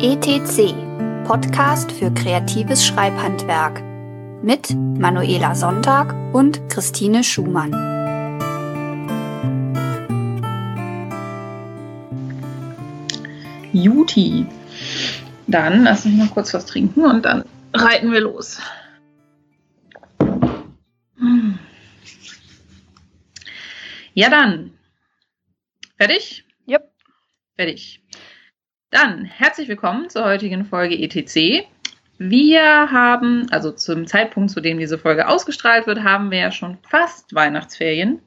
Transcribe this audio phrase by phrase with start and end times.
[0.00, 0.76] ETC,
[1.26, 3.82] Podcast für kreatives Schreibhandwerk
[4.44, 7.72] mit Manuela Sonntag und Christine Schumann.
[13.72, 14.46] Juti.
[15.48, 18.60] Dann lass mich mal kurz was trinken und dann reiten wir los.
[24.14, 24.78] Ja, dann.
[25.96, 26.44] Fertig?
[26.68, 26.88] Yep.
[27.56, 28.00] Fertig.
[28.90, 31.66] Dann herzlich willkommen zur heutigen Folge ETC.
[32.16, 36.78] Wir haben, also zum Zeitpunkt, zu dem diese Folge ausgestrahlt wird, haben wir ja schon
[36.88, 38.20] fast Weihnachtsferien.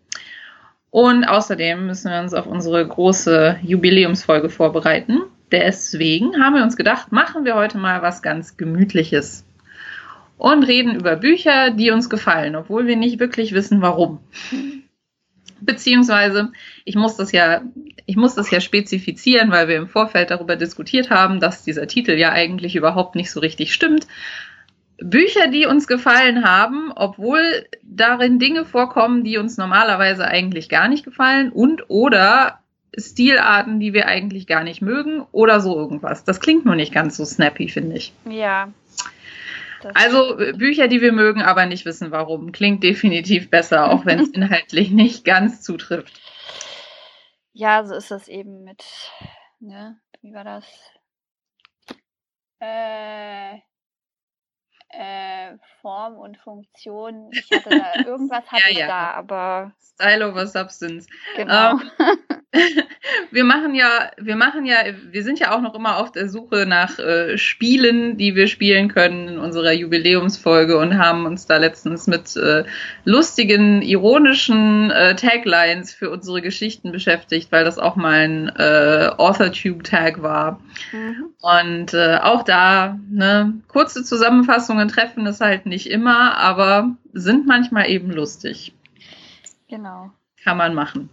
[0.91, 5.22] Und außerdem müssen wir uns auf unsere große Jubiläumsfolge vorbereiten.
[5.52, 9.44] Deswegen haben wir uns gedacht, machen wir heute mal was ganz Gemütliches
[10.38, 14.20] und reden über Bücher, die uns gefallen, obwohl wir nicht wirklich wissen, warum.
[15.62, 16.52] Beziehungsweise,
[16.86, 17.62] ich muss das ja,
[18.06, 22.14] ich muss das ja spezifizieren, weil wir im Vorfeld darüber diskutiert haben, dass dieser Titel
[22.14, 24.08] ja eigentlich überhaupt nicht so richtig stimmt.
[24.98, 31.03] Bücher, die uns gefallen haben, obwohl darin Dinge vorkommen, die uns normalerweise eigentlich gar nicht
[31.03, 32.59] gefallen und oder
[32.98, 36.23] Stilarten, die wir eigentlich gar nicht mögen oder so irgendwas.
[36.23, 38.14] Das klingt nur nicht ganz so snappy, finde ich.
[38.30, 38.68] Ja,
[39.94, 44.20] also äh, Bücher, die wir mögen, aber nicht wissen warum, klingt definitiv besser, auch wenn
[44.20, 46.20] es inhaltlich nicht ganz zutrifft.
[47.54, 48.84] Ja, so ist das eben mit,
[49.59, 50.66] ne, wie war das?
[52.59, 53.59] Äh,
[54.94, 57.30] äh, Form und Funktion.
[57.31, 58.88] Ich hatte da irgendwas hatte ja, ich ja.
[58.88, 61.08] da, aber Style over Substance.
[61.36, 61.73] Genau.
[61.73, 61.81] Ähm,
[63.31, 64.78] wir machen ja, wir machen ja,
[65.12, 68.89] wir sind ja auch noch immer auf der Suche nach äh, Spielen, die wir spielen
[68.89, 72.66] können in unserer Jubiläumsfolge und haben uns da letztens mit äh,
[73.06, 80.22] lustigen, ironischen äh, Taglines für unsere Geschichten beschäftigt, weil das auch mal ein äh, AuthorTube-Tag
[80.22, 80.59] war.
[80.92, 81.25] Mhm.
[81.42, 84.03] Und auch da, ne, kurze
[84.82, 88.74] Zusammenfassungen treffen es halt nicht immer, aber sind manchmal eben lustig.
[89.69, 90.12] Genau.
[90.44, 91.09] Kann man machen.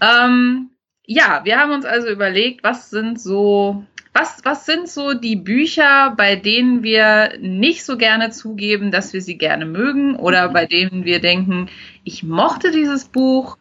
[0.00, 0.70] Ähm,
[1.04, 3.84] ja, wir haben uns also überlegt, was sind so,
[4.14, 9.20] was, was sind so die Bücher, bei denen wir nicht so gerne zugeben, dass wir
[9.20, 10.52] sie gerne mögen oder mhm.
[10.52, 11.68] bei denen wir denken,
[12.04, 13.58] ich mochte dieses Buch,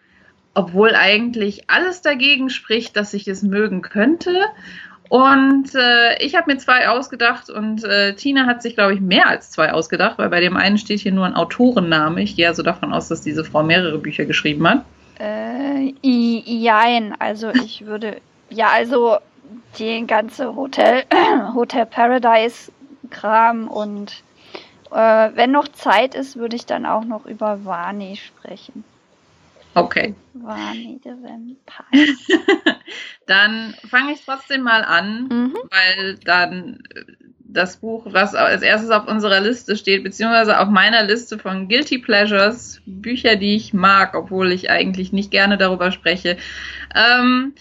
[0.54, 4.46] obwohl eigentlich alles dagegen spricht, dass ich es mögen könnte.
[5.10, 9.28] Und äh, ich habe mir zwei ausgedacht und äh, Tina hat sich, glaube ich, mehr
[9.28, 12.22] als zwei ausgedacht, weil bei dem einen steht hier nur ein Autorenname.
[12.22, 14.84] Ich gehe also davon aus, dass diese Frau mehrere Bücher geschrieben hat.
[15.20, 18.18] Äh, jein, also ich würde,
[18.50, 19.18] ja, also
[19.80, 21.04] die ganze Hotel,
[21.56, 22.72] Hotel Paradise
[23.10, 24.24] Kram und
[24.92, 28.84] äh, wenn noch Zeit ist, würde ich dann auch noch über Vani sprechen.
[29.78, 30.16] Okay.
[30.34, 32.16] The Vampire.
[33.28, 35.58] dann fange ich trotzdem mal an, mhm.
[35.70, 36.80] weil dann
[37.40, 42.00] das Buch, was als erstes auf unserer Liste steht, beziehungsweise auf meiner Liste von Guilty
[42.00, 46.38] Pleasures, Bücher, die ich mag, obwohl ich eigentlich nicht gerne darüber spreche.
[46.94, 47.54] Ähm,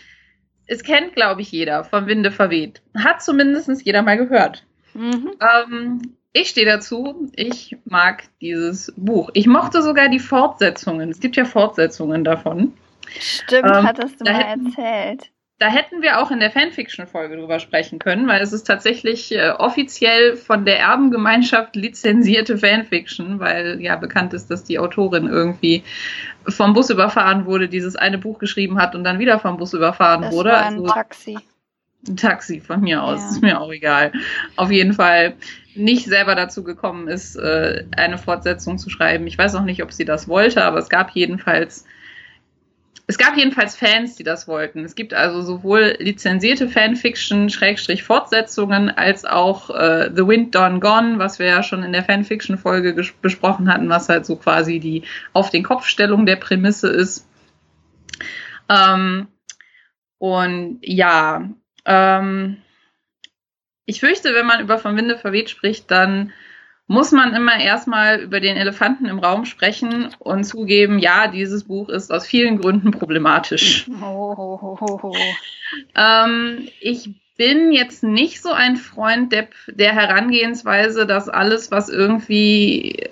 [0.67, 2.83] es kennt, glaube ich, jeder vom Winde verweht.
[2.97, 4.65] Hat zumindest jeder mal gehört.
[4.95, 5.33] Mhm.
[5.41, 9.31] Ähm, ich stehe dazu, ich mag dieses Buch.
[9.35, 11.11] Ich mochte sogar die Fortsetzungen.
[11.11, 12.73] Es gibt ja Fortsetzungen davon.
[13.19, 17.99] Stimmt, ähm, hattest du mal erzählt da hätten wir auch in der Fanfiction-Folge drüber sprechen
[17.99, 24.35] können, weil es ist tatsächlich äh, offiziell von der Erbengemeinschaft lizenzierte Fanfiction, weil ja bekannt
[24.35, 25.83] ist, dass die Autorin irgendwie
[26.47, 30.23] vom Bus überfahren wurde, dieses eine Buch geschrieben hat und dann wieder vom Bus überfahren
[30.23, 30.51] das wurde.
[30.51, 31.39] War ein also, Taxi.
[32.09, 33.29] Ein Taxi von mir aus, ja.
[33.31, 34.13] ist mir auch egal.
[34.57, 35.35] Auf jeden Fall
[35.75, 39.27] nicht selber dazu gekommen ist, äh, eine Fortsetzung zu schreiben.
[39.27, 41.85] Ich weiß auch nicht, ob sie das wollte, aber es gab jedenfalls
[43.09, 44.85] es gab jedenfalls Fans, die das wollten.
[44.85, 51.19] Es gibt also sowohl lizenzierte Fanfiction, Schrägstrich Fortsetzungen, als auch äh, The Wind Done Gone,
[51.19, 55.51] was wir ja schon in der Fanfiction-Folge besprochen hatten, was halt so quasi die Auf
[55.51, 57.29] den Kopfstellung der Prämisse ist.
[58.69, 59.29] Ähm,
[60.19, 61.49] und ja,
[61.87, 62.59] ähm,
[63.87, 66.33] ich fürchte, wenn man über Von Winde verweht spricht, dann
[66.89, 71.89] muss man immer erstmal über den Elefanten im Raum sprechen und zugeben, ja, dieses Buch
[71.89, 73.87] ist aus vielen Gründen problematisch.
[74.03, 75.15] Oh, oh, oh,
[75.97, 83.09] ähm, ich bin jetzt nicht so ein Freund der, der Herangehensweise, dass alles, was irgendwie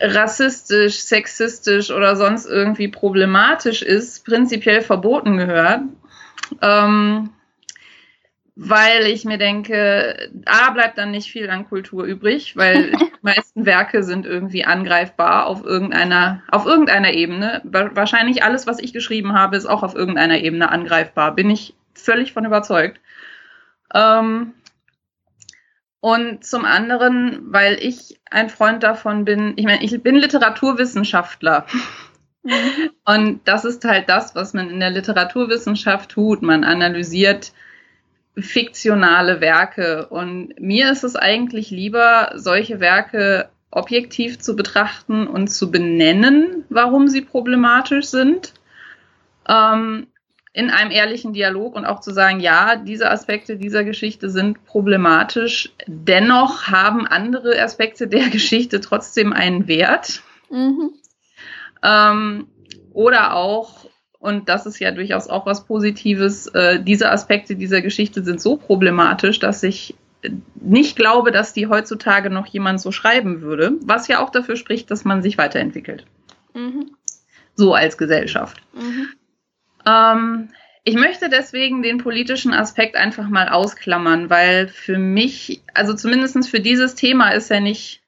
[0.00, 5.82] rassistisch, sexistisch oder sonst irgendwie problematisch ist, prinzipiell verboten gehört.
[6.62, 7.30] Ähm,
[8.62, 13.64] weil ich mir denke, A, bleibt dann nicht viel an Kultur übrig, weil die meisten
[13.64, 17.62] Werke sind irgendwie angreifbar auf irgendeiner, auf irgendeiner Ebene.
[17.64, 21.34] Wahrscheinlich alles, was ich geschrieben habe, ist auch auf irgendeiner Ebene angreifbar.
[21.34, 23.00] Bin ich völlig von überzeugt.
[23.94, 24.52] Ähm,
[26.00, 31.64] und zum anderen, weil ich ein Freund davon bin, ich meine, ich bin Literaturwissenschaftler.
[32.42, 32.90] Mhm.
[33.06, 36.42] Und das ist halt das, was man in der Literaturwissenschaft tut.
[36.42, 37.52] Man analysiert
[38.42, 40.06] fiktionale Werke.
[40.08, 47.08] Und mir ist es eigentlich lieber, solche Werke objektiv zu betrachten und zu benennen, warum
[47.08, 48.52] sie problematisch sind.
[49.48, 50.08] Ähm,
[50.52, 55.72] in einem ehrlichen Dialog und auch zu sagen, ja, diese Aspekte dieser Geschichte sind problematisch.
[55.86, 60.22] Dennoch haben andere Aspekte der Geschichte trotzdem einen Wert.
[60.50, 60.90] Mhm.
[61.82, 62.48] Ähm,
[62.92, 63.79] oder auch,
[64.20, 68.56] und das ist ja durchaus auch was Positives, äh, diese Aspekte dieser Geschichte sind so
[68.56, 69.96] problematisch, dass ich
[70.54, 74.90] nicht glaube, dass die heutzutage noch jemand so schreiben würde, was ja auch dafür spricht,
[74.90, 76.04] dass man sich weiterentwickelt.
[76.52, 76.90] Mhm.
[77.54, 78.60] So als Gesellschaft.
[78.74, 79.08] Mhm.
[79.86, 80.48] Ähm,
[80.84, 86.60] ich möchte deswegen den politischen Aspekt einfach mal ausklammern, weil für mich, also zumindest für
[86.60, 88.02] dieses Thema ist er nicht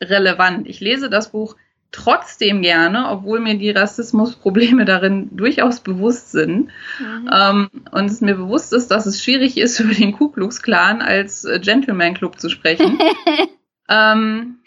[0.00, 0.68] relevant.
[0.68, 1.56] Ich lese das Buch
[1.92, 6.70] trotzdem gerne, obwohl mir die Rassismusprobleme darin durchaus bewusst sind.
[6.98, 7.30] Mhm.
[7.32, 11.02] Ähm, und es mir bewusst ist, dass es schwierig ist, über den Ku Klux Klan
[11.02, 12.98] als Gentleman Club zu sprechen.
[13.88, 14.58] ähm,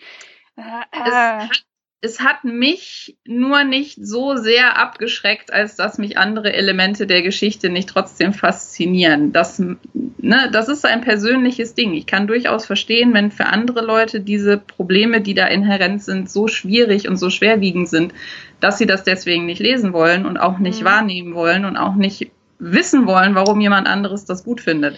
[0.56, 0.64] es
[1.14, 1.66] hat
[2.06, 7.70] es hat mich nur nicht so sehr abgeschreckt, als dass mich andere Elemente der Geschichte
[7.70, 9.34] nicht trotzdem faszinieren.
[9.34, 11.94] Das, ne, das ist ein persönliches Ding.
[11.96, 16.48] Ich kann durchaus verstehen, wenn für andere Leute diese Probleme, die da inhärent sind, so
[16.48, 18.14] schwierig und so schwerwiegend sind,
[18.60, 20.86] dass sie das deswegen nicht lesen wollen und auch nicht mhm.
[20.86, 24.96] wahrnehmen wollen und auch nicht wissen wollen, warum jemand anderes das gut findet.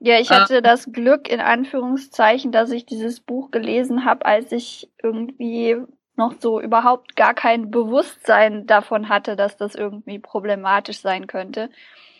[0.00, 4.52] Ja, ich hatte äh, das Glück, in Anführungszeichen, dass ich dieses Buch gelesen habe, als
[4.52, 5.76] ich irgendwie
[6.18, 11.70] noch so überhaupt gar kein Bewusstsein davon hatte, dass das irgendwie problematisch sein könnte.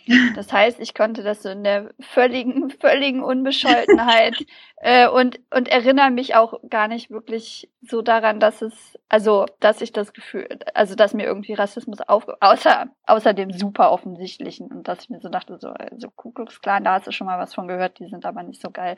[0.34, 4.46] Das heißt, ich konnte das so in der völligen, völligen Unbescholtenheit
[4.76, 9.80] äh, und, und erinnere mich auch gar nicht wirklich so daran, dass es, also, dass
[9.80, 14.88] ich das Gefühl, also, dass mir irgendwie Rassismus auf, außer, außer dem super offensichtlichen und
[14.88, 17.38] dass ich mir so dachte, so, so Ku Klux Klan, da hast du schon mal
[17.38, 18.96] was von gehört, die sind aber nicht so geil.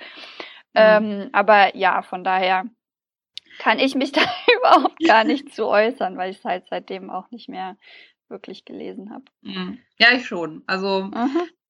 [0.75, 0.77] Mhm.
[0.77, 2.65] Ähm, aber ja, von daher,
[3.59, 4.23] kann ich mich da
[4.59, 7.77] überhaupt gar nicht zu äußern, weil ich es halt seitdem auch nicht mehr
[8.29, 9.25] wirklich gelesen habe.
[9.43, 9.79] Mhm.
[9.99, 10.63] Ja, ich schon.
[10.67, 11.11] Also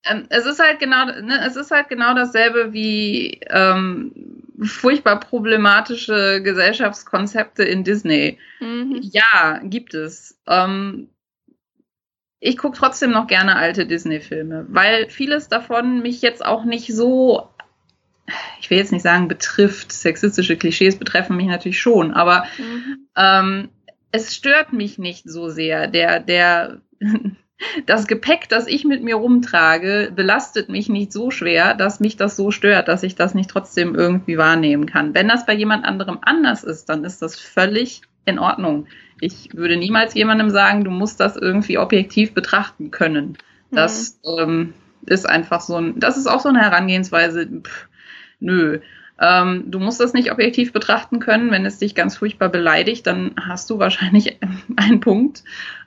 [0.05, 4.13] ähm, es ist halt genau, ne, es ist halt genau dasselbe wie ähm,
[4.63, 8.39] furchtbar problematische Gesellschaftskonzepte in Disney.
[8.61, 9.01] Mhm.
[9.03, 10.39] Ja, gibt es.
[10.47, 11.09] Ähm,
[12.41, 17.51] ich gucke trotzdem noch gerne alte Disney-Filme, weil vieles davon mich jetzt auch nicht so
[18.61, 23.09] ich will jetzt nicht sagen betrifft, sexistische Klischees betreffen mich natürlich schon, aber mhm.
[23.17, 23.69] ähm,
[24.13, 25.87] es stört mich nicht so sehr.
[25.87, 26.81] Der, der,
[27.87, 32.37] das Gepäck, das ich mit mir rumtrage, belastet mich nicht so schwer, dass mich das
[32.37, 35.15] so stört, dass ich das nicht trotzdem irgendwie wahrnehmen kann.
[35.15, 38.87] Wenn das bei jemand anderem anders ist, dann ist das völlig in Ordnung.
[39.21, 43.37] Ich würde niemals jemandem sagen, du musst das irgendwie objektiv betrachten können.
[43.71, 44.39] Das mhm.
[44.39, 44.75] ähm,
[45.07, 47.47] ist einfach so ein, das ist auch so eine Herangehensweise.
[47.47, 47.89] Pff,
[48.41, 48.81] nö.
[49.21, 51.51] Ähm, du musst das nicht objektiv betrachten können.
[51.51, 54.39] Wenn es dich ganz furchtbar beleidigt, dann hast du wahrscheinlich
[54.77, 55.45] einen Punkt.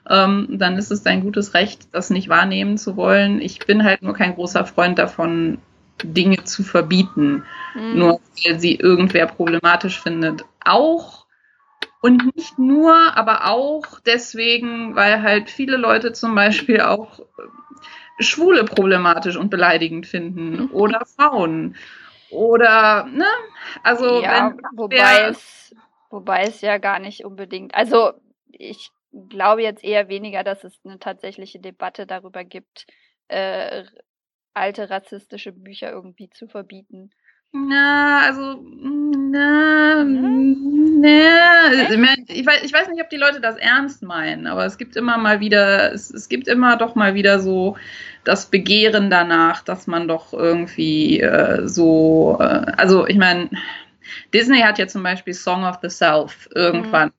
[0.08, 3.40] Ähm, dann ist es dein gutes Recht, das nicht wahrnehmen zu wollen.
[3.40, 5.58] Ich bin halt nur kein großer Freund davon,
[6.02, 7.98] Dinge zu verbieten, mhm.
[7.98, 10.44] nur weil sie irgendwer problematisch findet.
[10.64, 11.24] Auch
[12.00, 17.20] und nicht nur, aber auch deswegen, weil halt viele Leute zum Beispiel auch
[18.18, 20.70] Schwule problematisch und beleidigend finden mhm.
[20.72, 21.76] oder Frauen
[22.34, 23.26] oder, ne?
[23.82, 25.74] Also, ja, wenn, wobei, es,
[26.10, 27.74] wobei es ja gar nicht unbedingt.
[27.74, 28.12] Also,
[28.50, 28.90] ich
[29.28, 32.86] glaube jetzt eher weniger, dass es eine tatsächliche Debatte darüber gibt,
[33.28, 33.84] äh,
[34.52, 37.10] alte rassistische Bücher irgendwie zu verbieten.
[37.56, 41.00] Na, also, na, mhm.
[41.00, 44.96] na, ich weiß, ich weiß nicht, ob die Leute das ernst meinen, aber es gibt
[44.96, 47.76] immer mal wieder, es, es gibt immer doch mal wieder so
[48.24, 53.48] das Begehren danach, dass man doch irgendwie äh, so, äh, also ich meine,
[54.32, 57.12] Disney hat ja zum Beispiel Song of the South irgendwann mhm.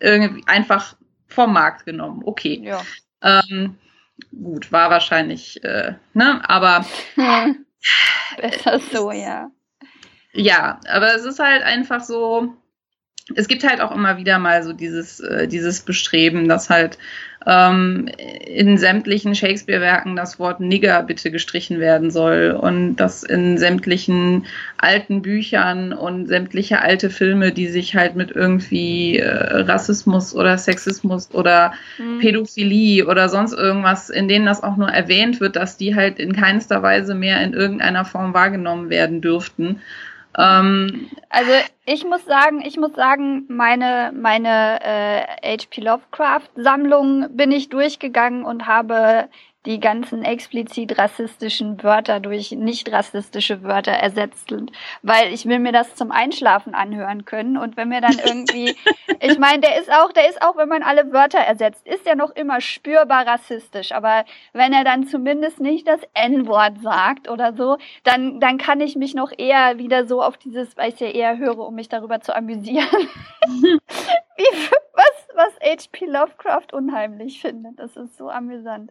[0.00, 0.96] irgendwie einfach
[1.28, 2.22] vom Markt genommen.
[2.24, 2.62] Okay.
[2.62, 2.80] Ja.
[3.20, 3.76] Ähm,
[4.42, 6.86] gut, war wahrscheinlich, äh, ne, aber
[8.40, 9.50] besser so, ja.
[10.32, 12.54] Ja, aber es ist halt einfach so,
[13.34, 16.98] es gibt halt auch immer wieder mal so dieses, äh, dieses Bestreben, dass halt
[17.46, 18.08] ähm,
[18.46, 24.46] in sämtlichen Shakespeare-Werken das Wort Nigger bitte gestrichen werden soll und dass in sämtlichen
[24.78, 31.30] alten Büchern und sämtliche alte Filme, die sich halt mit irgendwie äh, Rassismus oder Sexismus
[31.32, 32.18] oder mhm.
[32.20, 36.34] Pädophilie oder sonst irgendwas, in denen das auch nur erwähnt wird, dass die halt in
[36.34, 39.80] keinster Weise mehr in irgendeiner Form wahrgenommen werden dürften.
[40.36, 41.52] Ähm, also
[41.86, 45.80] ich muss sagen, ich muss sagen, meine meine äh, H.P.
[45.80, 49.28] Lovecraft Sammlung bin ich durchgegangen und habe
[49.66, 54.54] die ganzen explizit rassistischen Wörter durch nicht rassistische Wörter ersetzt,
[55.02, 58.76] weil ich will mir das zum Einschlafen anhören können und wenn mir dann irgendwie,
[59.20, 62.14] ich meine, der ist auch, der ist auch, wenn man alle Wörter ersetzt, ist er
[62.14, 67.78] noch immer spürbar rassistisch, aber wenn er dann zumindest nicht das N-Wort sagt oder so,
[68.02, 71.38] dann, dann kann ich mich noch eher wieder so auf dieses, weil ich ja eher
[71.38, 73.08] höre, um mich darüber zu amüsieren,
[74.36, 76.06] wie, was, was H.P.
[76.06, 77.78] Lovecraft unheimlich findet.
[77.78, 78.90] Das ist so amüsant.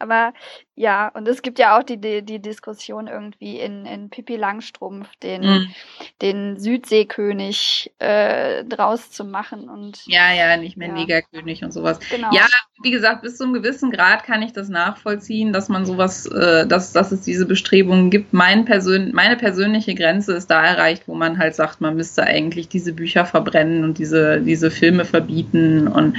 [0.00, 0.32] Aber
[0.74, 5.08] ja, und es gibt ja auch die, die, die Diskussion irgendwie in, in Pippi Langstrumpf,
[5.22, 5.74] den, mhm.
[6.22, 9.68] den Südseekönig äh, draus zu machen.
[9.68, 10.94] Und, ja, ja, nicht mehr ja.
[10.94, 12.00] Negerkönig und sowas.
[12.10, 12.30] Genau.
[12.32, 12.46] Ja,
[12.82, 16.66] wie gesagt, bis zu einem gewissen Grad kann ich das nachvollziehen, dass man sowas, äh,
[16.66, 18.32] dass, dass es diese Bestrebungen gibt.
[18.32, 22.68] Mein Persön meine persönliche Grenze ist da erreicht, wo man halt sagt, man müsste eigentlich
[22.68, 26.16] diese Bücher verbrennen und diese, diese Filme verbieten und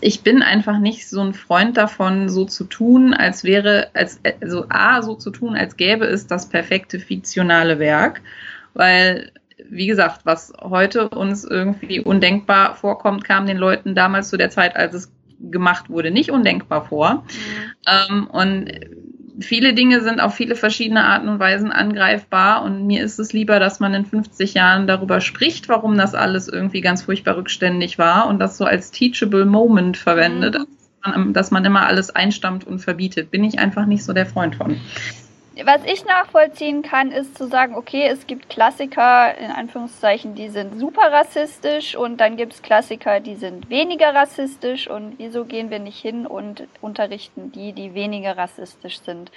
[0.00, 4.66] ich bin einfach nicht so ein Freund davon, so zu tun, als wäre, als, also
[4.68, 8.22] A, so zu tun, als gäbe es das perfekte fiktionale Werk,
[8.72, 9.30] weil,
[9.68, 14.76] wie gesagt, was heute uns irgendwie undenkbar vorkommt, kam den Leuten damals zu der Zeit,
[14.76, 17.14] als es gemacht wurde, nicht undenkbar vor.
[17.14, 18.10] Mhm.
[18.10, 18.70] Ähm, und
[19.40, 23.58] viele Dinge sind auf viele verschiedene Arten und Weisen angreifbar und mir ist es lieber,
[23.58, 28.28] dass man in 50 Jahren darüber spricht, warum das alles irgendwie ganz furchtbar rückständig war
[28.28, 30.58] und das so als teachable Moment verwendet,
[31.04, 31.32] mhm.
[31.32, 33.30] dass man immer alles einstammt und verbietet.
[33.30, 34.76] Bin ich einfach nicht so der Freund von
[35.62, 40.80] was ich nachvollziehen kann, ist zu sagen, okay, es gibt Klassiker, in Anführungszeichen, die sind
[40.80, 45.78] super rassistisch und dann gibt es Klassiker, die sind weniger rassistisch und wieso gehen wir
[45.78, 49.30] nicht hin und unterrichten die, die weniger rassistisch sind?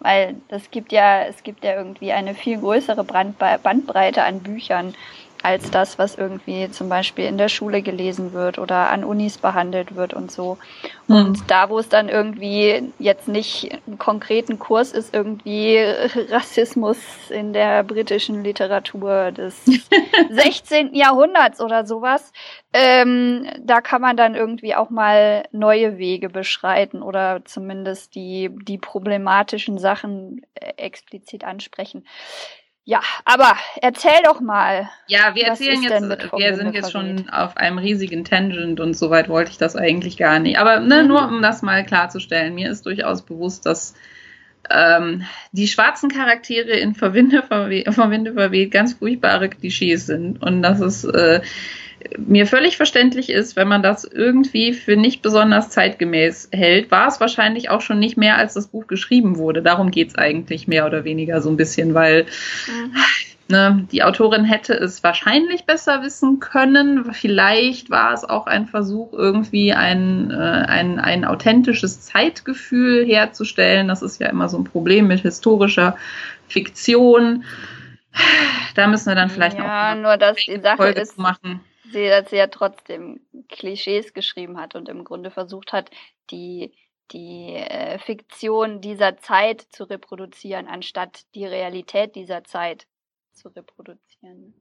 [0.00, 4.94] Weil das gibt ja, es gibt ja irgendwie eine viel größere Bandbreite an Büchern
[5.42, 9.94] als das, was irgendwie zum Beispiel in der Schule gelesen wird oder an Unis behandelt
[9.94, 10.58] wird und so.
[11.06, 11.42] Und mhm.
[11.46, 15.78] da, wo es dann irgendwie jetzt nicht einen konkreten Kurs ist, irgendwie
[16.30, 16.98] Rassismus
[17.30, 19.64] in der britischen Literatur des
[20.30, 20.94] 16.
[20.94, 22.32] Jahrhunderts oder sowas,
[22.72, 28.78] ähm, da kann man dann irgendwie auch mal neue Wege beschreiten oder zumindest die, die
[28.78, 32.04] problematischen Sachen äh, explizit ansprechen.
[32.88, 34.88] Ja, aber erzähl doch mal.
[35.08, 39.28] Ja, wir erzählen jetzt, wir sind jetzt schon auf einem riesigen Tangent und so weit
[39.28, 40.58] wollte ich das eigentlich gar nicht.
[40.58, 41.08] Aber ne, mhm.
[41.08, 43.92] nur um das mal klarzustellen, mir ist durchaus bewusst, dass
[44.70, 50.80] ähm, die schwarzen Charaktere in Verwinde verweht, Verwinde verweht ganz furchtbare Klischees sind und dass
[50.80, 51.42] es äh,
[52.16, 57.20] mir völlig verständlich ist, wenn man das irgendwie für nicht besonders zeitgemäß hält, war es
[57.20, 59.62] wahrscheinlich auch schon nicht mehr, als das Buch geschrieben wurde.
[59.62, 62.26] Darum geht es eigentlich mehr oder weniger so ein bisschen, weil
[62.66, 62.96] mhm.
[63.48, 67.12] ne, die Autorin hätte es wahrscheinlich besser wissen können.
[67.12, 73.88] Vielleicht war es auch ein Versuch, irgendwie ein, äh, ein, ein authentisches Zeitgefühl herzustellen.
[73.88, 75.96] Das ist ja immer so ein Problem mit historischer
[76.48, 77.44] Fiktion.
[78.74, 81.60] Da müssen wir dann vielleicht ja, noch nur dass die Sache Folge ist, machen
[81.92, 85.90] sie, dass sie ja trotzdem Klischees geschrieben hat und im Grunde versucht hat,
[86.30, 86.72] die,
[87.12, 92.86] die äh, Fiktion dieser Zeit zu reproduzieren, anstatt die Realität dieser Zeit
[93.32, 94.60] zu reproduzieren.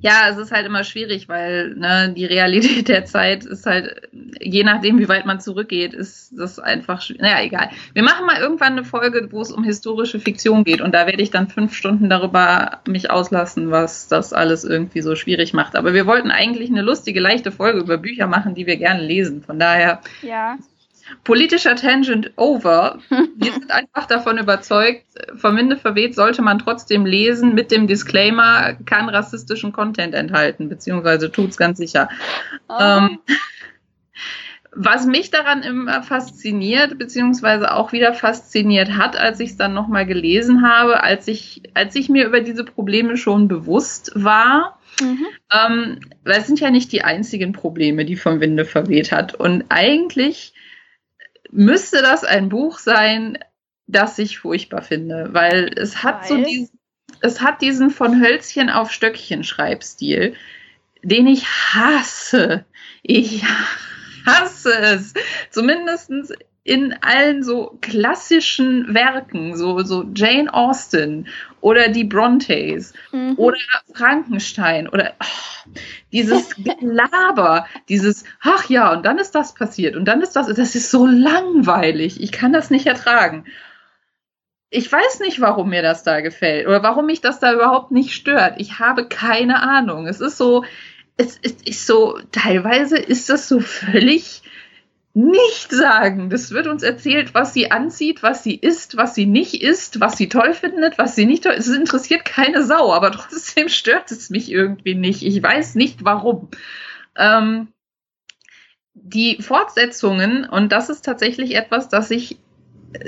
[0.00, 4.08] Ja, es ist halt immer schwierig, weil ne, die Realität der Zeit ist halt,
[4.40, 7.70] je nachdem, wie weit man zurückgeht, ist das einfach, naja, egal.
[7.94, 11.22] Wir machen mal irgendwann eine Folge, wo es um historische Fiktion geht und da werde
[11.22, 15.74] ich dann fünf Stunden darüber mich auslassen, was das alles irgendwie so schwierig macht.
[15.74, 19.42] Aber wir wollten eigentlich eine lustige, leichte Folge über Bücher machen, die wir gerne lesen.
[19.42, 20.58] Von daher ja
[21.24, 22.98] politischer Tangent over.
[23.36, 25.04] Wir sind einfach davon überzeugt,
[25.36, 31.56] Verminde verweht sollte man trotzdem lesen mit dem Disclaimer, kann rassistischen Content enthalten, beziehungsweise tut's
[31.56, 32.08] ganz sicher.
[32.68, 32.74] Oh.
[32.80, 33.18] Ähm,
[34.72, 40.06] was mich daran immer fasziniert, beziehungsweise auch wieder fasziniert hat, als ich es dann nochmal
[40.06, 45.26] gelesen habe, als ich, als ich mir über diese Probleme schon bewusst war, Mhm.
[45.52, 49.34] Ähm, weil es sind ja nicht die einzigen Probleme, die vom Winde verweht hat.
[49.34, 50.52] Und eigentlich
[51.50, 53.38] müsste das ein Buch sein,
[53.86, 56.28] das ich furchtbar finde, weil es hat weil?
[56.28, 56.78] so diesen,
[57.20, 60.34] es hat diesen von Hölzchen auf Stöckchen Schreibstil,
[61.02, 62.64] den ich hasse.
[63.02, 63.42] Ich
[64.26, 65.14] hasse es.
[65.50, 66.32] Zumindestens
[66.64, 71.28] in allen so klassischen Werken, so, so Jane Austen
[71.60, 73.34] oder die Brontes mhm.
[73.36, 73.58] oder
[73.94, 75.70] Frankenstein oder oh,
[76.12, 80.74] dieses Gelaber, dieses, ach ja, und dann ist das passiert und dann ist das, das
[80.74, 82.20] ist so langweilig.
[82.20, 83.44] Ich kann das nicht ertragen.
[84.70, 88.12] Ich weiß nicht, warum mir das da gefällt oder warum mich das da überhaupt nicht
[88.12, 88.54] stört.
[88.58, 90.06] Ich habe keine Ahnung.
[90.06, 90.64] Es ist so,
[91.16, 94.42] es, es ist so, teilweise ist das so völlig
[95.18, 96.30] nicht sagen.
[96.30, 100.16] Das wird uns erzählt, was sie anzieht, was sie isst, was sie nicht isst, was
[100.16, 104.30] sie toll findet, was sie nicht toll Es interessiert keine Sau, aber trotzdem stört es
[104.30, 105.22] mich irgendwie nicht.
[105.22, 106.48] Ich weiß nicht warum.
[107.16, 107.68] Ähm,
[108.94, 112.38] die Fortsetzungen, und das ist tatsächlich etwas, das ich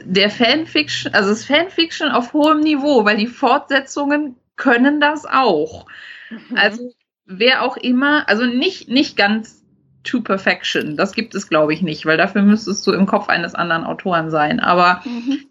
[0.05, 5.87] der Fanfiction, also das Fanfiction auf hohem Niveau, weil die Fortsetzungen können das auch.
[6.29, 6.57] Mhm.
[6.57, 6.93] Also
[7.25, 9.60] wer auch immer, also nicht, nicht ganz
[10.05, 10.97] to perfection.
[10.97, 14.31] Das gibt es, glaube ich, nicht, weil dafür müsstest du im Kopf eines anderen Autoren
[14.31, 14.61] sein.
[14.61, 15.47] Aber mhm.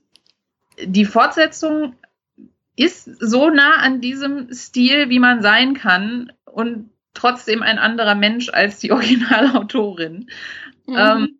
[0.83, 1.95] die Fortsetzung
[2.75, 8.49] ist so nah an diesem Stil, wie man sein kann und trotzdem ein anderer Mensch
[8.49, 10.29] als die Originalautorin.
[10.87, 10.95] Mhm.
[10.97, 11.39] Ähm,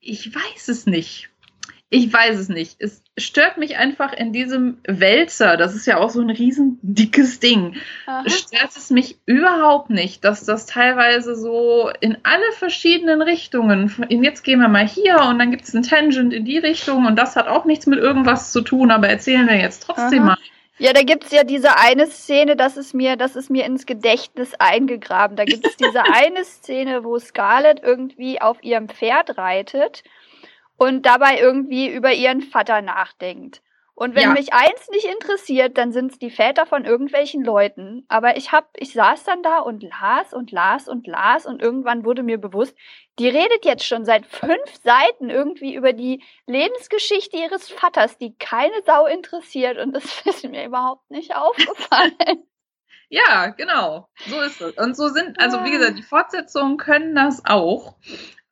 [0.00, 1.30] ich weiß es nicht.
[1.90, 2.76] Ich weiß es nicht.
[2.78, 7.40] Es stört mich einfach in diesem Wälzer, das ist ja auch so ein riesen dickes
[7.40, 8.28] Ding, Aha.
[8.28, 14.60] stört es mich überhaupt nicht, dass das teilweise so in alle verschiedenen Richtungen, jetzt gehen
[14.60, 17.46] wir mal hier und dann gibt es ein Tangent in die Richtung und das hat
[17.46, 20.26] auch nichts mit irgendwas zu tun, aber erzählen wir jetzt trotzdem Aha.
[20.30, 20.38] mal.
[20.80, 23.84] Ja, da gibt es ja diese eine Szene, das ist mir, das ist mir ins
[23.84, 25.36] Gedächtnis eingegraben.
[25.36, 30.02] Da gibt es diese eine Szene, wo Scarlett irgendwie auf ihrem Pferd reitet
[30.80, 33.60] und dabei irgendwie über ihren Vater nachdenkt.
[33.92, 34.32] Und wenn ja.
[34.32, 38.06] mich eins nicht interessiert, dann sind es die Väter von irgendwelchen Leuten.
[38.08, 42.06] Aber ich hab, ich saß dann da und las und las und las und irgendwann
[42.06, 42.74] wurde mir bewusst,
[43.18, 48.80] die redet jetzt schon seit fünf Seiten irgendwie über die Lebensgeschichte ihres Vaters, die keine
[48.86, 52.46] Sau interessiert und das ist mir überhaupt nicht aufgefallen.
[53.10, 54.08] Ja, genau.
[54.28, 54.78] So ist es.
[54.78, 57.96] Und so sind, also wie gesagt, die Fortsetzungen können das auch.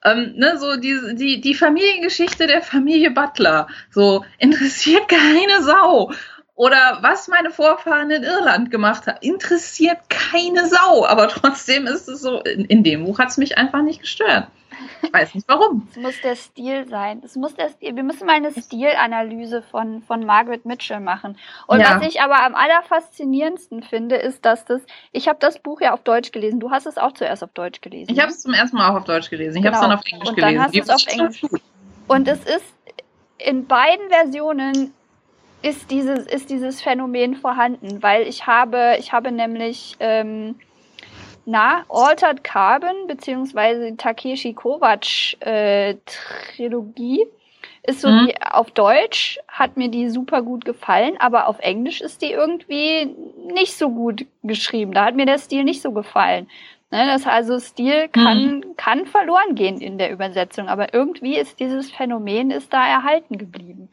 [0.04, 3.66] Ähm, ne, so die, die, die Familiengeschichte der Familie Butler.
[3.90, 6.12] So, interessiert keine Sau.
[6.54, 11.06] Oder was meine Vorfahren in Irland gemacht haben, interessiert keine Sau.
[11.06, 14.48] Aber trotzdem ist es so, in, in dem Buch hat es mich einfach nicht gestört.
[15.02, 15.88] Ich weiß nicht warum.
[15.90, 17.22] Es muss der Stil sein.
[17.24, 17.96] Es muss der Stil.
[17.96, 21.36] Wir müssen mal eine Stilanalyse von, von Margaret Mitchell machen.
[21.66, 21.96] Und ja.
[21.96, 24.82] was ich aber am allerfaszinierendsten finde, ist, dass das.
[25.12, 26.60] Ich habe das Buch ja auf Deutsch gelesen.
[26.60, 28.12] Du hast es auch zuerst auf Deutsch gelesen.
[28.12, 29.56] Ich habe es zum ersten Mal auch auf Deutsch gelesen.
[29.56, 29.76] Ich genau.
[29.76, 30.88] habe es dann auf Englisch Und dann gelesen.
[30.88, 31.42] Hast es auf Englisch.
[32.06, 32.74] Und es ist
[33.38, 34.92] in beiden Versionen
[35.62, 40.54] ist dieses, ist dieses Phänomen vorhanden, weil ich habe, ich habe nämlich ähm,
[41.48, 47.26] na, Altered Carbon beziehungsweise Takeshi Kovacs äh, Trilogie
[47.84, 48.26] ist so mhm.
[48.26, 53.16] die, auf Deutsch hat mir die super gut gefallen, aber auf Englisch ist die irgendwie
[53.50, 54.92] nicht so gut geschrieben.
[54.92, 56.48] Da hat mir der Stil nicht so gefallen.
[56.90, 58.76] Ne, das also Stil kann, mhm.
[58.76, 63.88] kann verloren gehen in der Übersetzung, aber irgendwie ist dieses Phänomen ist da erhalten geblieben.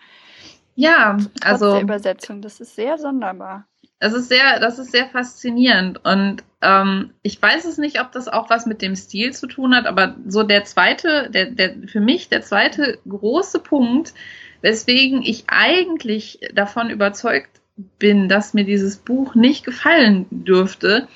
[0.76, 3.66] Ja, Trotz also der Übersetzung, das ist sehr sonderbar.
[4.06, 6.06] Das ist sehr, das ist sehr faszinierend.
[6.06, 9.74] Und ähm, ich weiß es nicht, ob das auch was mit dem Stil zu tun
[9.74, 14.14] hat, aber so der zweite, der, der für mich der zweite große Punkt,
[14.62, 17.50] weswegen ich eigentlich davon überzeugt
[17.98, 21.08] bin, dass mir dieses Buch nicht gefallen dürfte.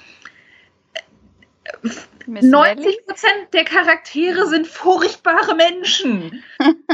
[2.25, 6.43] 90 Prozent der Charaktere sind furchtbare Menschen.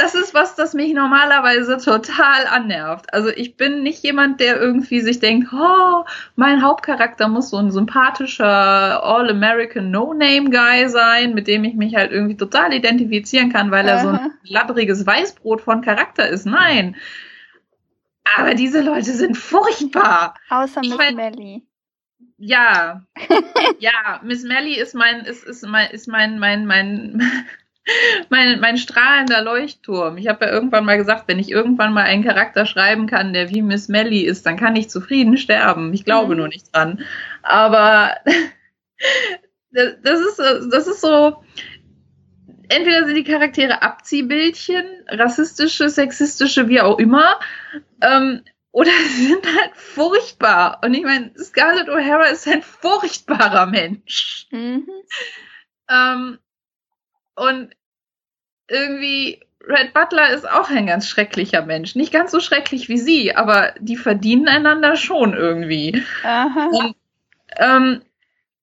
[0.00, 3.12] das ist was, das mich normalerweise total annervt.
[3.12, 6.04] Also ich bin nicht jemand, der irgendwie sich denkt, oh,
[6.36, 12.36] mein Hauptcharakter muss so ein sympathischer All-American No-Name-Guy sein, mit dem ich mich halt irgendwie
[12.36, 16.46] total identifizieren kann, weil er so ein labbriges Weißbrot von Charakter ist.
[16.46, 16.96] Nein.
[18.36, 20.34] Aber diese Leute sind furchtbar.
[20.48, 21.66] Außer Miss Melly.
[22.38, 23.04] Ja.
[23.78, 27.22] ja, Miss Melly ist mein, ist, ist mein, ist mein, mein, mein,
[28.28, 30.18] mein, mein strahlender Leuchtturm.
[30.18, 33.50] Ich habe ja irgendwann mal gesagt, wenn ich irgendwann mal einen Charakter schreiben kann, der
[33.50, 35.92] wie Miss Melly ist, dann kann ich zufrieden sterben.
[35.92, 36.38] Ich glaube mhm.
[36.38, 37.04] nur nicht dran.
[37.42, 38.16] Aber
[39.70, 41.42] das ist, das ist so,
[42.68, 47.38] entweder sind die Charaktere Abziehbildchen, rassistische, sexistische, wie auch immer,
[48.00, 50.80] ähm, oder sie sind halt furchtbar.
[50.84, 54.46] Und ich meine, Scarlett O'Hara ist ein furchtbarer Mensch.
[54.50, 54.88] Mhm.
[55.88, 56.38] Ähm,
[57.40, 57.70] und
[58.68, 61.94] irgendwie Red Butler ist auch ein ganz schrecklicher Mensch.
[61.94, 66.02] Nicht ganz so schrecklich wie sie, aber die verdienen einander schon irgendwie.
[66.22, 66.68] Aha.
[66.72, 66.96] Und,
[67.56, 68.02] ähm,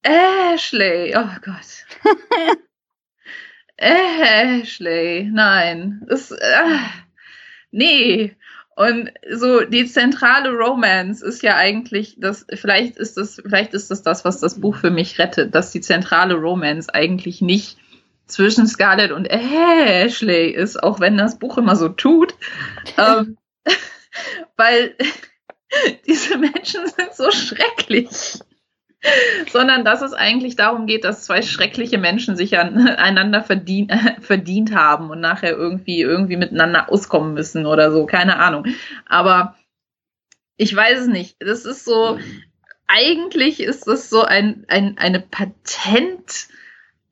[0.03, 1.85] Ashley, oh Gott.
[3.77, 6.05] Ashley, nein.
[6.09, 6.77] Es, äh,
[7.71, 8.35] nee.
[8.75, 14.03] Und so die zentrale Romance ist ja eigentlich das, vielleicht ist das, vielleicht ist das
[14.03, 17.77] das, was das Buch für mich rettet, dass die zentrale Romance eigentlich nicht
[18.27, 22.35] zwischen Scarlett und Ashley ist, auch wenn das Buch immer so tut.
[22.97, 23.37] ähm,
[24.57, 24.95] weil
[26.07, 28.39] diese Menschen sind so schrecklich.
[29.51, 34.73] Sondern dass es eigentlich darum geht, dass zwei schreckliche Menschen sich aneinander verdient, äh, verdient
[34.73, 38.65] haben und nachher irgendwie, irgendwie miteinander auskommen müssen oder so, keine Ahnung.
[39.05, 39.55] Aber
[40.57, 41.37] ich weiß es nicht.
[41.39, 42.17] Das ist so,
[42.87, 46.47] eigentlich ist das so ein, ein, eine Patent-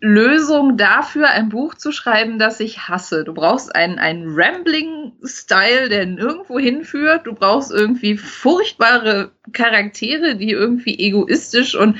[0.02, 3.24] Lösung dafür, ein Buch zu schreiben, das ich hasse.
[3.24, 7.26] Du brauchst einen, einen Rambling-Style, der nirgendwo hinführt.
[7.26, 11.98] Du brauchst irgendwie furchtbare Charaktere, die irgendwie egoistisch und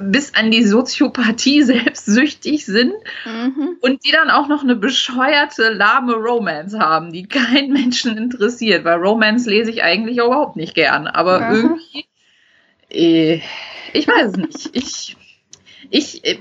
[0.00, 2.94] bis an die Soziopathie selbstsüchtig sind.
[3.24, 3.76] Mhm.
[3.80, 8.84] Und die dann auch noch eine bescheuerte, lahme Romance haben, die keinen Menschen interessiert.
[8.84, 11.08] Weil Romance lese ich eigentlich überhaupt nicht gern.
[11.08, 11.54] Aber mhm.
[11.56, 12.06] irgendwie,
[12.88, 13.40] äh,
[13.92, 14.76] ich weiß es nicht.
[14.76, 15.16] Ich
[15.92, 16.38] ich, äh,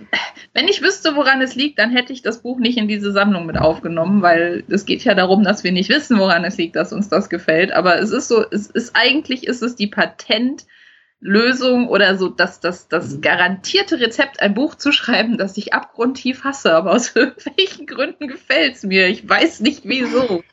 [0.54, 3.46] wenn ich wüsste, woran es liegt, dann hätte ich das Buch nicht in diese Sammlung
[3.46, 6.94] mit aufgenommen, weil es geht ja darum, dass wir nicht wissen, woran es liegt, dass
[6.94, 7.74] uns das gefällt.
[7.74, 12.88] Aber es ist so, es ist eigentlich ist es die Patentlösung oder so das, das,
[12.88, 18.30] das garantierte Rezept, ein Buch zu schreiben, das ich abgrundtief hasse, aber aus irgendwelchen Gründen
[18.30, 19.08] gefällt es mir.
[19.08, 20.44] Ich weiß nicht wieso.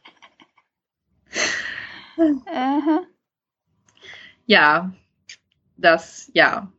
[4.47, 4.93] Ja,
[5.77, 6.73] das, ja.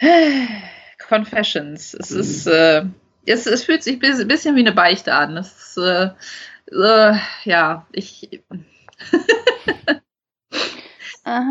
[1.08, 1.94] Confessions.
[1.94, 2.20] Es mhm.
[2.20, 2.84] ist, äh,
[3.26, 5.36] es, es fühlt sich ein bisschen wie eine Beichte an.
[5.36, 6.10] Es ist, äh,
[6.70, 8.30] äh, ja, ich,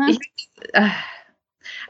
[0.08, 0.18] ich
[0.72, 0.88] äh,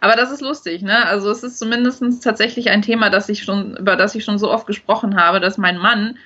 [0.01, 1.07] aber das ist lustig, ne?
[1.07, 4.51] Also es ist zumindest tatsächlich ein Thema, das ich schon, über das ich schon so
[4.51, 6.19] oft gesprochen habe, dass mein Mann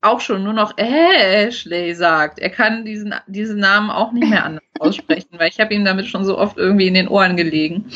[0.00, 2.40] auch schon nur noch Ashley sagt.
[2.40, 6.06] Er kann diesen, diesen Namen auch nicht mehr anders aussprechen, weil ich habe ihm damit
[6.06, 7.86] schon so oft irgendwie in den Ohren gelegen.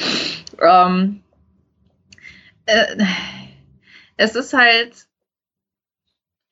[0.60, 1.22] Ähm,
[2.66, 3.04] äh,
[4.16, 5.06] es ist halt,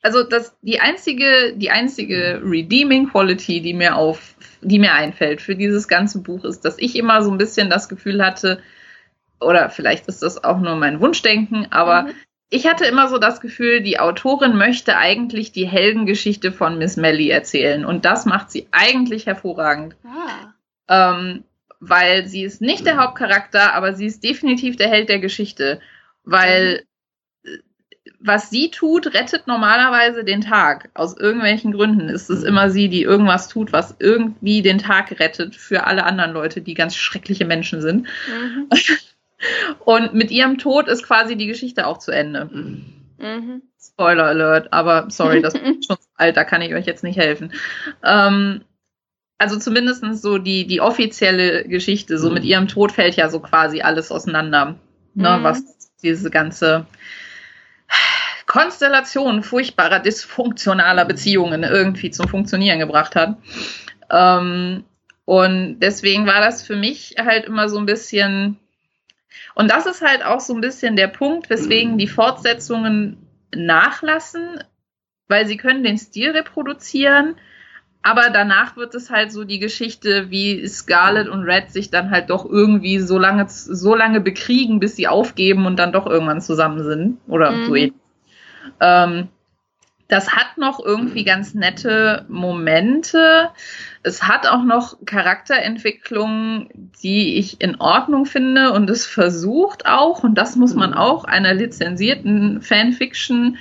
[0.03, 5.57] also das, die einzige, die einzige redeeming Quality, die mir auf, die mir einfällt für
[5.57, 8.63] dieses ganze Buch ist, dass ich immer so ein bisschen das Gefühl hatte,
[9.41, 12.11] oder vielleicht ist das auch nur mein Wunschdenken, aber mhm.
[12.51, 17.31] ich hatte immer so das Gefühl, die Autorin möchte eigentlich die Heldengeschichte von Miss Melly
[17.31, 19.97] erzählen und das macht sie eigentlich hervorragend.
[20.05, 21.15] Ah.
[21.17, 21.45] Ähm,
[21.81, 25.81] weil sie ist nicht der Hauptcharakter, aber sie ist definitiv der Held der Geschichte
[26.25, 26.85] weil
[27.45, 27.51] mhm.
[28.21, 30.91] was sie tut, rettet normalerweise den Tag.
[30.95, 35.57] Aus irgendwelchen Gründen ist es immer sie, die irgendwas tut, was irgendwie den Tag rettet
[35.57, 38.07] für alle anderen Leute, die ganz schreckliche Menschen sind.
[38.29, 38.69] Mhm.
[39.85, 42.47] Und mit ihrem Tod ist quasi die Geschichte auch zu Ende.
[43.19, 43.63] Mhm.
[43.79, 47.53] Spoiler Alert, aber sorry, das ist schon alt, da kann ich euch jetzt nicht helfen.
[48.03, 48.63] Ähm,
[49.39, 53.83] also zumindest so die, die offizielle Geschichte, so mit ihrem Tod fällt ja so quasi
[53.83, 54.77] alles auseinander,
[55.15, 55.43] ne, mhm.
[55.43, 55.74] was
[56.05, 56.87] diese ganze
[58.47, 63.37] Konstellation furchtbarer, dysfunktionaler Beziehungen irgendwie zum Funktionieren gebracht hat.
[64.11, 64.85] Ähm,
[65.25, 68.59] und deswegen war das für mich halt immer so ein bisschen,
[69.55, 74.63] und das ist halt auch so ein bisschen der Punkt, weswegen die Fortsetzungen nachlassen,
[75.29, 77.37] weil sie können den Stil reproduzieren,
[78.05, 82.29] aber danach wird es halt so die Geschichte, wie Scarlet und Red sich dann halt
[82.29, 86.85] doch irgendwie so lange, so lange bekriegen, bis sie aufgeben und dann doch irgendwann zusammen
[86.85, 87.19] sind.
[87.27, 87.65] Oder mhm.
[87.65, 87.95] so ähnlich.
[88.81, 89.29] Ähm,
[90.09, 93.49] das hat noch irgendwie ganz nette Momente.
[94.03, 100.35] Es hat auch noch Charakterentwicklungen, die ich in Ordnung finde und es versucht auch, und
[100.35, 100.99] das muss man mhm.
[100.99, 103.57] auch einer lizenzierten Fanfiction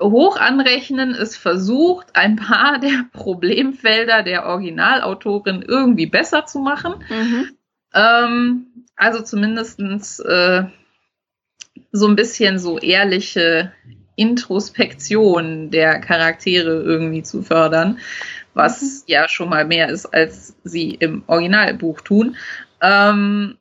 [0.00, 7.04] hoch anrechnen, es versucht, ein paar der Problemfelder der Originalautorin irgendwie besser zu machen.
[7.08, 7.50] Mhm.
[7.94, 10.64] Ähm, also zumindestens äh,
[11.92, 13.72] so ein bisschen so ehrliche
[14.16, 17.98] Introspektion der Charaktere irgendwie zu fördern,
[18.54, 19.02] was mhm.
[19.06, 22.36] ja schon mal mehr ist, als sie im Originalbuch tun.
[22.80, 23.58] Ähm.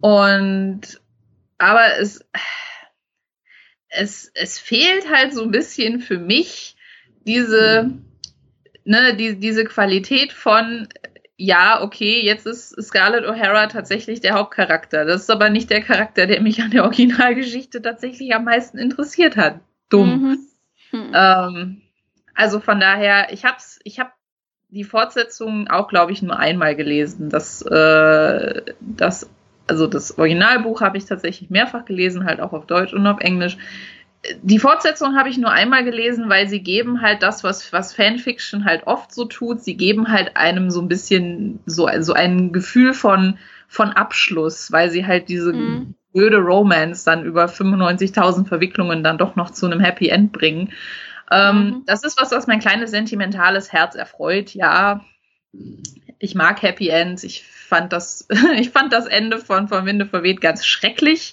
[0.00, 0.80] Und
[1.58, 2.24] aber es
[3.92, 6.76] es, es fehlt halt so ein bisschen für mich
[7.26, 7.90] diese,
[8.84, 10.88] ne, die, diese Qualität von,
[11.36, 15.04] ja, okay, jetzt ist Scarlett O'Hara tatsächlich der Hauptcharakter.
[15.04, 19.36] Das ist aber nicht der Charakter, der mich an der Originalgeschichte tatsächlich am meisten interessiert
[19.36, 19.60] hat.
[19.88, 20.22] Dumm.
[20.22, 20.38] Mhm.
[20.90, 21.12] Hm.
[21.14, 21.82] Ähm,
[22.34, 24.14] also von daher, ich hab's, ich hab
[24.68, 27.28] die Fortsetzung auch, glaube ich, nur einmal gelesen.
[27.28, 29.28] Das, äh, das
[29.66, 33.56] Also das Originalbuch habe ich tatsächlich mehrfach gelesen, halt auch auf Deutsch und auf Englisch.
[34.42, 38.64] Die Fortsetzung habe ich nur einmal gelesen, weil sie geben halt das, was, was Fanfiction
[38.64, 39.60] halt oft so tut.
[39.60, 44.90] Sie geben halt einem so ein bisschen so, so ein Gefühl von, von Abschluss, weil
[44.90, 45.94] sie halt diese mhm.
[46.12, 50.72] blöde Romance dann über 95.000 Verwicklungen dann doch noch zu einem Happy End bringen.
[51.32, 51.82] Ähm, mhm.
[51.86, 54.54] Das ist was, was mein kleines sentimentales Herz erfreut.
[54.54, 55.04] Ja,
[56.18, 57.24] ich mag Happy Ends.
[57.24, 61.32] Ich fand das, ich fand das Ende von Von Winde verweht ganz schrecklich.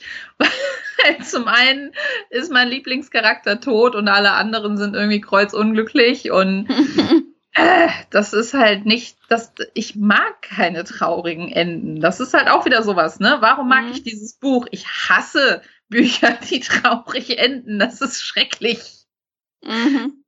[1.25, 1.91] Zum einen
[2.29, 6.69] ist mein Lieblingscharakter tot und alle anderen sind irgendwie kreuzunglücklich und
[7.55, 11.99] äh, das ist halt nicht, das, ich mag keine traurigen Enden.
[11.99, 13.37] Das ist halt auch wieder sowas, ne?
[13.41, 13.91] Warum mag mhm.
[13.91, 14.65] ich dieses Buch?
[14.71, 17.79] Ich hasse Bücher, die traurig enden.
[17.79, 18.79] Das ist schrecklich.
[19.61, 20.18] Mhm.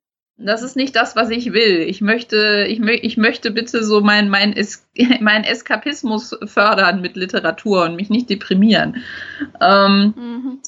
[0.43, 1.82] Das ist nicht das, was ich will.
[1.82, 4.88] Ich möchte, ich, mö ich möchte bitte so mein, mein, es
[5.19, 9.04] mein Eskapismus fördern mit Literatur und mich nicht deprimieren.
[9.60, 10.60] Ähm, mhm.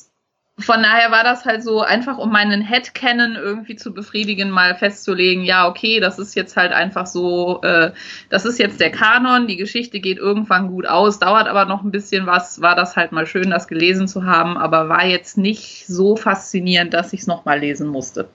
[0.59, 5.43] Von daher war das halt so einfach, um meinen Headcanon irgendwie zu befriedigen, mal festzulegen,
[5.43, 7.91] ja, okay, das ist jetzt halt einfach so, äh,
[8.29, 11.89] das ist jetzt der Kanon, die Geschichte geht irgendwann gut aus, dauert aber noch ein
[11.89, 15.88] bisschen was, war das halt mal schön, das gelesen zu haben, aber war jetzt nicht
[15.88, 18.29] so faszinierend, dass ich es nochmal lesen musste.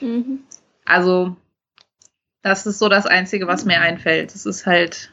[0.00, 0.40] Mhm.
[0.90, 1.36] Also,
[2.42, 4.34] das ist so das Einzige, was mir einfällt.
[4.34, 5.12] Es ist halt.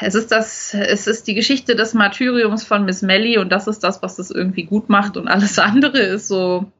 [0.00, 3.80] Es ist das, es ist die Geschichte des Martyriums von Miss Melly und das ist
[3.80, 6.72] das, was es irgendwie gut macht und alles andere ist so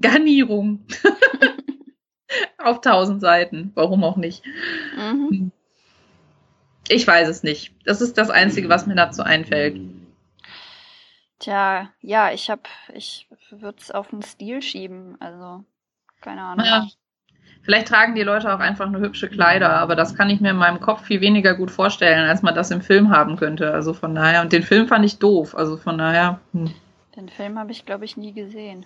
[0.00, 0.86] Garnierung.
[2.58, 3.72] Auf tausend Seiten.
[3.74, 4.42] Warum auch nicht?
[4.96, 5.52] Mhm.
[6.88, 7.74] Ich weiß es nicht.
[7.84, 9.78] Das ist das Einzige, was mir dazu einfällt.
[11.38, 15.20] Tja, ja, ich hab, ich würde es auf den Stil schieben.
[15.20, 15.64] Also
[16.24, 16.66] keine Ahnung.
[16.66, 16.88] Ja.
[17.62, 20.56] Vielleicht tragen die Leute auch einfach nur hübsche Kleider, aber das kann ich mir in
[20.56, 23.72] meinem Kopf viel weniger gut vorstellen, als man das im Film haben könnte.
[23.72, 25.54] Also von daher, und den Film fand ich doof.
[25.56, 26.40] Also von daher.
[26.52, 26.74] Hm.
[27.16, 28.84] Den Film habe ich, glaube ich, nie gesehen.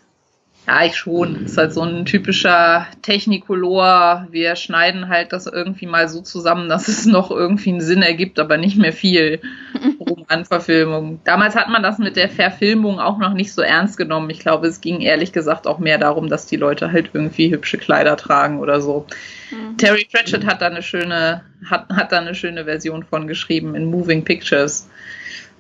[0.67, 1.45] Ja, ich schon.
[1.45, 4.27] Das ist halt so ein typischer Technicolor.
[4.31, 8.39] Wir schneiden halt das irgendwie mal so zusammen, dass es noch irgendwie einen Sinn ergibt,
[8.39, 9.41] aber nicht mehr viel
[10.01, 11.21] Romanverfilmung.
[11.25, 14.29] Damals hat man das mit der Verfilmung auch noch nicht so ernst genommen.
[14.29, 17.79] Ich glaube, es ging ehrlich gesagt auch mehr darum, dass die Leute halt irgendwie hübsche
[17.79, 19.07] Kleider tragen oder so.
[19.51, 19.79] Mhm.
[19.79, 23.87] Terry Pratchett hat da eine schöne, hat, hat da eine schöne Version von geschrieben in
[23.87, 24.87] Moving Pictures.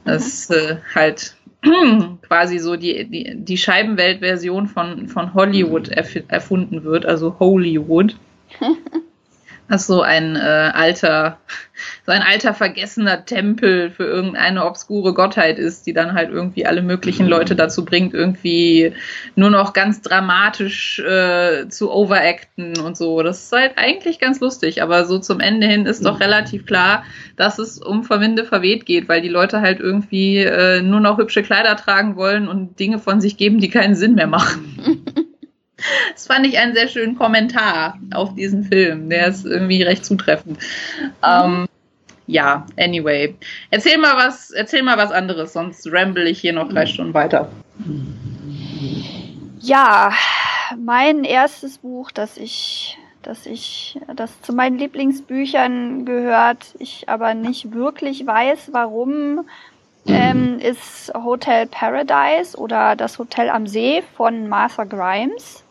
[0.04, 0.54] Das mhm.
[0.54, 1.34] äh, halt
[2.22, 8.16] quasi so die, die, die Scheibenwelt-Version von, von Hollywood erf erfunden wird, also Hollywood.
[9.68, 11.38] Das ist so ein äh, alter,
[12.06, 16.82] so ein alter vergessener Tempel für irgendeine obskure Gottheit ist, die dann halt irgendwie alle
[16.82, 17.30] möglichen mhm.
[17.30, 18.94] Leute dazu bringt, irgendwie
[19.36, 23.22] nur noch ganz dramatisch äh, zu overacten und so.
[23.22, 26.22] Das ist halt eigentlich ganz lustig, aber so zum Ende hin ist doch mhm.
[26.22, 27.04] relativ klar,
[27.36, 31.42] dass es um Verwinde verweht geht, weil die Leute halt irgendwie äh, nur noch hübsche
[31.42, 35.24] Kleider tragen wollen und Dinge von sich geben, die keinen Sinn mehr machen.
[36.12, 39.10] Das fand ich einen sehr schönen Kommentar auf diesen Film.
[39.10, 40.58] Der ist irgendwie recht zutreffend.
[41.00, 41.12] Mhm.
[41.24, 41.68] Ähm,
[42.26, 43.34] ja, anyway.
[43.70, 47.48] Erzähl mal was, erzähl mal was anderes, sonst ramble ich hier noch drei Stunden weiter.
[49.60, 50.12] Ja,
[50.76, 57.72] mein erstes Buch, das ich, das ich, das zu meinen Lieblingsbüchern gehört, ich aber nicht
[57.72, 59.46] wirklich weiß, warum,
[60.06, 65.64] ähm, ist Hotel Paradise oder das Hotel am See von Martha Grimes.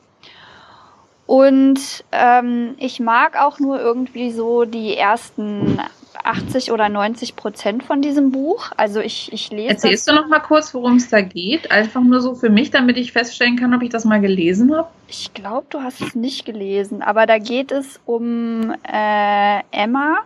[1.27, 5.77] Und ähm, ich mag auch nur irgendwie so die ersten
[6.23, 8.71] 80 oder 90 Prozent von diesem Buch.
[8.77, 9.69] Also ich, ich lese.
[9.69, 11.69] Erzählst du noch mal kurz, worum es da geht?
[11.69, 14.87] Einfach nur so für mich, damit ich feststellen kann, ob ich das mal gelesen habe?
[15.09, 20.19] Ich glaube, du hast es nicht gelesen, aber da geht es um äh, Emma.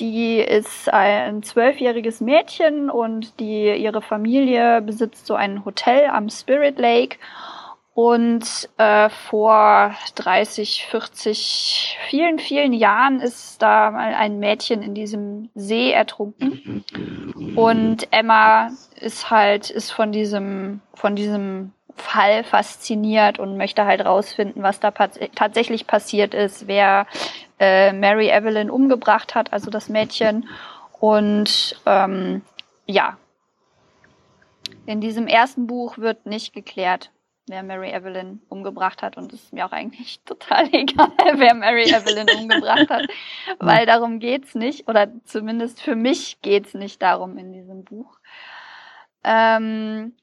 [0.00, 6.78] Die ist ein zwölfjähriges Mädchen und die ihre Familie besitzt so ein Hotel am Spirit
[6.78, 7.18] Lake
[7.94, 15.50] und äh, vor 30, 40, vielen, vielen Jahren ist da mal ein Mädchen in diesem
[15.54, 16.84] See ertrunken.
[17.54, 24.62] Und Emma ist halt, ist von diesem, von diesem Fall fasziniert und möchte halt rausfinden,
[24.62, 27.06] was da tatsächlich passiert ist, wer
[27.60, 30.48] äh, Mary Evelyn umgebracht hat, also das Mädchen.
[30.98, 32.40] Und ähm,
[32.86, 33.18] ja,
[34.86, 37.10] in diesem ersten Buch wird nicht geklärt,
[37.52, 39.18] wer Mary Evelyn umgebracht hat.
[39.18, 43.06] Und es ist mir auch eigentlich total egal, wer Mary Evelyn umgebracht hat,
[43.60, 44.88] weil darum geht's nicht.
[44.88, 48.18] Oder zumindest für mich geht's nicht darum in diesem Buch.
[49.22, 50.14] Ähm,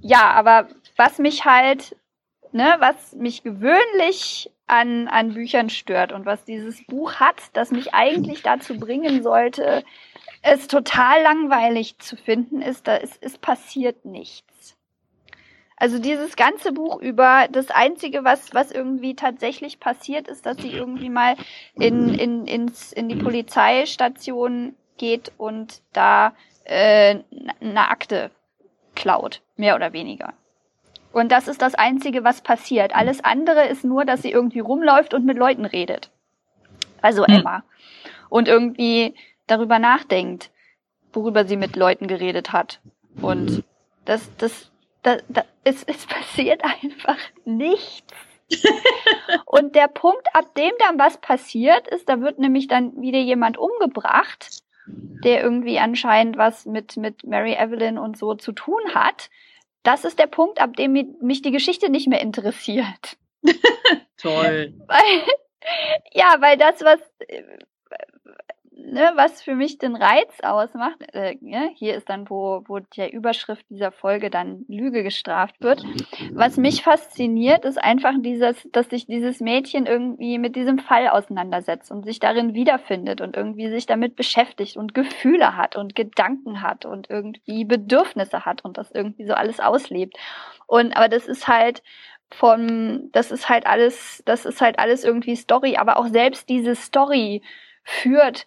[0.00, 1.96] ja, aber was mich halt,
[2.52, 7.94] ne, was mich gewöhnlich an, an Büchern stört und was dieses Buch hat, das mich
[7.94, 9.82] eigentlich dazu bringen sollte,
[10.42, 14.51] es total langweilig zu finden, ist, da ist, es passiert nichts.
[15.82, 20.70] Also dieses ganze Buch über, das Einzige, was, was irgendwie tatsächlich passiert, ist, dass sie
[20.70, 21.34] irgendwie mal
[21.74, 27.16] in, in, ins, in die Polizeistation geht und da äh,
[27.60, 28.30] eine Akte
[28.94, 30.34] klaut, mehr oder weniger.
[31.12, 32.94] Und das ist das Einzige, was passiert.
[32.94, 36.10] Alles andere ist nur, dass sie irgendwie rumläuft und mit Leuten redet.
[37.00, 37.40] Also hm.
[37.40, 37.64] Emma.
[38.28, 39.16] Und irgendwie
[39.48, 40.52] darüber nachdenkt,
[41.12, 42.78] worüber sie mit Leuten geredet hat.
[43.20, 43.64] Und
[44.04, 44.71] das, das,
[45.02, 48.14] das, das es, es passiert einfach nichts.
[49.46, 53.56] und der Punkt, ab dem dann was passiert ist, da wird nämlich dann wieder jemand
[53.56, 59.30] umgebracht, der irgendwie anscheinend was mit, mit Mary Evelyn und so zu tun hat
[59.82, 63.16] das ist der Punkt, ab dem mich die Geschichte nicht mehr interessiert.
[64.16, 64.74] Toll.
[64.86, 65.22] Weil,
[66.12, 67.00] ja, weil das, was
[68.84, 73.12] ne, was für mich den Reiz ausmacht, äh, ne, hier ist dann, wo, wo der
[73.12, 75.84] Überschrift dieser Folge dann Lüge gestraft wird.
[76.32, 81.90] Was mich fasziniert, ist einfach dieses, dass sich dieses Mädchen irgendwie mit diesem Fall auseinandersetzt
[81.90, 86.84] und sich darin wiederfindet und irgendwie sich damit beschäftigt und Gefühle hat und Gedanken hat
[86.84, 90.16] und irgendwie Bedürfnisse hat und das irgendwie so alles auslebt.
[90.66, 91.82] Und, aber das ist halt,
[92.30, 96.74] vom, das ist halt alles, das ist halt alles irgendwie Story, aber auch selbst diese
[96.74, 97.42] Story
[97.84, 98.46] führt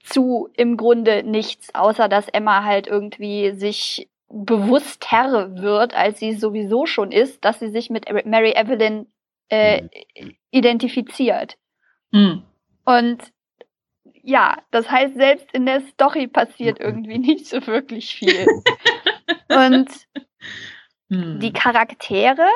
[0.00, 6.32] zu im Grunde nichts, außer dass Emma halt irgendwie sich bewusst Herr wird, als sie
[6.32, 9.06] sowieso schon ist, dass sie sich mit Mary Evelyn
[9.48, 9.88] äh,
[10.50, 11.58] identifiziert.
[12.10, 12.42] Mhm.
[12.84, 13.32] Und
[14.22, 18.46] ja, das heißt, selbst in der Story passiert irgendwie nicht so wirklich viel.
[19.48, 19.90] Und
[21.08, 21.40] hm.
[21.40, 22.48] die Charaktere,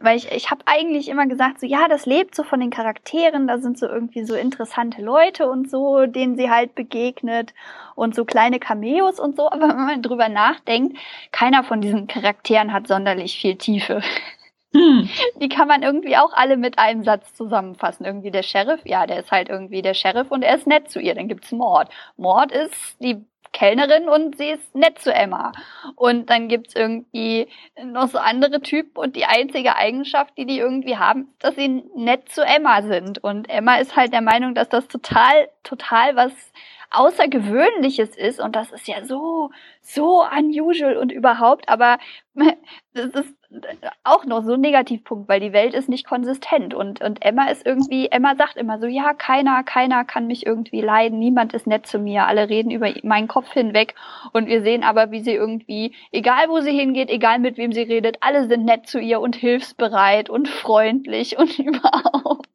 [0.00, 3.46] weil ich, ich habe eigentlich immer gesagt, so ja, das lebt so von den Charakteren,
[3.46, 7.54] da sind so irgendwie so interessante Leute und so, denen sie halt begegnet
[7.94, 10.98] und so kleine Cameos und so, aber wenn man drüber nachdenkt,
[11.32, 14.02] keiner von diesen Charakteren hat sonderlich viel Tiefe.
[14.74, 15.08] Hm.
[15.40, 18.04] Die kann man irgendwie auch alle mit einem Satz zusammenfassen.
[18.04, 21.00] Irgendwie der Sheriff, ja, der ist halt irgendwie der Sheriff und er ist nett zu
[21.00, 21.14] ihr.
[21.14, 21.88] Dann gibt's Mord.
[22.16, 25.52] Mord ist die Kellnerin und sie ist nett zu Emma.
[25.96, 27.48] Und dann gibt's irgendwie
[27.82, 32.28] noch so andere Typen und die einzige Eigenschaft, die die irgendwie haben, dass sie nett
[32.28, 33.22] zu Emma sind.
[33.22, 36.32] Und Emma ist halt der Meinung, dass das total, total was
[36.90, 41.98] Außergewöhnliches ist und das ist ja so, so unusual und überhaupt, aber
[42.94, 43.34] das ist
[44.04, 47.66] auch noch so ein Negativpunkt, weil die Welt ist nicht konsistent und, und Emma ist
[47.66, 51.86] irgendwie, Emma sagt immer so, ja, keiner, keiner kann mich irgendwie leiden, niemand ist nett
[51.86, 53.94] zu mir, alle reden über meinen Kopf hinweg
[54.32, 57.82] und wir sehen aber, wie sie irgendwie, egal wo sie hingeht, egal mit wem sie
[57.82, 62.48] redet, alle sind nett zu ihr und hilfsbereit und freundlich und überhaupt.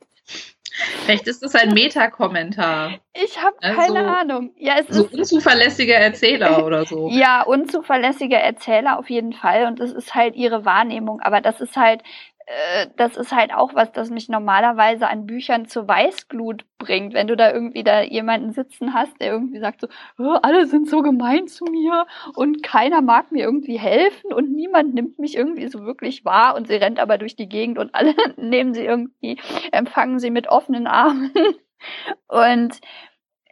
[1.03, 2.99] Vielleicht ist das ein Meta-Kommentar.
[3.13, 4.53] Ich habe also, keine Ahnung.
[4.57, 7.09] Ja, es so ist unzuverlässiger Erzähler oder so.
[7.09, 9.65] Ja, unzuverlässiger Erzähler auf jeden Fall.
[9.65, 11.19] Und das ist halt ihre Wahrnehmung.
[11.21, 12.01] Aber das ist halt,
[12.49, 17.13] äh, das ist halt auch was, das mich normalerweise an Büchern zur Weißglut bringt.
[17.13, 20.89] Wenn du da irgendwie da jemanden sitzen hast, der irgendwie sagt so, oh, alle sind
[20.89, 25.67] so gemein zu mir und keiner mag mir irgendwie helfen und niemand nimmt mich irgendwie
[25.67, 29.39] so wirklich wahr und sie rennt aber durch die Gegend und alle nehmen sie irgendwie,
[29.71, 31.31] empfangen sie mit offenen Armen.
[32.27, 32.81] Und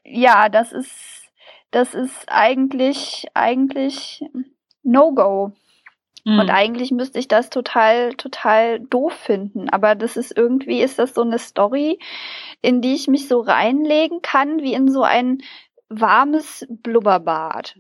[0.04, 1.32] ja, das ist,
[1.72, 4.22] das ist eigentlich, eigentlich
[4.84, 5.54] No-Go.
[6.28, 6.40] Mhm.
[6.40, 9.70] Und eigentlich müsste ich das total, total doof finden.
[9.70, 12.00] Aber das ist irgendwie, ist das so eine Story,
[12.62, 15.38] in die ich mich so reinlegen kann, wie in so ein
[15.88, 17.78] warmes Blubberbad.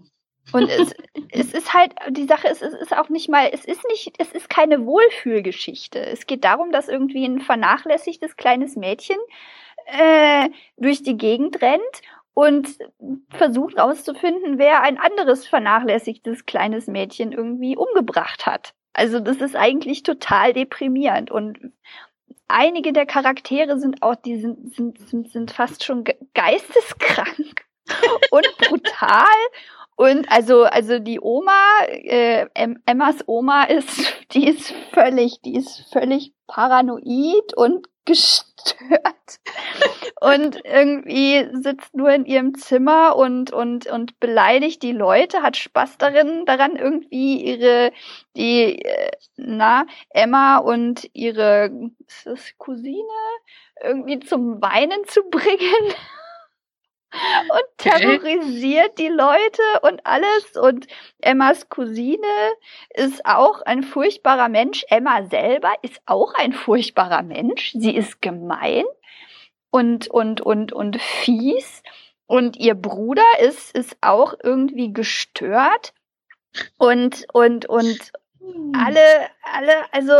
[0.53, 0.93] Und es,
[1.29, 4.31] es ist halt, die Sache ist, es ist auch nicht mal, es ist nicht, es
[4.31, 5.99] ist keine Wohlfühlgeschichte.
[5.99, 9.17] Es geht darum, dass irgendwie ein vernachlässigtes kleines Mädchen
[9.87, 12.01] äh, durch die Gegend rennt
[12.37, 12.77] und
[13.31, 18.75] versucht rauszufinden, wer ein anderes vernachlässigtes kleines Mädchen irgendwie umgebracht hat.
[18.93, 21.57] Also das ist eigentlich total deprimierend und
[22.47, 26.03] einige der Charaktere sind auch, die sind, sind, sind, sind fast schon
[26.35, 27.65] geisteskrank
[28.29, 29.25] und brutal.
[29.95, 32.45] Und also, also die Oma, äh,
[32.85, 39.39] Emmas Oma ist, die ist völlig, die ist völlig paranoid und gestört
[40.21, 45.97] und irgendwie sitzt nur in ihrem Zimmer und und und beleidigt die Leute, hat Spaß
[45.99, 47.91] darin daran irgendwie ihre
[48.35, 51.69] die äh, na Emma und ihre
[52.57, 53.03] Cousine
[53.83, 55.93] irgendwie zum Weinen zu bringen.
[57.13, 58.95] Und terrorisiert okay.
[58.97, 60.57] die Leute und alles.
[60.57, 60.87] Und
[61.21, 62.27] Emmas Cousine
[62.93, 64.85] ist auch ein furchtbarer Mensch.
[64.89, 67.71] Emma selber ist auch ein furchtbarer Mensch.
[67.73, 68.83] Sie ist gemein
[69.71, 71.81] und, und, und, und fies.
[72.25, 75.93] Und ihr Bruder ist, ist auch irgendwie gestört.
[76.77, 78.11] Und, und, und
[78.73, 80.13] alle, alle, also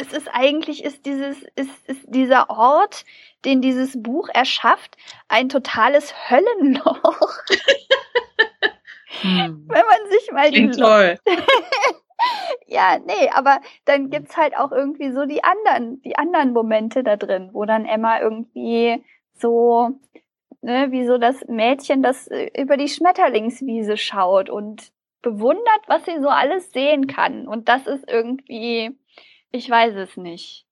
[0.00, 3.04] es ist eigentlich, ist dieses, ist, ist dieser Ort,
[3.44, 4.96] den dieses Buch erschafft,
[5.28, 7.42] ein totales Höllenloch.
[9.20, 9.66] hm.
[9.68, 11.18] Wenn man sich mal Klingt die toll.
[12.66, 17.16] ja, nee, aber dann gibt's halt auch irgendwie so die anderen, die anderen Momente da
[17.16, 19.90] drin, wo dann Emma irgendwie so,
[20.60, 24.92] ne, wie so das Mädchen, das äh, über die Schmetterlingswiese schaut und
[25.22, 27.48] bewundert, was sie so alles sehen kann.
[27.48, 28.96] Und das ist irgendwie,
[29.56, 30.66] ich weiß es nicht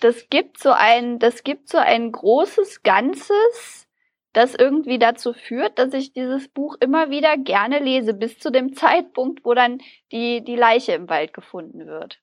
[0.00, 3.88] das gibt so ein, das gibt so ein großes Ganzes,
[4.32, 8.74] das irgendwie dazu führt, dass ich dieses Buch immer wieder gerne lese, bis zu dem
[8.74, 9.78] Zeitpunkt, wo dann
[10.12, 12.20] die, die Leiche im Wald gefunden wird.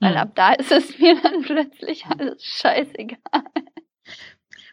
[0.00, 0.18] Weil mhm.
[0.18, 3.18] ab da ist es mir dann plötzlich alles scheißegal.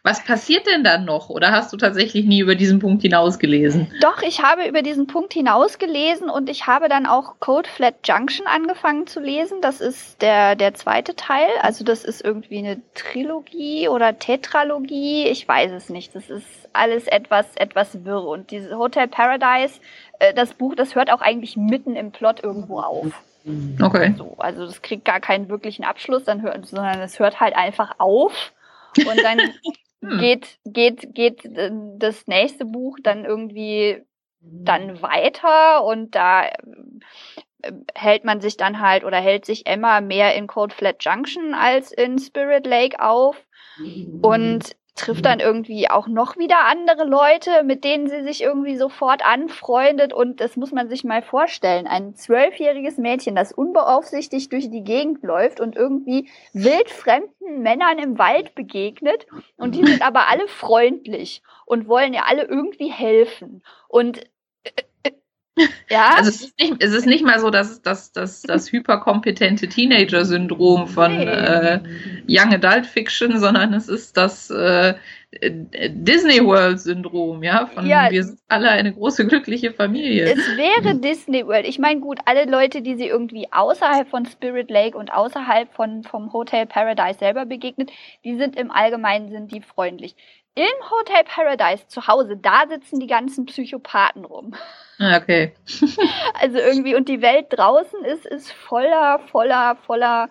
[0.06, 1.30] Was passiert denn dann noch?
[1.30, 3.92] Oder hast du tatsächlich nie über diesen Punkt hinausgelesen?
[4.00, 8.46] Doch, ich habe über diesen Punkt hinausgelesen und ich habe dann auch Code Flat Junction
[8.46, 9.60] angefangen zu lesen.
[9.62, 11.48] Das ist der, der zweite Teil.
[11.60, 15.26] Also das ist irgendwie eine Trilogie oder Tetralogie.
[15.26, 16.14] Ich weiß es nicht.
[16.14, 18.22] Das ist alles etwas, etwas wirr.
[18.22, 19.80] Und dieses Hotel Paradise,
[20.20, 23.08] äh, das Buch, das hört auch eigentlich mitten im Plot irgendwo auf.
[23.82, 24.14] Okay.
[24.16, 27.96] So, also das kriegt gar keinen wirklichen Abschluss, dann hört, sondern es hört halt einfach
[27.98, 28.52] auf.
[28.98, 29.40] Und dann
[30.08, 30.18] hm.
[30.18, 34.02] geht, geht, geht äh, das nächste Buch dann irgendwie
[34.40, 40.34] dann weiter und da äh, hält man sich dann halt oder hält sich Emma mehr
[40.34, 43.36] in Cold Flat Junction als in Spirit Lake auf.
[44.22, 49.24] Und trifft dann irgendwie auch noch wieder andere Leute, mit denen sie sich irgendwie sofort
[49.24, 50.12] anfreundet.
[50.12, 51.86] Und das muss man sich mal vorstellen.
[51.86, 58.54] Ein zwölfjähriges Mädchen, das unbeaufsichtigt durch die Gegend läuft und irgendwie wildfremden Männern im Wald
[58.54, 59.26] begegnet.
[59.56, 63.62] Und die sind aber alle freundlich und wollen ja alle irgendwie helfen.
[63.88, 64.24] Und
[65.90, 66.14] ja.
[66.16, 70.86] Also es ist nicht, es ist nicht mal so, dass das, das, das hyperkompetente Teenager-Syndrom
[70.86, 71.24] von nee.
[71.24, 71.80] äh,
[72.28, 74.94] Young Adult Fiction, sondern es ist das äh,
[75.40, 80.24] Disney World-Syndrom, ja, von ja, wir sind alle eine große glückliche Familie.
[80.24, 81.66] Es wäre Disney World.
[81.66, 86.02] Ich meine, gut, alle Leute, die sie irgendwie außerhalb von Spirit Lake und außerhalb von
[86.04, 87.90] vom Hotel Paradise selber begegnet,
[88.24, 90.16] die sind im Allgemeinen sind die freundlich.
[90.54, 94.54] In Hotel Paradise zu Hause, da sitzen die ganzen Psychopathen rum.
[94.98, 95.52] Ah, okay.
[96.40, 100.30] also irgendwie, und die Welt draußen ist, ist voller, voller, voller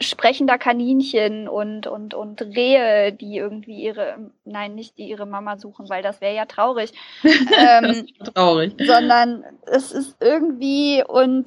[0.00, 5.88] sprechender Kaninchen und, und, und Rehe, die irgendwie ihre, nein, nicht die ihre Mama suchen,
[5.88, 6.92] weil das wäre ja traurig.
[7.22, 8.74] ähm, traurig.
[8.78, 11.46] Sondern es ist irgendwie und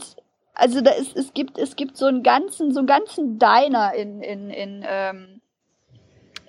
[0.55, 4.21] also da ist, es gibt, es gibt so einen ganzen, so einen ganzen Diner in,
[4.21, 5.41] in, in, ähm,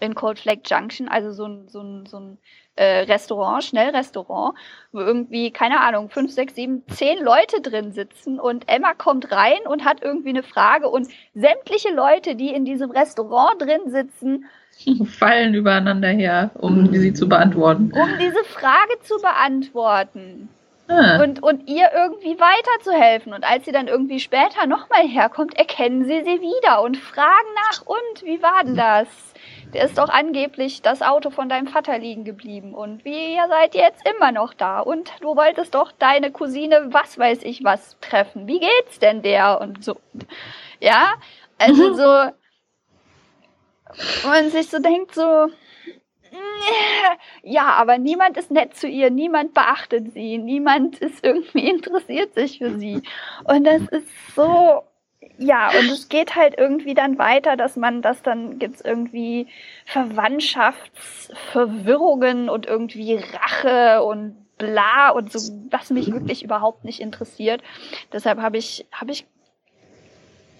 [0.00, 2.38] in Cold Lake Junction, also so ein, so ein, so ein
[2.76, 4.56] äh, Restaurant, Schnellrestaurant,
[4.92, 9.66] wo irgendwie, keine Ahnung, fünf, sechs, sieben, zehn Leute drin sitzen und Emma kommt rein
[9.68, 14.46] und hat irgendwie eine Frage und sämtliche Leute, die in diesem Restaurant drin sitzen,
[15.04, 17.92] fallen übereinander her, um sie zu beantworten.
[17.94, 20.48] Um diese Frage zu beantworten.
[20.88, 21.22] Ah.
[21.22, 23.32] Und, und ihr irgendwie weiterzuhelfen.
[23.32, 27.86] Und als sie dann irgendwie später nochmal herkommt, erkennen sie sie wieder und fragen nach,
[27.86, 29.08] und wie war denn das?
[29.72, 32.74] Der ist doch angeblich das Auto von deinem Vater liegen geblieben.
[32.74, 34.80] Und wie ihr seid jetzt immer noch da.
[34.80, 38.46] Und du wolltest doch deine Cousine, was weiß ich was, treffen.
[38.46, 39.60] Wie geht's denn der?
[39.60, 39.96] Und so.
[40.80, 41.14] Ja,
[41.58, 41.94] also mhm.
[41.94, 45.48] so, man sich so denkt, so,
[47.42, 52.58] ja, aber niemand ist nett zu ihr, niemand beachtet sie, niemand ist irgendwie interessiert sich
[52.58, 53.02] für sie.
[53.44, 54.82] Und das ist so
[55.38, 59.48] ja, und es geht halt irgendwie dann weiter, dass man das dann gibt's irgendwie
[59.86, 67.64] Verwandtschaftsverwirrungen und irgendwie Rache und bla und so, was mich wirklich überhaupt nicht interessiert.
[68.12, 69.26] Deshalb habe ich, habe ich,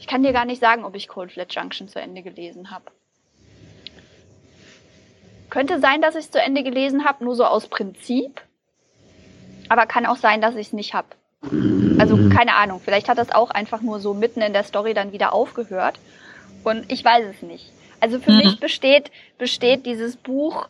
[0.00, 2.86] ich kann dir gar nicht sagen, ob ich Cold Flat Junction zu Ende gelesen habe.
[5.50, 8.42] Könnte sein, dass ich es zu Ende gelesen habe, nur so aus Prinzip.
[9.68, 11.06] Aber kann auch sein, dass ich es nicht habe.
[11.98, 15.12] Also keine Ahnung, vielleicht hat das auch einfach nur so mitten in der Story dann
[15.12, 15.98] wieder aufgehört.
[16.64, 17.70] Und ich weiß es nicht.
[18.00, 18.38] Also für mhm.
[18.38, 20.68] mich besteht, besteht dieses Buch,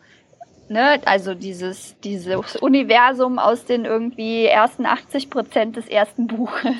[0.68, 6.77] ne, also dieses, dieses Universum aus den irgendwie ersten 80 Prozent des ersten Buches.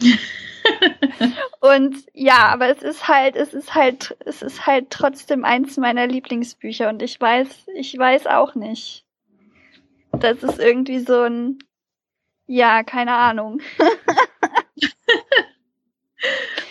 [1.60, 6.06] und ja, aber es ist halt, es ist halt, es ist halt trotzdem eins meiner
[6.06, 9.04] Lieblingsbücher und ich weiß, ich weiß auch nicht.
[10.12, 11.58] Das ist irgendwie so ein,
[12.46, 13.60] ja, keine Ahnung.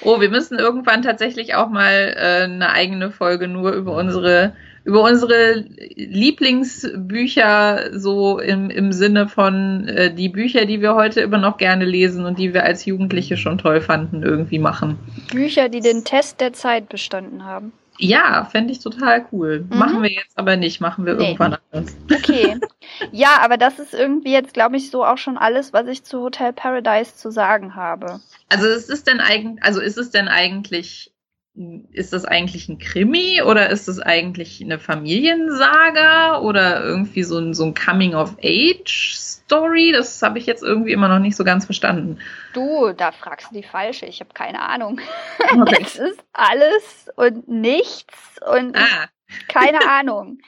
[0.03, 4.53] oh, wir müssen irgendwann tatsächlich auch mal äh, eine eigene Folge nur über unsere
[4.83, 5.63] über unsere
[5.95, 11.85] Lieblingsbücher so im, im Sinne von äh, die Bücher, die wir heute immer noch gerne
[11.85, 14.97] lesen und die wir als Jugendliche schon toll fanden, irgendwie machen.
[15.31, 17.73] Bücher, die den Test der Zeit bestanden haben.
[18.01, 19.65] Ja, fände ich total cool.
[19.69, 19.77] Mhm.
[19.77, 21.25] Machen wir jetzt aber nicht, machen wir nee.
[21.25, 21.95] irgendwann anders.
[22.11, 22.59] Okay.
[23.11, 26.21] Ja, aber das ist irgendwie jetzt, glaube ich, so auch schon alles, was ich zu
[26.21, 28.19] Hotel Paradise zu sagen habe.
[28.49, 31.11] Also ist es denn eigentlich, also ist es denn eigentlich
[31.91, 37.53] ist das eigentlich ein Krimi oder ist das eigentlich eine Familiensaga oder irgendwie so ein,
[37.53, 39.91] so ein Coming-of-Age-Story?
[39.91, 42.19] Das habe ich jetzt irgendwie immer noch nicht so ganz verstanden.
[42.53, 44.05] Du, da fragst du die falsche.
[44.05, 45.01] Ich habe keine Ahnung.
[45.51, 45.79] Okay.
[45.81, 49.07] es ist alles und nichts und ah.
[49.47, 50.39] keine Ahnung.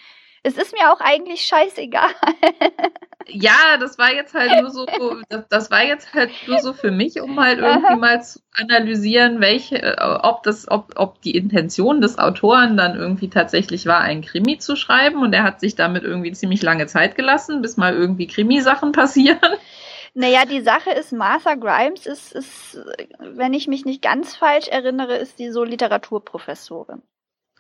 [0.44, 2.12] Es ist mir auch eigentlich scheißegal.
[3.28, 4.86] ja, das war jetzt halt nur so,
[5.30, 9.40] das, das, war jetzt halt nur so für mich, um halt irgendwie mal zu analysieren,
[9.40, 14.22] welche, äh, ob das, ob, ob die Intention des Autoren dann irgendwie tatsächlich war, ein
[14.22, 17.94] Krimi zu schreiben und er hat sich damit irgendwie ziemlich lange Zeit gelassen, bis mal
[17.94, 19.40] irgendwie Krimisachen passieren.
[20.16, 22.80] Naja, die Sache ist, Martha Grimes ist, ist,
[23.20, 27.02] wenn ich mich nicht ganz falsch erinnere, ist die so Literaturprofessorin.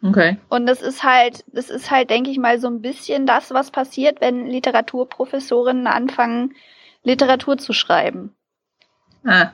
[0.03, 0.37] Okay.
[0.49, 3.71] Und das ist halt, das ist halt, denke ich mal, so ein bisschen das, was
[3.71, 6.55] passiert, wenn Literaturprofessorinnen anfangen,
[7.03, 8.35] Literatur zu schreiben.
[9.25, 9.53] Ah.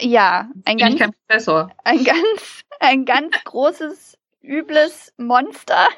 [0.00, 1.70] Ja, ein Bin ganz, Professor.
[1.84, 5.88] ein ganz, ein ganz großes, übles Monster,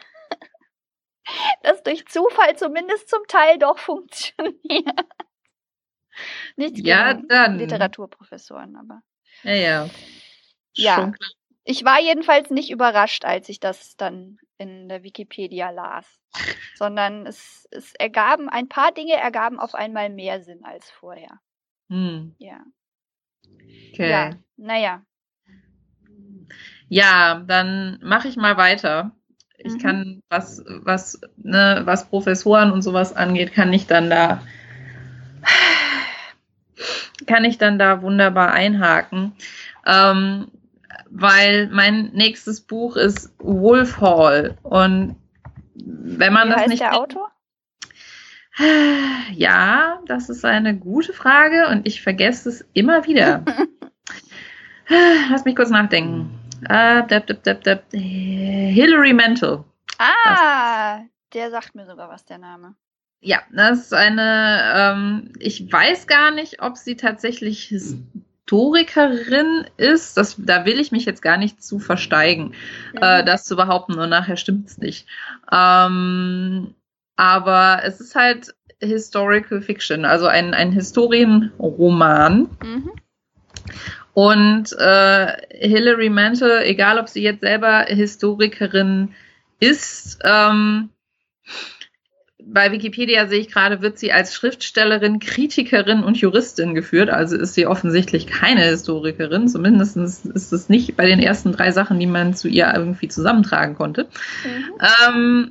[1.62, 5.00] das durch Zufall zumindest zum Teil doch funktioniert.
[6.56, 7.58] Nicht ja, dann.
[7.58, 9.02] Literaturprofessoren, aber.
[9.42, 9.90] Ja, ja.
[10.76, 11.12] Ja.
[11.64, 16.06] Ich war jedenfalls nicht überrascht, als ich das dann in der Wikipedia las,
[16.74, 21.40] sondern es, es ergaben, ein paar Dinge ergaben auf einmal mehr Sinn als vorher.
[21.88, 22.34] Hm.
[22.38, 22.60] Ja.
[23.92, 24.10] Okay.
[24.10, 25.02] Ja, naja.
[26.88, 29.12] Ja, dann mache ich mal weiter.
[29.56, 29.78] Ich mhm.
[29.78, 34.42] kann, was, was, ne, was Professoren und sowas angeht, kann ich dann da,
[37.26, 39.32] kann ich dann da wunderbar einhaken.
[39.86, 40.48] Ähm,
[41.14, 44.58] weil mein nächstes Buch ist Wolf Hall.
[44.62, 45.16] Und
[45.74, 46.82] wenn man Wie das heißt nicht.
[46.82, 47.30] der Autor?
[49.32, 53.44] Ja, das ist eine gute Frage und ich vergesse es immer wieder.
[55.30, 56.38] Lass mich kurz nachdenken.
[56.62, 57.82] Uh, dab, dab, dab, dab.
[57.90, 59.64] Hilary Mantel.
[59.98, 61.06] Ah, das.
[61.32, 62.76] der sagt mir sogar was, der Name.
[63.20, 67.74] Ja, das ist eine, ähm, ich weiß gar nicht, ob sie tatsächlich
[68.44, 72.52] Historikerin ist, das, da will ich mich jetzt gar nicht zu versteigen,
[72.94, 73.20] ja.
[73.20, 75.06] äh, das zu behaupten und nachher stimmt es nicht.
[75.50, 76.74] Ähm,
[77.16, 82.50] aber es ist halt Historical Fiction, also ein, ein Historienroman.
[82.62, 82.90] Mhm.
[84.12, 89.14] Und äh, Hilary Mantel, egal ob sie jetzt selber Historikerin
[89.58, 90.90] ist, ähm,
[92.46, 97.10] bei Wikipedia sehe ich gerade, wird sie als Schriftstellerin, Kritikerin und Juristin geführt.
[97.10, 99.48] Also ist sie offensichtlich keine Historikerin.
[99.48, 103.74] Zumindest ist es nicht bei den ersten drei Sachen, die man zu ihr irgendwie zusammentragen
[103.74, 104.08] konnte.
[104.44, 104.72] Mhm.
[105.08, 105.50] Ähm,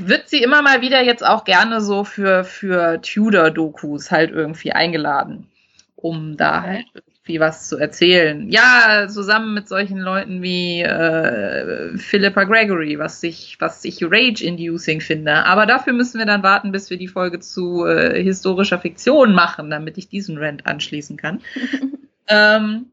[0.00, 5.48] wird sie immer mal wieder jetzt auch gerne so für, für Tudor-Dokus halt irgendwie eingeladen,
[5.94, 6.86] um da halt
[7.26, 8.48] irgendwie was zu erzählen.
[8.50, 15.44] Ja, zusammen mit solchen Leuten wie äh, Philippa Gregory, was ich, was ich rage-inducing finde.
[15.44, 19.70] Aber dafür müssen wir dann warten, bis wir die Folge zu äh, historischer Fiktion machen,
[19.70, 21.40] damit ich diesen Rant anschließen kann.
[22.28, 22.86] ähm,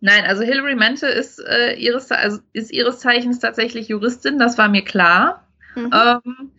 [0.00, 4.68] Nein, also Hilary Mantel ist, äh, ihres, also ist ihres Zeichens tatsächlich Juristin, das war
[4.68, 5.48] mir klar.
[5.74, 5.90] Mhm.
[5.94, 6.50] Ähm,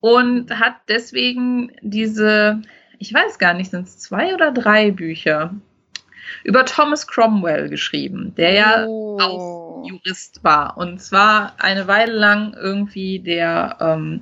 [0.00, 2.60] und hat deswegen diese
[2.98, 5.54] ich weiß gar nicht, sind es zwei oder drei Bücher
[6.44, 9.18] über Thomas Cromwell geschrieben, der ja oh.
[9.20, 10.76] auch Jurist war.
[10.76, 14.20] Und zwar eine Weile lang irgendwie der, ähm,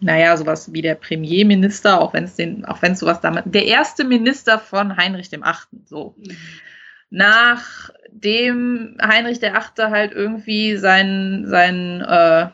[0.00, 3.66] naja, sowas wie der Premierminister, auch wenn es den, auch wenn es sowas damals, der
[3.66, 6.14] erste Minister von Heinrich dem Achten, so.
[6.18, 6.36] Mhm.
[7.12, 12.48] Nachdem Heinrich der Achte halt irgendwie sein, sein, äh,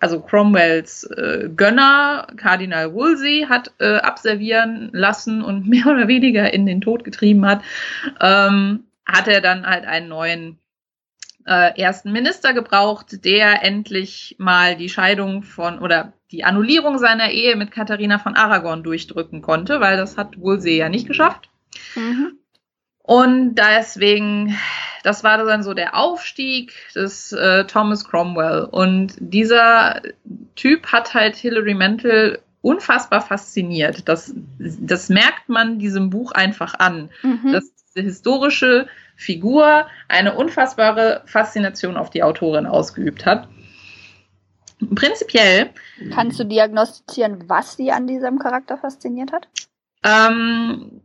[0.00, 6.66] also Cromwells äh, Gönner, Kardinal Wolsey, hat äh, abservieren lassen und mehr oder weniger in
[6.66, 7.62] den Tod getrieben hat,
[8.20, 10.58] ähm, hat er dann halt einen neuen
[11.46, 17.56] äh, ersten Minister gebraucht, der endlich mal die Scheidung von oder die Annullierung seiner Ehe
[17.56, 21.50] mit Katharina von Aragon durchdrücken konnte, weil das hat Wolsey ja nicht geschafft.
[21.94, 22.39] Mhm.
[23.10, 24.56] Und deswegen,
[25.02, 28.68] das war dann so der Aufstieg des äh, Thomas Cromwell.
[28.70, 30.00] Und dieser
[30.54, 34.08] Typ hat halt Hilary Mantel unfassbar fasziniert.
[34.08, 37.10] Das, das merkt man diesem Buch einfach an.
[37.24, 37.50] Mhm.
[37.50, 38.86] Dass diese historische
[39.16, 43.48] Figur eine unfassbare Faszination auf die Autorin ausgeübt hat.
[44.94, 45.70] Prinzipiell.
[46.14, 49.48] Kannst du diagnostizieren, was sie an diesem Charakter fasziniert hat?
[50.04, 51.02] Ähm,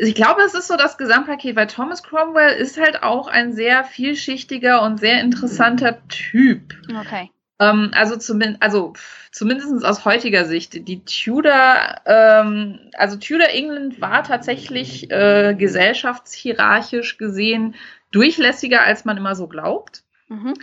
[0.00, 3.84] ich glaube, es ist so das Gesamtpaket, weil Thomas Cromwell ist halt auch ein sehr
[3.84, 6.74] vielschichtiger und sehr interessanter Typ.
[6.88, 7.30] Okay.
[7.58, 8.92] Ähm, also, zumindest, also
[9.30, 10.86] zumindest aus heutiger Sicht.
[10.86, 17.74] Die Tudor, ähm, also Tudor England war tatsächlich äh, gesellschaftshierarchisch gesehen
[18.10, 20.04] durchlässiger, als man immer so glaubt.
[20.28, 20.54] Mhm.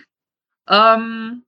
[0.68, 1.44] Ähm,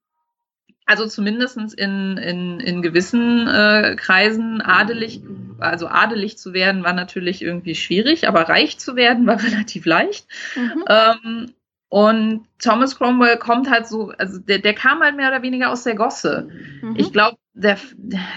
[0.92, 5.22] also zumindest in, in, in gewissen äh, Kreisen adelig,
[5.58, 10.28] also adelig zu werden, war natürlich irgendwie schwierig, aber reich zu werden war relativ leicht.
[10.56, 10.84] Mhm.
[10.90, 11.54] Ähm,
[11.92, 15.84] und Thomas Cromwell kommt halt so, also der, der kam halt mehr oder weniger aus
[15.84, 16.48] der Gosse.
[16.82, 16.96] Mhm.
[16.96, 17.78] Ich glaube, der,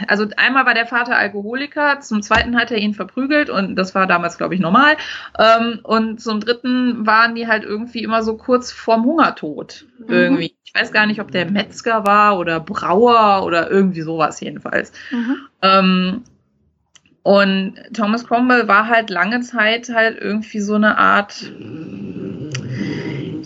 [0.08, 4.08] also einmal war der Vater Alkoholiker, zum zweiten hat er ihn verprügelt und das war
[4.08, 4.96] damals, glaube ich, normal.
[5.38, 9.86] Ähm, und zum dritten waren die halt irgendwie immer so kurz vorm Hungertod.
[9.98, 10.12] Mhm.
[10.12, 10.56] Irgendwie.
[10.64, 14.90] Ich weiß gar nicht, ob der Metzger war oder Brauer oder irgendwie sowas jedenfalls.
[15.12, 15.36] Mhm.
[15.62, 16.24] Ähm,
[17.22, 21.52] und Thomas Cromwell war halt lange Zeit halt irgendwie so eine Art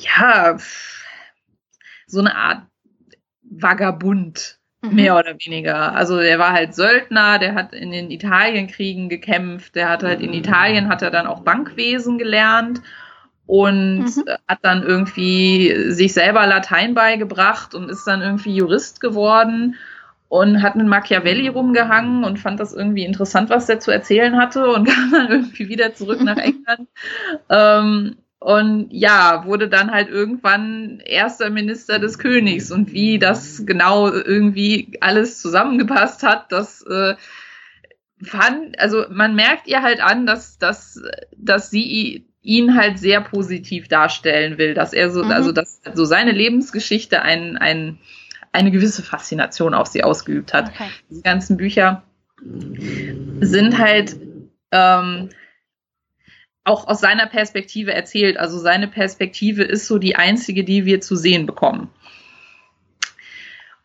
[0.04, 0.56] ja,
[2.06, 2.62] so eine Art
[3.42, 4.94] Vagabund, mhm.
[4.94, 5.94] mehr oder weniger.
[5.94, 10.32] Also der war halt Söldner, der hat in den Italienkriegen gekämpft, der hat halt in
[10.32, 12.82] Italien hat er dann auch Bankwesen gelernt
[13.46, 14.24] und mhm.
[14.46, 19.76] hat dann irgendwie sich selber Latein beigebracht und ist dann irgendwie Jurist geworden
[20.28, 24.68] und hat mit Machiavelli rumgehangen und fand das irgendwie interessant, was der zu erzählen hatte
[24.68, 26.88] und kam dann irgendwie wieder zurück nach England.
[27.48, 32.70] ähm, und ja, wurde dann halt irgendwann erster Minister des Königs.
[32.70, 37.16] Und wie das genau irgendwie alles zusammengepasst hat, das äh,
[38.22, 41.02] fand, also man merkt ihr halt an, dass, dass,
[41.36, 45.32] dass sie ihn halt sehr positiv darstellen will, dass er so, mhm.
[45.32, 47.98] also dass so seine Lebensgeschichte ein, ein,
[48.52, 50.70] eine gewisse Faszination auf sie ausgeübt hat.
[50.70, 50.88] Okay.
[51.10, 52.04] Die ganzen Bücher
[53.40, 54.16] sind halt
[54.70, 55.30] ähm,
[56.68, 58.36] auch aus seiner Perspektive erzählt.
[58.36, 61.90] Also seine Perspektive ist so die einzige, die wir zu sehen bekommen.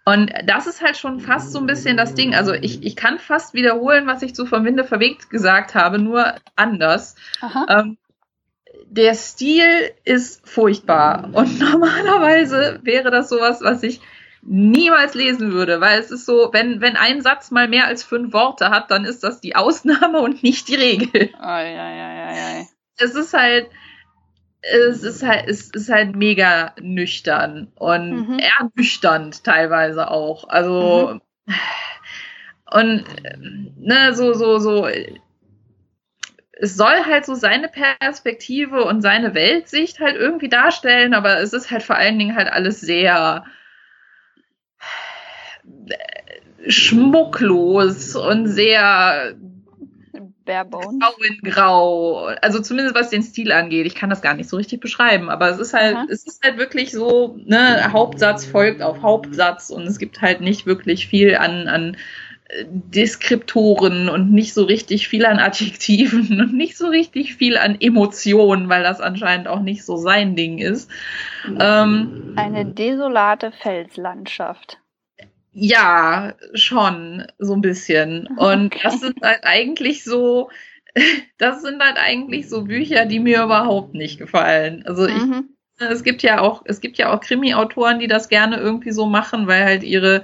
[0.05, 2.36] Und das ist halt schon fast so ein bisschen das Ding.
[2.36, 6.36] Also ich, ich kann fast wiederholen, was ich zu Vom Winde verwegt gesagt habe, nur
[6.55, 7.15] anders.
[7.69, 7.97] Ähm,
[8.86, 11.29] der Stil ist furchtbar.
[11.31, 14.01] Und normalerweise wäre das sowas, was ich
[14.41, 18.34] niemals lesen würde, weil es ist so, wenn, wenn ein Satz mal mehr als fünf
[18.34, 21.29] Worte hat, dann ist das die Ausnahme und nicht die Regel.
[21.39, 22.67] Ai, ai, ai, ai
[22.97, 23.69] es ist halt,
[24.61, 28.39] es ist halt, es ist halt mega nüchtern und mhm.
[28.39, 30.47] ernüchternd teilweise auch.
[30.47, 31.53] Also, mhm.
[32.71, 33.05] und,
[33.77, 34.87] ne, so, so, so,
[36.53, 41.71] es soll halt so seine Perspektive und seine Weltsicht halt irgendwie darstellen, aber es ist
[41.71, 43.43] halt vor allen Dingen halt alles sehr
[46.67, 49.35] schmucklos und sehr
[50.45, 50.99] Barebone.
[50.99, 52.25] Grau in Grau.
[52.41, 53.85] Also zumindest was den Stil angeht.
[53.85, 56.05] Ich kann das gar nicht so richtig beschreiben, aber es ist halt, Aha.
[56.09, 60.65] es ist halt wirklich so, ne, Hauptsatz folgt auf Hauptsatz und es gibt halt nicht
[60.65, 61.97] wirklich viel an, an
[62.49, 67.77] äh, Deskriptoren und nicht so richtig viel an Adjektiven und nicht so richtig viel an
[67.79, 70.89] Emotionen, weil das anscheinend auch nicht so sein Ding ist.
[71.59, 74.79] Ähm, Eine desolate Felslandschaft.
[75.54, 78.28] Ja, schon, so ein bisschen.
[78.38, 78.80] Und okay.
[78.84, 80.49] das sind halt eigentlich so,
[81.38, 84.84] das sind halt eigentlich so Bücher, die mir überhaupt nicht gefallen.
[84.86, 85.49] Also ich, mhm.
[85.78, 89.45] es gibt ja auch, es gibt ja auch Krimi-Autoren, die das gerne irgendwie so machen,
[89.45, 90.24] weil halt ihre,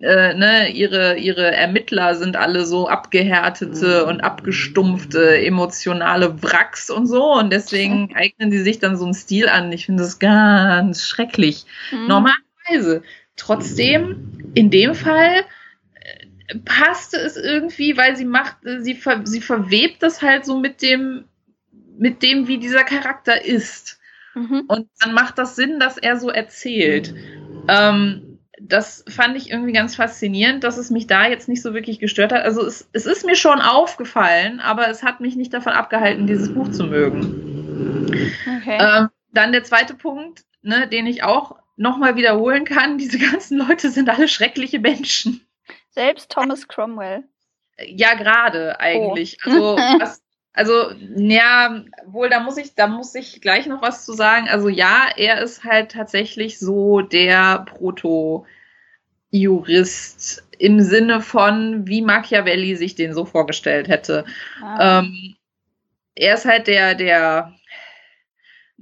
[0.00, 7.32] äh, ne, ihre, ihre Ermittler sind alle so abgehärtete und abgestumpfte emotionale Wracks und so.
[7.32, 9.72] Und deswegen eignen die sich dann so einen Stil an.
[9.72, 11.64] Ich finde das ganz schrecklich.
[11.90, 12.06] Mhm.
[12.06, 13.02] Normalerweise.
[13.36, 15.44] Trotzdem, in dem Fall
[15.94, 20.82] äh, passte es irgendwie, weil sie macht, sie, ver, sie verwebt das halt so mit
[20.82, 21.24] dem,
[21.98, 23.98] mit dem, wie dieser Charakter ist.
[24.34, 24.64] Mhm.
[24.68, 27.14] Und dann macht das Sinn, dass er so erzählt.
[27.68, 31.98] Ähm, das fand ich irgendwie ganz faszinierend, dass es mich da jetzt nicht so wirklich
[31.98, 32.44] gestört hat.
[32.44, 36.54] Also es, es ist mir schon aufgefallen, aber es hat mich nicht davon abgehalten, dieses
[36.54, 38.12] Buch zu mögen.
[38.60, 38.78] Okay.
[38.80, 43.90] Ähm, dann der zweite Punkt, ne, den ich auch nochmal wiederholen kann, diese ganzen Leute
[43.90, 45.46] sind alle schreckliche Menschen.
[45.90, 47.24] Selbst Thomas Cromwell.
[47.86, 49.38] Ja, gerade eigentlich.
[49.46, 49.50] Oh.
[49.50, 54.12] Also was, also ja, wohl, da muss ich, da muss ich gleich noch was zu
[54.12, 54.48] sagen.
[54.48, 58.44] Also ja, er ist halt tatsächlich so der Proto-Jurist
[60.58, 64.26] im Sinne von, wie Machiavelli sich den so vorgestellt hätte.
[64.62, 65.00] Ah.
[65.00, 65.36] Ähm,
[66.14, 67.54] er ist halt der, der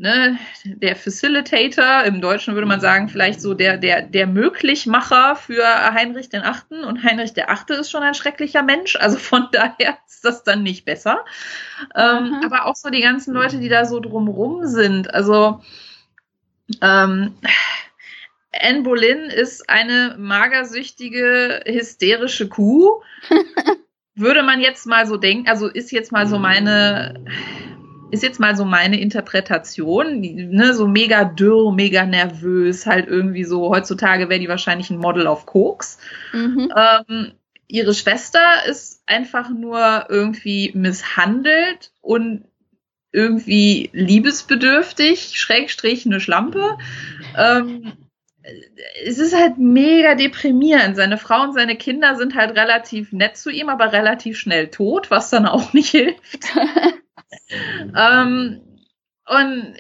[0.01, 5.62] ne, der Facilitator, im Deutschen würde man sagen, vielleicht so der, der, der Möglichmacher für
[5.92, 9.98] Heinrich den Achten und Heinrich der Achte ist schon ein schrecklicher Mensch, also von daher
[10.09, 11.24] ist das dann nicht besser.
[11.94, 15.61] Ähm, aber auch so die ganzen Leute, die da so drumrum sind, also
[16.80, 17.36] ähm,
[18.53, 23.03] Anne Boleyn ist eine magersüchtige, hysterische Kuh.
[24.16, 27.24] würde man jetzt mal so denken, also ist jetzt mal so meine
[28.11, 33.70] ist jetzt mal so meine Interpretation, ne, so mega dürr, mega nervös, halt irgendwie so,
[33.70, 35.98] heutzutage wäre die wahrscheinlich ein Model auf Koks.
[36.32, 36.72] Mhm.
[36.76, 37.32] Ähm,
[37.68, 42.44] ihre Schwester ist einfach nur irgendwie misshandelt und
[43.12, 46.78] irgendwie liebesbedürftig, Schrägstrich eine Schlampe.
[47.36, 47.92] Ähm,
[49.04, 50.96] es ist halt mega deprimierend.
[50.96, 55.11] Seine Frau und seine Kinder sind halt relativ nett zu ihm, aber relativ schnell tot,
[55.11, 56.46] was dann auch nicht hilft.
[57.97, 58.61] ähm,
[59.26, 59.74] und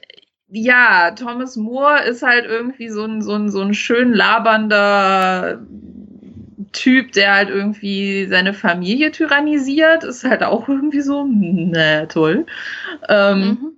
[0.48, 5.60] ja, Thomas Moore ist halt irgendwie so ein, so ein, so ein schön labernder
[6.72, 12.46] Typ, der halt irgendwie seine Familie tyrannisiert, ist halt auch irgendwie so, na toll.
[13.08, 13.72] Ähm, mhm.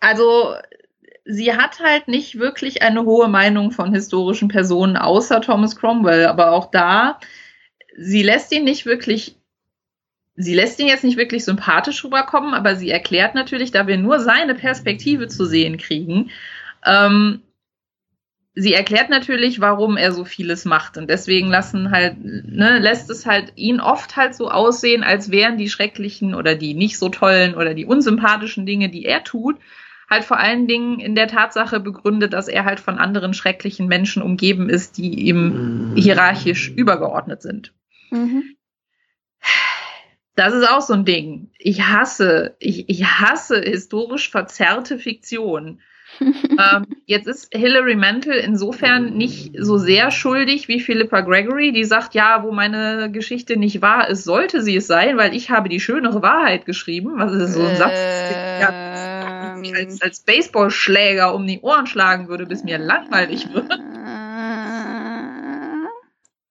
[0.00, 0.54] Also
[1.24, 6.52] sie hat halt nicht wirklich eine hohe Meinung von historischen Personen, außer Thomas Cromwell, aber
[6.52, 7.18] auch da,
[7.96, 9.39] sie lässt ihn nicht wirklich
[10.36, 14.20] sie lässt ihn jetzt nicht wirklich sympathisch rüberkommen, aber sie erklärt natürlich, da wir nur
[14.20, 16.30] seine Perspektive zu sehen kriegen,
[16.84, 17.42] ähm,
[18.54, 20.96] sie erklärt natürlich, warum er so vieles macht.
[20.96, 25.56] Und deswegen lassen halt, ne, lässt es halt ihn oft halt so aussehen, als wären
[25.56, 29.56] die schrecklichen oder die nicht so tollen oder die unsympathischen Dinge, die er tut,
[30.08, 34.22] halt vor allen Dingen in der Tatsache begründet, dass er halt von anderen schrecklichen Menschen
[34.22, 35.96] umgeben ist, die ihm mhm.
[35.96, 37.72] hierarchisch übergeordnet sind.
[38.10, 38.56] Mhm.
[40.40, 41.50] Das ist auch so ein Ding.
[41.58, 45.80] Ich hasse, ich, ich hasse historisch verzerrte Fiktion.
[46.20, 52.14] ähm, jetzt ist Hilary Mantel insofern nicht so sehr schuldig wie Philippa Gregory, die sagt,
[52.14, 55.78] ja, wo meine Geschichte nicht wahr ist, sollte sie es sein, weil ich habe die
[55.78, 57.18] schönere Wahrheit geschrieben.
[57.18, 58.00] Was ist so ein Satz,
[59.56, 63.78] den ich als, als Baseballschläger um die Ohren schlagen würde, bis mir langweilig wird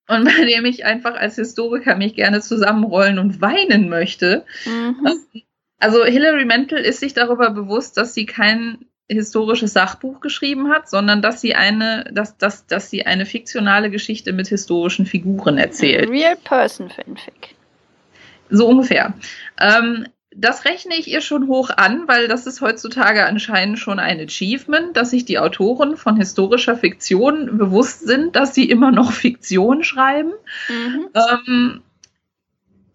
[0.09, 4.45] und bei dem ich einfach als Historiker mich gerne zusammenrollen und weinen möchte.
[4.65, 5.07] Mhm.
[5.79, 11.21] Also Hilary Mantel ist sich darüber bewusst, dass sie kein historisches Sachbuch geschrieben hat, sondern
[11.21, 16.09] dass sie eine, dass, dass, dass sie eine fiktionale Geschichte mit historischen Figuren erzählt.
[16.09, 17.55] Real Person Fanfic.
[18.49, 19.13] So ungefähr.
[19.59, 20.07] Ähm,
[20.39, 24.95] das rechne ich ihr schon hoch an, weil das ist heutzutage anscheinend schon ein Achievement,
[24.95, 30.33] dass sich die Autoren von historischer Fiktion bewusst sind, dass sie immer noch Fiktion schreiben.
[30.67, 31.09] Mhm.
[31.13, 31.81] Ähm,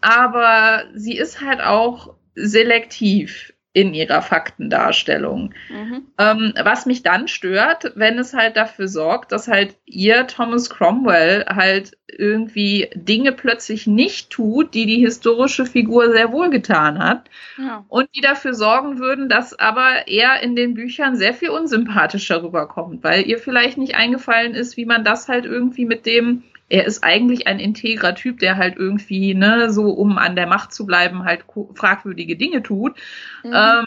[0.00, 5.52] aber sie ist halt auch selektiv in ihrer Faktendarstellung.
[5.68, 6.06] Mhm.
[6.16, 11.44] Ähm, was mich dann stört, wenn es halt dafür sorgt, dass halt ihr Thomas Cromwell
[11.46, 17.84] halt irgendwie Dinge plötzlich nicht tut, die die historische Figur sehr wohl getan hat ja.
[17.88, 23.02] und die dafür sorgen würden, dass aber er in den Büchern sehr viel unsympathischer rüberkommt,
[23.02, 26.44] weil ihr vielleicht nicht eingefallen ist, wie man das halt irgendwie mit dem
[26.74, 30.74] er ist eigentlich ein integrer Typ, der halt irgendwie, ne, so um an der Macht
[30.74, 31.44] zu bleiben, halt
[31.74, 32.96] fragwürdige Dinge tut.
[33.44, 33.52] Mhm.
[33.54, 33.86] Ähm,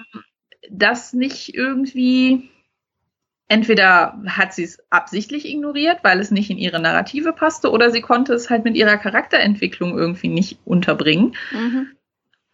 [0.69, 2.49] das nicht irgendwie
[3.49, 8.01] entweder hat sie es absichtlich ignoriert, weil es nicht in ihre Narrative passte, oder sie
[8.01, 11.35] konnte es halt mit ihrer Charakterentwicklung irgendwie nicht unterbringen.
[11.51, 11.89] Mhm.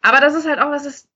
[0.06, 1.10] Aber das ist halt auch, was ist.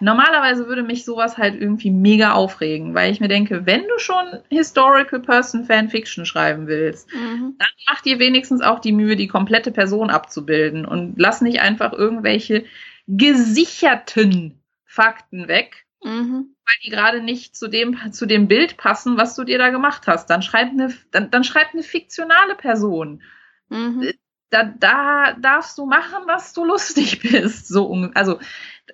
[0.00, 4.40] Normalerweise würde mich sowas halt irgendwie mega aufregen, weil ich mir denke, wenn du schon
[4.48, 7.56] Historical Person Fanfiction schreiben willst, mhm.
[7.58, 11.92] dann mach dir wenigstens auch die Mühe, die komplette Person abzubilden und lass nicht einfach
[11.92, 12.64] irgendwelche
[13.06, 16.54] gesicherten Fakten weg, mhm.
[16.64, 20.06] weil die gerade nicht zu dem, zu dem Bild passen, was du dir da gemacht
[20.06, 20.30] hast.
[20.30, 23.22] Dann schreib eine, dann, dann schreib eine fiktionale Person.
[23.68, 24.14] Mhm
[24.50, 27.68] da, da darfst du machen, was du lustig bist.
[27.68, 28.38] So, also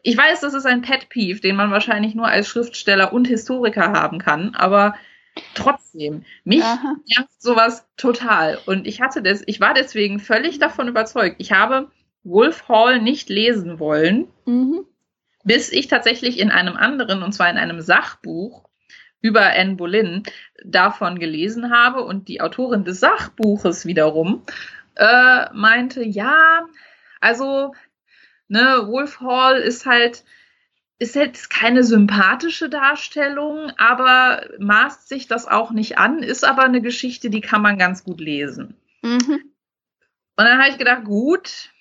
[0.03, 3.92] ich weiß, das ist ein Pet Peeve, den man wahrscheinlich nur als Schriftsteller und Historiker
[3.92, 4.94] haben kann, aber
[5.55, 6.96] trotzdem, mich Aha.
[7.07, 8.59] nervt sowas total.
[8.66, 11.36] Und ich hatte das, ich war deswegen völlig davon überzeugt.
[11.38, 11.90] Ich habe
[12.24, 14.84] Wolf Hall nicht lesen wollen, mhm.
[15.44, 18.68] bis ich tatsächlich in einem anderen, und zwar in einem Sachbuch,
[19.22, 20.24] über Anne Boleyn
[20.64, 24.42] davon gelesen habe und die Autorin des Sachbuches wiederum
[24.97, 26.66] äh, meinte, ja,
[27.20, 27.74] also
[28.49, 30.24] ne, Wolf Hall ist halt,
[30.99, 36.82] ist jetzt keine sympathische Darstellung, aber maßt sich das auch nicht an, ist aber eine
[36.82, 38.76] Geschichte, die kann man ganz gut lesen.
[39.03, 39.53] Mhm.
[40.36, 41.72] Und dann habe ich gedacht, gut,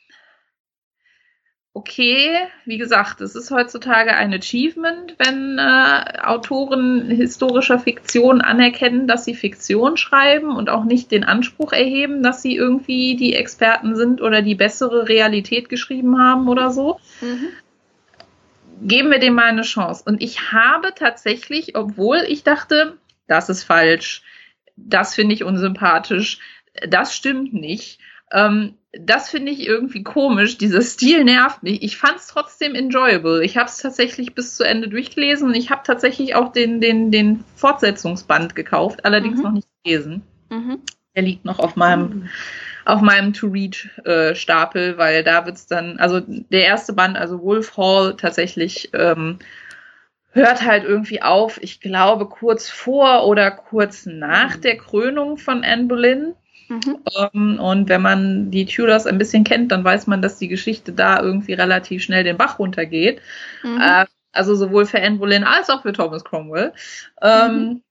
[1.74, 9.24] okay, wie gesagt, es ist heutzutage ein Achievement, wenn äh, Autoren historischer Fiktion anerkennen, dass
[9.24, 14.22] sie Fiktion schreiben und auch nicht den Anspruch erheben, dass sie irgendwie die Experten sind
[14.22, 17.00] oder die bessere Realität geschrieben haben oder so.
[17.22, 17.50] Mhm
[18.82, 20.04] geben wir dem mal eine Chance.
[20.06, 22.98] Und ich habe tatsächlich, obwohl ich dachte,
[23.28, 24.24] das ist falsch,
[24.76, 26.40] das finde ich unsympathisch,
[26.88, 28.00] das stimmt nicht,
[28.32, 30.58] ähm, das finde ich irgendwie komisch.
[30.58, 31.82] Dieser Stil nervt mich.
[31.82, 33.44] Ich fand es trotzdem enjoyable.
[33.44, 37.10] Ich habe es tatsächlich bis zu Ende durchgelesen und ich habe tatsächlich auch den, den,
[37.10, 39.44] den Fortsetzungsband gekauft, allerdings mhm.
[39.44, 40.24] noch nicht gelesen.
[40.50, 40.80] Mhm.
[41.16, 42.30] Der liegt noch auf meinem mhm
[42.86, 48.16] auf meinem To-Read-Stapel, äh, weil da wird's dann, also der erste Band, also Wolf Hall,
[48.18, 49.40] tatsächlich ähm,
[50.32, 55.86] hört halt irgendwie auf, ich glaube, kurz vor oder kurz nach der Krönung von Anne
[55.86, 56.34] Boleyn.
[56.72, 57.00] Mhm.
[57.34, 60.94] Ähm, und wenn man die Tudors ein bisschen kennt, dann weiß man, dass die Geschichte
[60.94, 63.22] da irgendwie relativ schnell den Bach runtergeht.
[63.62, 63.82] Mhm.
[63.82, 66.72] Äh, also sowohl für Anne Boleyn als auch für Thomas Cromwell.
[67.22, 67.82] Ähm, mhm.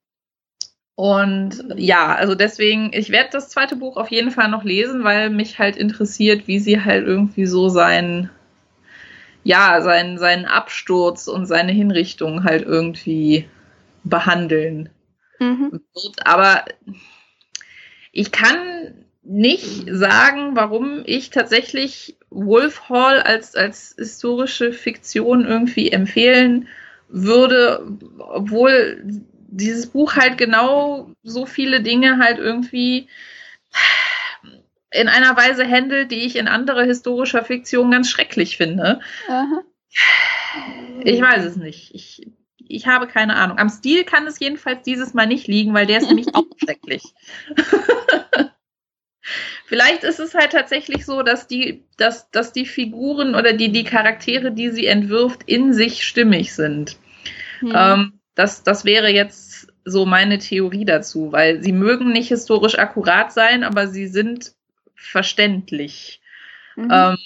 [0.95, 5.29] Und ja, also deswegen, ich werde das zweite Buch auf jeden Fall noch lesen, weil
[5.29, 8.31] mich halt interessiert, wie sie halt irgendwie so sein,
[9.43, 13.47] ja, seinen, seinen Absturz und seine Hinrichtung halt irgendwie
[14.03, 14.89] behandeln
[15.39, 15.81] mhm.
[15.93, 16.25] wird.
[16.25, 16.65] Aber
[18.11, 26.67] ich kann nicht sagen, warum ich tatsächlich Wolf Hall als, als historische Fiktion irgendwie empfehlen
[27.07, 27.85] würde,
[28.19, 29.01] obwohl
[29.47, 33.09] dieses Buch halt genau so viele Dinge halt irgendwie
[34.91, 38.99] in einer Weise handelt, die ich in anderer historischer Fiktion ganz schrecklich finde.
[39.27, 39.63] Aha.
[41.03, 41.93] Ich weiß es nicht.
[41.93, 42.27] Ich,
[42.75, 43.57] ich habe keine Ahnung.
[43.57, 47.03] Am Stil kann es jedenfalls dieses Mal nicht liegen, weil der ist nämlich auch schrecklich.
[49.65, 53.83] Vielleicht ist es halt tatsächlich so, dass die, dass, dass die Figuren oder die, die
[53.83, 56.97] Charaktere, die sie entwirft, in sich stimmig sind.
[57.59, 57.73] Hm.
[57.73, 63.31] Ähm, das, das wäre jetzt so meine Theorie dazu, weil sie mögen nicht historisch akkurat
[63.31, 64.53] sein, aber sie sind
[64.95, 66.21] verständlich.
[66.75, 66.89] Mhm.
[66.91, 67.17] Ähm,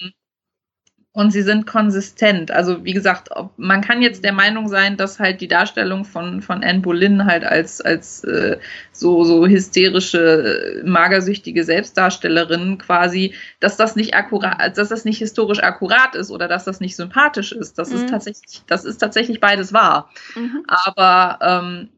[1.15, 2.51] und sie sind konsistent.
[2.51, 6.41] Also wie gesagt, ob, man kann jetzt der Meinung sein, dass halt die Darstellung von
[6.41, 8.57] von Anne Boleyn halt als als äh,
[8.91, 16.15] so so hysterische magersüchtige Selbstdarstellerin quasi, dass das nicht akkurat, dass das nicht historisch akkurat
[16.15, 17.79] ist oder dass das nicht sympathisch ist.
[17.79, 17.95] Das mhm.
[17.95, 20.09] ist tatsächlich das ist tatsächlich beides wahr.
[20.35, 20.65] Mhm.
[20.67, 21.89] Aber ähm,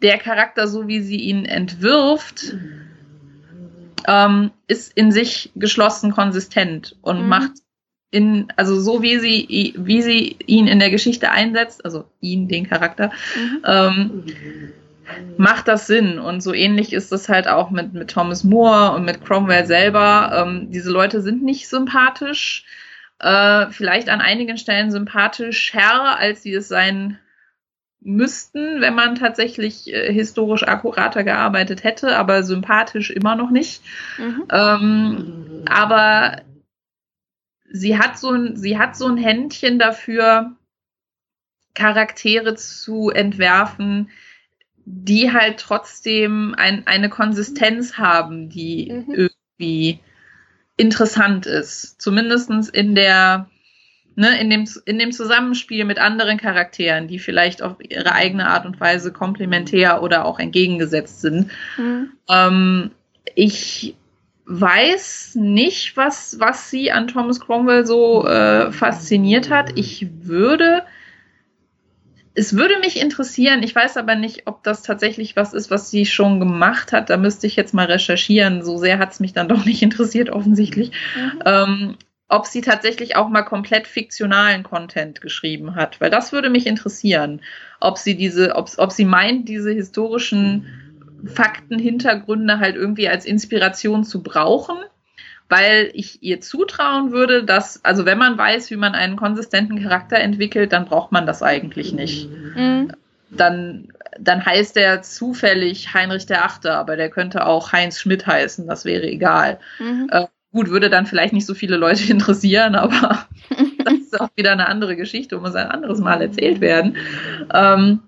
[0.00, 2.54] der Charakter, so wie sie ihn entwirft,
[4.06, 7.28] ähm, ist in sich geschlossen konsistent und mhm.
[7.28, 7.50] macht
[8.10, 12.68] in, also so wie sie, wie sie ihn in der Geschichte einsetzt, also ihn, den
[12.68, 13.64] Charakter, mhm.
[13.64, 14.24] ähm,
[15.36, 16.18] macht das Sinn.
[16.18, 20.44] Und so ähnlich ist es halt auch mit, mit Thomas Moore und mit Cromwell selber.
[20.46, 22.64] Ähm, diese Leute sind nicht sympathisch,
[23.20, 27.18] äh, vielleicht an einigen Stellen sympathisch herr, als sie es sein
[28.00, 33.82] müssten, wenn man tatsächlich äh, historisch akkurater gearbeitet hätte, aber sympathisch immer noch nicht.
[34.16, 34.44] Mhm.
[34.50, 36.40] Ähm, aber
[37.70, 40.56] sie hat so ein, sie hat so ein Händchen dafür,
[41.74, 44.10] Charaktere zu entwerfen,
[44.84, 49.14] die halt trotzdem ein, eine Konsistenz haben, die mhm.
[49.14, 50.00] irgendwie
[50.76, 52.00] interessant ist.
[52.00, 53.48] Zumindestens in der,
[54.16, 58.66] ne, in dem, in dem Zusammenspiel mit anderen Charakteren, die vielleicht auf ihre eigene Art
[58.66, 61.50] und Weise komplementär oder auch entgegengesetzt sind.
[61.76, 62.12] Mhm.
[62.28, 62.90] Ähm,
[63.36, 63.94] ich
[64.50, 69.78] weiß nicht, was, was sie an Thomas Cromwell so äh, fasziniert hat.
[69.78, 70.82] Ich würde,
[72.34, 76.04] es würde mich interessieren, ich weiß aber nicht, ob das tatsächlich was ist, was sie
[76.04, 77.10] schon gemacht hat.
[77.10, 78.64] Da müsste ich jetzt mal recherchieren.
[78.64, 80.90] So sehr hat es mich dann doch nicht interessiert, offensichtlich.
[81.16, 81.42] Mhm.
[81.44, 81.96] Ähm,
[82.28, 87.40] ob sie tatsächlich auch mal komplett fiktionalen Content geschrieben hat, weil das würde mich interessieren,
[87.80, 90.89] ob sie diese, ob, ob sie meint, diese historischen
[91.26, 94.76] Fakten, Hintergründe halt irgendwie als Inspiration zu brauchen,
[95.48, 100.18] weil ich ihr zutrauen würde, dass, also wenn man weiß, wie man einen konsistenten Charakter
[100.18, 102.30] entwickelt, dann braucht man das eigentlich nicht.
[102.30, 102.92] Mhm.
[103.30, 108.66] Dann, dann heißt er zufällig Heinrich der Achte, aber der könnte auch Heinz Schmidt heißen,
[108.66, 109.58] das wäre egal.
[109.78, 110.08] Mhm.
[110.10, 113.26] Äh, gut, würde dann vielleicht nicht so viele Leute interessieren, aber
[113.84, 116.96] das ist auch wieder eine andere Geschichte und muss ein anderes Mal erzählt werden.
[117.52, 118.00] Ähm,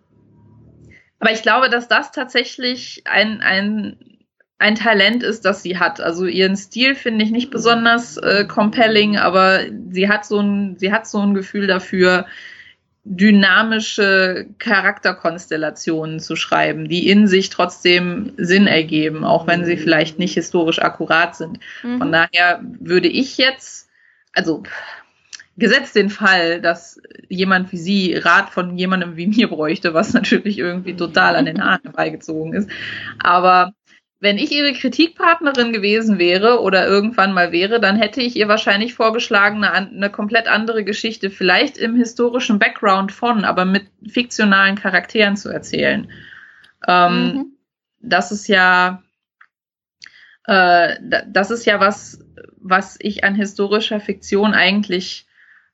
[1.23, 3.97] aber ich glaube, dass das tatsächlich ein, ein,
[4.59, 6.01] ein Talent ist, das sie hat.
[6.01, 9.61] Also ihren Stil finde ich nicht besonders äh, compelling, aber
[9.91, 12.27] sie hat so ein, sie hat so ein Gefühl dafür,
[13.05, 20.35] dynamische Charakterkonstellationen zu schreiben, die in sich trotzdem Sinn ergeben, auch wenn sie vielleicht nicht
[20.35, 21.61] historisch akkurat sind.
[21.85, 21.99] Mhm.
[21.99, 23.89] Von daher würde ich jetzt,
[24.33, 24.65] also
[25.57, 30.59] gesetzt den Fall, dass jemand wie Sie Rat von jemandem wie mir bräuchte, was natürlich
[30.59, 32.71] irgendwie total an den Haaren herbeigezogen ist,
[33.19, 33.75] aber
[34.23, 38.95] wenn ich ihre Kritikpartnerin gewesen wäre oder irgendwann mal wäre, dann hätte ich ihr wahrscheinlich
[38.95, 45.37] vorgeschlagen, eine, eine, komplett andere Geschichte, vielleicht im historischen Background von, aber mit fiktionalen Charakteren
[45.37, 46.09] zu erzählen.
[46.87, 47.47] Ähm, mhm.
[47.99, 49.03] Das ist ja,
[50.45, 50.95] äh,
[51.27, 52.25] das ist ja was,
[52.59, 55.27] was ich an historischer Fiktion eigentlich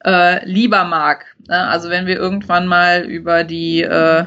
[0.04, 1.26] äh, lieber mag.
[1.48, 4.24] Also wenn wir irgendwann mal über die äh,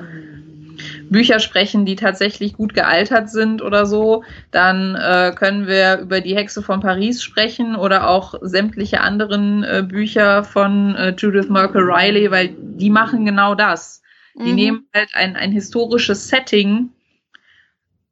[1.10, 6.36] Bücher sprechen, die tatsächlich gut gealtert sind oder so, dann äh, können wir über die
[6.36, 12.32] Hexe von Paris sprechen oder auch sämtliche anderen äh, Bücher von äh, Judith Merkel Riley,
[12.32, 14.02] weil die machen genau das.
[14.36, 14.56] Die mhm.
[14.56, 16.90] nehmen halt ein, ein historisches Setting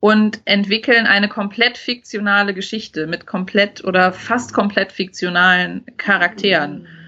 [0.02, 6.82] und entwickeln eine komplett fiktionale Geschichte mit komplett oder fast komplett fiktionalen Charakteren.
[6.82, 6.99] Mhm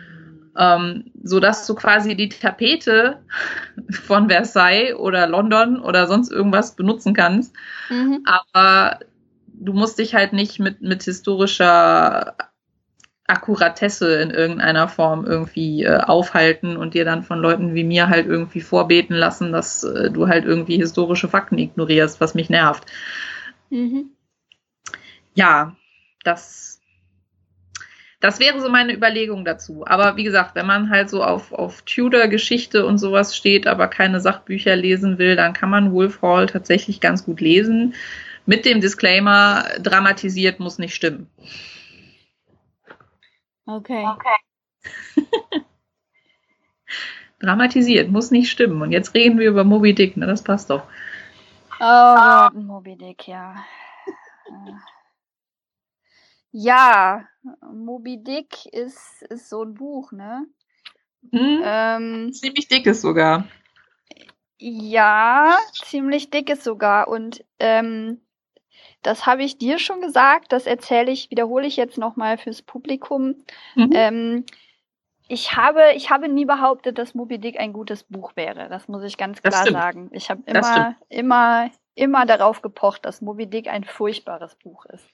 [0.62, 3.24] ähm, so dass du quasi die Tapete
[3.90, 7.56] von Versailles oder London oder sonst irgendwas benutzen kannst.
[7.90, 8.24] Mhm.
[8.26, 9.00] Aber
[9.48, 12.36] du musst dich halt nicht mit, mit historischer
[13.26, 18.28] Akkuratesse in irgendeiner Form irgendwie äh, aufhalten und dir dann von Leuten wie mir halt
[18.28, 22.86] irgendwie vorbeten lassen, dass äh, du halt irgendwie historische Fakten ignorierst, was mich nervt.
[23.70, 24.12] Mhm.
[25.34, 25.76] Ja,
[26.24, 26.71] das
[28.22, 29.84] das wäre so meine Überlegung dazu.
[29.88, 34.22] Aber wie gesagt, wenn man halt so auf, auf Tudor-Geschichte und sowas steht, aber keine
[34.22, 37.96] Sachbücher lesen will, dann kann man Wolf Hall tatsächlich ganz gut lesen.
[38.46, 41.30] Mit dem Disclaimer, dramatisiert muss nicht stimmen.
[43.66, 44.06] Okay.
[44.06, 45.26] okay.
[47.40, 48.84] dramatisiert muss nicht stimmen.
[48.84, 50.28] Und jetzt reden wir über Moby Dick, ne?
[50.28, 50.84] Das passt doch.
[51.80, 53.56] Oh, Moby Dick, ja.
[56.52, 57.28] Ja,
[57.72, 60.46] Moby Dick ist, ist so ein Buch, ne?
[61.32, 63.48] Hm, ähm, ziemlich dick ist sogar.
[64.58, 67.08] Ja, ziemlich dick ist sogar.
[67.08, 68.22] Und ähm,
[69.02, 73.36] das habe ich dir schon gesagt, das erzähle ich, wiederhole ich jetzt nochmal fürs Publikum.
[73.76, 73.90] Mhm.
[73.94, 74.46] Ähm,
[75.28, 78.68] ich habe, ich habe nie behauptet, dass Moby Dick ein gutes Buch wäre.
[78.68, 80.10] Das muss ich ganz klar sagen.
[80.12, 85.08] Ich habe immer, immer, immer darauf gepocht, dass Moby Dick ein furchtbares Buch ist.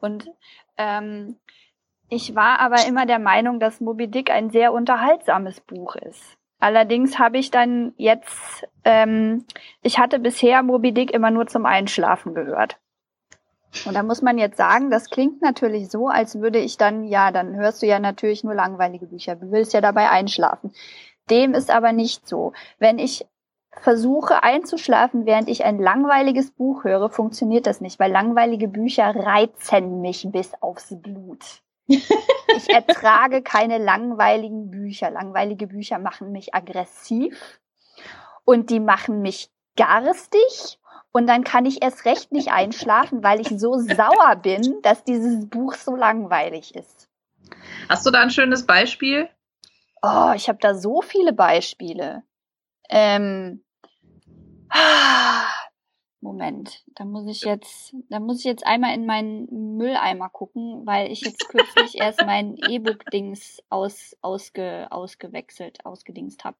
[0.00, 0.30] Und
[0.76, 1.36] ähm,
[2.08, 6.36] ich war aber immer der Meinung, dass Moby Dick ein sehr unterhaltsames Buch ist.
[6.58, 9.46] Allerdings habe ich dann jetzt, ähm,
[9.82, 12.78] ich hatte bisher Moby Dick immer nur zum Einschlafen gehört.
[13.86, 17.30] Und da muss man jetzt sagen, das klingt natürlich so, als würde ich dann, ja,
[17.30, 19.36] dann hörst du ja natürlich nur langweilige Bücher.
[19.36, 20.72] Du willst ja dabei einschlafen.
[21.30, 22.52] Dem ist aber nicht so.
[22.78, 23.24] Wenn ich
[23.72, 30.00] versuche einzuschlafen, während ich ein langweiliges Buch höre, funktioniert das nicht, weil langweilige Bücher reizen
[30.00, 31.62] mich bis aufs Blut.
[31.86, 35.10] ich ertrage keine langweiligen Bücher.
[35.10, 37.60] Langweilige Bücher machen mich aggressiv
[38.44, 40.78] und die machen mich garstig
[41.12, 45.48] und dann kann ich erst recht nicht einschlafen, weil ich so sauer bin, dass dieses
[45.48, 47.08] Buch so langweilig ist.
[47.88, 49.28] Hast du da ein schönes Beispiel?
[50.02, 52.22] Oh, ich habe da so viele Beispiele.
[52.90, 53.62] Ähm,
[56.22, 61.10] Moment, da muss ich jetzt, da muss ich jetzt einmal in meinen Mülleimer gucken, weil
[61.10, 66.58] ich jetzt kürzlich erst mein E-Book-Dings aus, ausge, ausgewechselt, ausgedingst habe.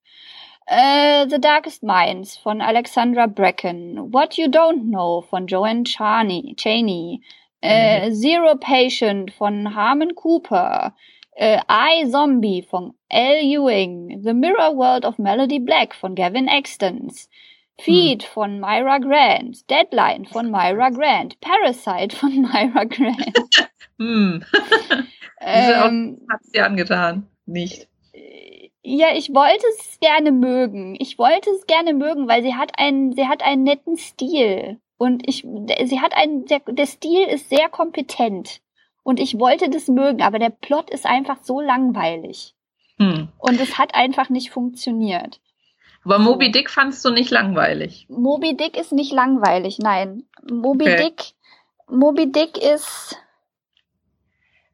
[0.64, 7.22] Äh, The Darkest Minds von Alexandra Bracken, What You Don't Know von Joanne Charney, Cheney,
[7.60, 8.14] äh, mhm.
[8.14, 10.94] Zero Patient von Harmon Cooper,
[11.32, 13.38] äh, I Zombie von L.
[13.42, 17.28] Ewing, The Mirror World of Melody Black von Gavin Extons,
[17.80, 18.28] Feed hm.
[18.28, 23.70] von Myra Grant, Deadline von Myra Grant, Parasite von Myra Grant.
[23.98, 24.44] hm.
[25.40, 27.26] ähm, hat dir angetan?
[27.46, 27.88] Nicht.
[28.82, 30.96] Ja, ich wollte es gerne mögen.
[30.98, 34.78] Ich wollte es gerne mögen, weil sie hat einen, sie hat einen netten Stil.
[34.96, 35.46] Und ich,
[35.84, 38.60] sie hat einen, der, der Stil ist sehr kompetent.
[39.02, 42.54] Und ich wollte das mögen, aber der Plot ist einfach so langweilig.
[42.98, 43.28] Hm.
[43.38, 45.40] Und es hat einfach nicht funktioniert.
[46.04, 48.06] Aber Moby Dick fandst du nicht langweilig?
[48.08, 50.24] Moby Dick ist nicht langweilig, nein.
[50.50, 51.04] Moby okay.
[51.04, 51.32] Dick,
[51.88, 53.16] Moby Dick ist,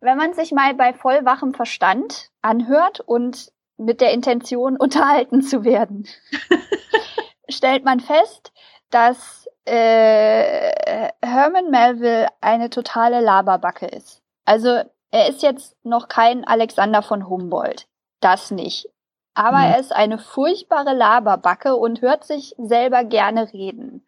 [0.00, 6.06] wenn man sich mal bei vollwachem Verstand anhört und mit der Intention unterhalten zu werden,
[7.48, 8.52] stellt man fest,
[8.90, 14.22] dass äh, Herman Melville eine totale Laberbacke ist.
[14.44, 17.86] Also er ist jetzt noch kein Alexander von Humboldt.
[18.20, 18.88] Das nicht.
[19.34, 19.64] Aber mhm.
[19.64, 24.06] er ist eine furchtbare Laberbacke und hört sich selber gerne reden.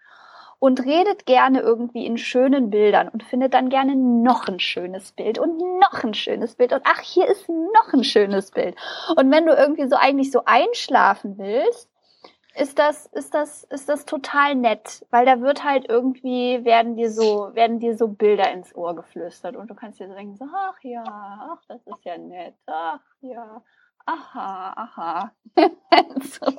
[0.60, 5.38] Und redet gerne irgendwie in schönen Bildern und findet dann gerne noch ein schönes Bild
[5.38, 8.74] und noch ein schönes Bild und ach, hier ist noch ein schönes Bild.
[9.14, 11.88] Und wenn du irgendwie so eigentlich so einschlafen willst,
[12.54, 17.10] ist das, ist das, ist das total nett, weil da wird halt irgendwie, werden dir
[17.10, 20.46] so, werden dir so Bilder ins Ohr geflüstert und du kannst dir so denken, so,
[20.54, 23.62] ach ja, ach, das ist ja nett, ach ja,
[24.06, 25.32] aha, aha.
[26.20, 26.52] so,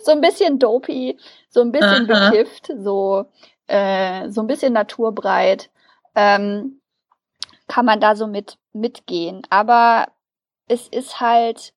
[0.00, 1.18] so ein bisschen dopey,
[1.48, 2.30] so ein bisschen aha.
[2.30, 3.26] bekifft, so,
[3.68, 5.70] äh, so ein bisschen naturbreit,
[6.14, 6.80] ähm,
[7.68, 9.42] kann man da so mit, mitgehen.
[9.48, 10.08] Aber
[10.66, 11.72] es ist halt,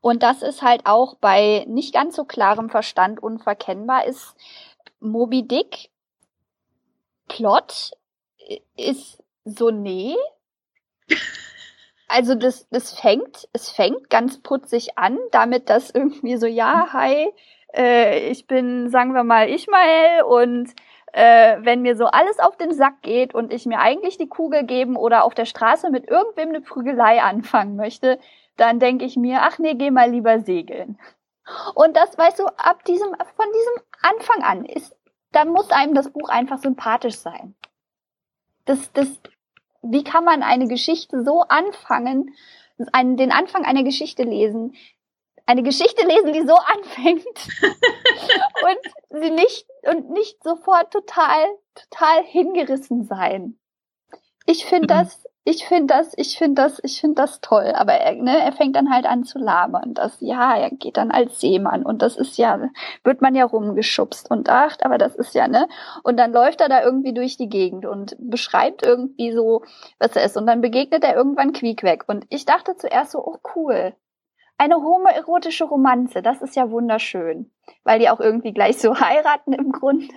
[0.00, 4.34] und das ist halt auch bei nicht ganz so klarem Verstand unverkennbar, ist
[5.00, 5.90] Moby Dick
[7.28, 7.92] Plot
[8.76, 10.14] ist so nee.
[12.08, 17.30] Also das, das fängt, es fängt ganz putzig an, damit dass irgendwie so, ja, hi,
[17.74, 20.70] äh, ich bin, sagen wir mal, Ismael und
[21.12, 24.64] äh, wenn mir so alles auf den Sack geht und ich mir eigentlich die Kugel
[24.64, 28.18] geben oder auf der Straße mit irgendwem eine Prügelei anfangen möchte,
[28.58, 30.98] dann denke ich mir, ach nee, geh mal lieber segeln.
[31.74, 34.94] Und das, weißt du, ab diesem, von diesem Anfang an ist,
[35.32, 37.54] dann muss einem das Buch einfach sympathisch sein.
[38.66, 39.08] Das, das,
[39.82, 42.34] wie kann man eine Geschichte so anfangen,
[42.92, 44.74] einen, den Anfang einer Geschichte lesen,
[45.46, 47.26] eine Geschichte lesen, die so anfängt
[48.62, 53.58] und sie nicht und nicht sofort total total hingerissen sein.
[54.46, 54.98] Ich finde mhm.
[54.98, 57.72] das ich finde das, ich finde das, ich finde das toll.
[57.74, 59.94] Aber er, ne, er fängt dann halt an zu labern.
[59.94, 62.68] Das, ja, er geht dann als Seemann und das ist ja,
[63.02, 65.66] wird man ja rumgeschubst und dacht, aber das ist ja, ne?
[66.02, 69.62] Und dann läuft er da irgendwie durch die Gegend und beschreibt irgendwie so,
[69.98, 70.36] was er ist.
[70.36, 73.94] Und dann begegnet er irgendwann Quiek Und ich dachte zuerst so, oh cool.
[74.58, 77.50] Eine homoerotische Romanze, das ist ja wunderschön.
[77.84, 80.12] Weil die auch irgendwie gleich so heiraten im Grunde.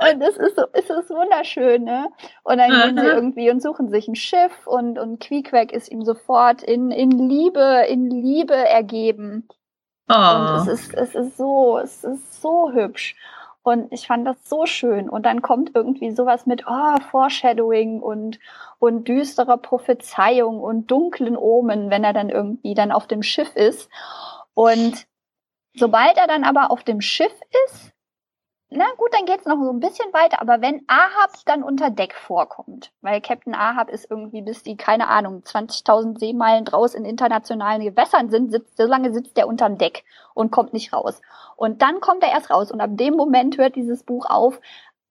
[0.00, 2.08] Und es ist so, es ist wunderschön, ne?
[2.44, 6.02] Und dann gehen sie irgendwie und suchen sich ein Schiff und, und Queequeg ist ihm
[6.02, 9.48] sofort in, in Liebe, in Liebe ergeben.
[10.08, 10.14] Oh.
[10.14, 13.16] Und es ist, es ist so, es ist so hübsch.
[13.62, 15.10] Und ich fand das so schön.
[15.10, 18.38] Und dann kommt irgendwie sowas mit oh, Foreshadowing und,
[18.78, 23.90] und düsterer Prophezeiung und dunklen Omen, wenn er dann irgendwie dann auf dem Schiff ist.
[24.54, 25.06] Und
[25.74, 27.34] sobald er dann aber auf dem Schiff
[27.66, 27.92] ist,
[28.72, 32.14] na gut, dann geht's noch so ein bisschen weiter, aber wenn Ahab dann unter Deck
[32.14, 37.82] vorkommt, weil Captain Ahab ist irgendwie, bis die, keine Ahnung, 20.000 Seemeilen draus in internationalen
[37.82, 40.04] Gewässern sind, sitzt, so lange sitzt er unterm Deck
[40.34, 41.20] und kommt nicht raus.
[41.56, 44.60] Und dann kommt er erst raus und ab dem Moment hört dieses Buch auf,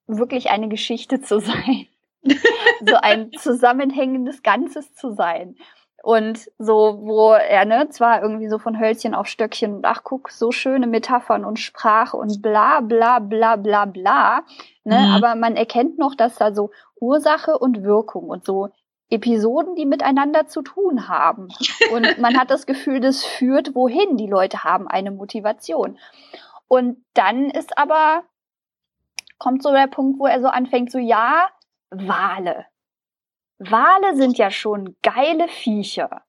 [0.07, 1.88] wirklich eine Geschichte zu sein.
[2.86, 5.55] so ein zusammenhängendes Ganzes zu sein.
[6.03, 10.31] Und so, wo er, ne, zwar irgendwie so von Hölzchen auf Stöckchen und ach guck,
[10.31, 14.41] so schöne Metaphern und Sprache und bla bla bla bla bla,
[14.83, 15.13] ne, mhm.
[15.15, 18.69] aber man erkennt noch, dass da so Ursache und Wirkung und so
[19.09, 21.47] Episoden, die miteinander zu tun haben.
[21.91, 24.17] Und man hat das Gefühl, das führt wohin.
[24.17, 25.97] Die Leute haben eine Motivation.
[26.67, 28.21] Und dann ist aber,
[29.39, 31.49] kommt so der Punkt, wo er so anfängt, so, ja,
[31.89, 32.65] Wale.
[33.60, 36.24] Wale sind ja schon geile Viecher.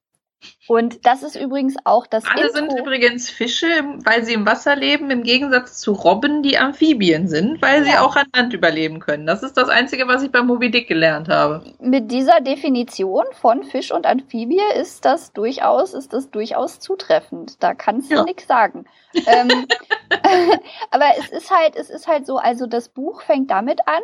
[0.67, 2.53] Und das ist übrigens auch das Wale Intro.
[2.53, 3.67] sind übrigens Fische,
[4.03, 7.91] weil sie im Wasser leben, im Gegensatz zu Robben, die Amphibien sind, weil ja.
[7.91, 9.27] sie auch an Land überleben können.
[9.27, 11.63] Das ist das Einzige, was ich bei Moby Dick gelernt habe.
[11.79, 17.61] Mit dieser Definition von Fisch und Amphibie ist das durchaus, ist das durchaus zutreffend.
[17.61, 18.23] Da kannst du ja.
[18.23, 18.85] nichts sagen.
[19.13, 19.67] ähm,
[20.91, 24.01] aber es ist halt, es ist halt so, also das Buch fängt damit an,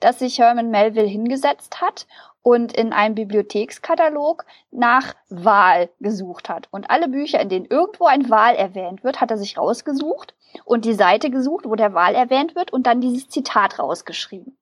[0.00, 2.06] dass sich Herman Melville hingesetzt hat
[2.44, 6.68] und in einem Bibliothekskatalog nach Wahl gesucht hat.
[6.70, 10.34] Und alle Bücher, in denen irgendwo ein Wahl erwähnt wird, hat er sich rausgesucht
[10.66, 14.58] und die Seite gesucht, wo der Wahl erwähnt wird und dann dieses Zitat rausgeschrieben.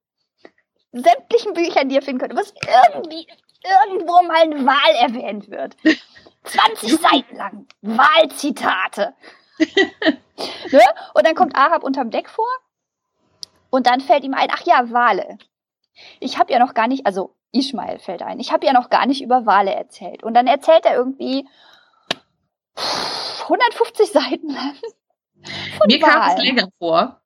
[0.92, 3.26] Sämtlichen Büchern, die ihr finden könnt, was irgendwie
[3.64, 5.76] irgendwo mal eine Wahl erwähnt wird.
[6.44, 7.66] 20 Seiten lang.
[7.80, 9.14] Wahlzitate.
[9.58, 10.84] ne?
[11.14, 12.48] Und dann kommt Ahab unterm Deck vor
[13.70, 15.38] und dann fällt ihm ein, ach ja, Wale.
[16.20, 18.40] Ich habe ja noch gar nicht, also Ishmael fällt ein.
[18.40, 20.22] Ich habe ja noch gar nicht über Wale erzählt.
[20.22, 21.46] Und dann erzählt er irgendwie
[23.42, 24.74] 150 Seiten lang.
[25.78, 27.20] Von Mir kam es länger vor.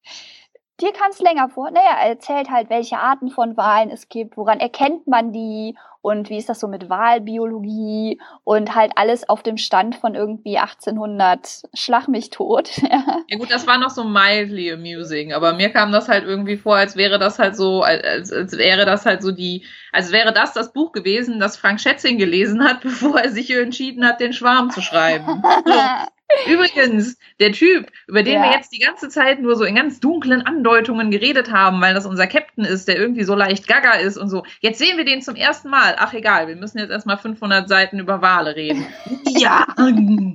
[0.81, 1.70] dir kam es länger vor.
[1.70, 5.77] Naja, er erzählt halt, welche Arten von Wahlen es gibt, woran erkennt man die
[6.07, 10.57] und wie ist das so mit Wahlbiologie und halt alles auf dem Stand von irgendwie
[10.57, 12.70] 1800 Schlag mich tot.
[13.28, 16.77] ja gut, das war noch so mildly amusing, aber mir kam das halt irgendwie vor,
[16.77, 20.53] als wäre das halt so, als, als wäre das halt so die, als wäre das
[20.53, 24.70] das Buch gewesen, das Frank Schätzing gelesen hat, bevor er sich entschieden hat, den Schwarm
[24.70, 25.43] zu schreiben.
[26.47, 28.43] Übrigens, der Typ, über den ja.
[28.43, 32.05] wir jetzt die ganze Zeit nur so in ganz dunklen Andeutungen geredet haben, weil das
[32.05, 34.45] unser Captain ist, der irgendwie so leicht gaga ist und so.
[34.61, 35.95] Jetzt sehen wir den zum ersten Mal.
[35.98, 38.86] Ach egal, wir müssen jetzt erstmal 500 Seiten über Wale reden.
[39.27, 39.66] ja.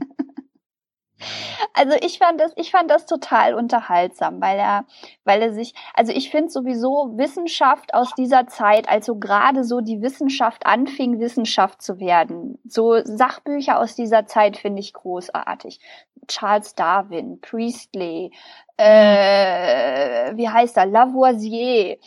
[1.73, 4.85] Also ich fand das, ich fand das total unterhaltsam, weil er,
[5.23, 10.01] weil er sich, also ich finde sowieso Wissenschaft aus dieser Zeit, also gerade so die
[10.01, 12.59] Wissenschaft anfing, Wissenschaft zu werden.
[12.65, 15.79] So Sachbücher aus dieser Zeit finde ich großartig.
[16.27, 18.31] Charles Darwin, Priestley,
[18.77, 21.97] äh, wie heißt er, Lavoisier.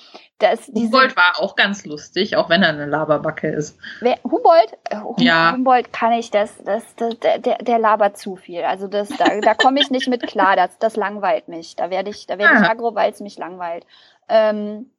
[0.44, 3.78] Das, diese, Humboldt war auch ganz lustig, auch wenn er eine Laberbacke ist.
[4.00, 4.76] Wer, Humboldt?
[4.90, 5.52] Äh, hum, ja.
[5.52, 8.62] Humboldt kann ich, das, das, das, der, der labert zu viel.
[8.62, 11.76] Also das, da, da komme ich nicht mit klar, das, das langweilt mich.
[11.76, 12.72] Da werde ich, da werde ich ah.
[12.72, 13.86] aggro, weil es mich langweilt.
[14.28, 14.90] Ähm,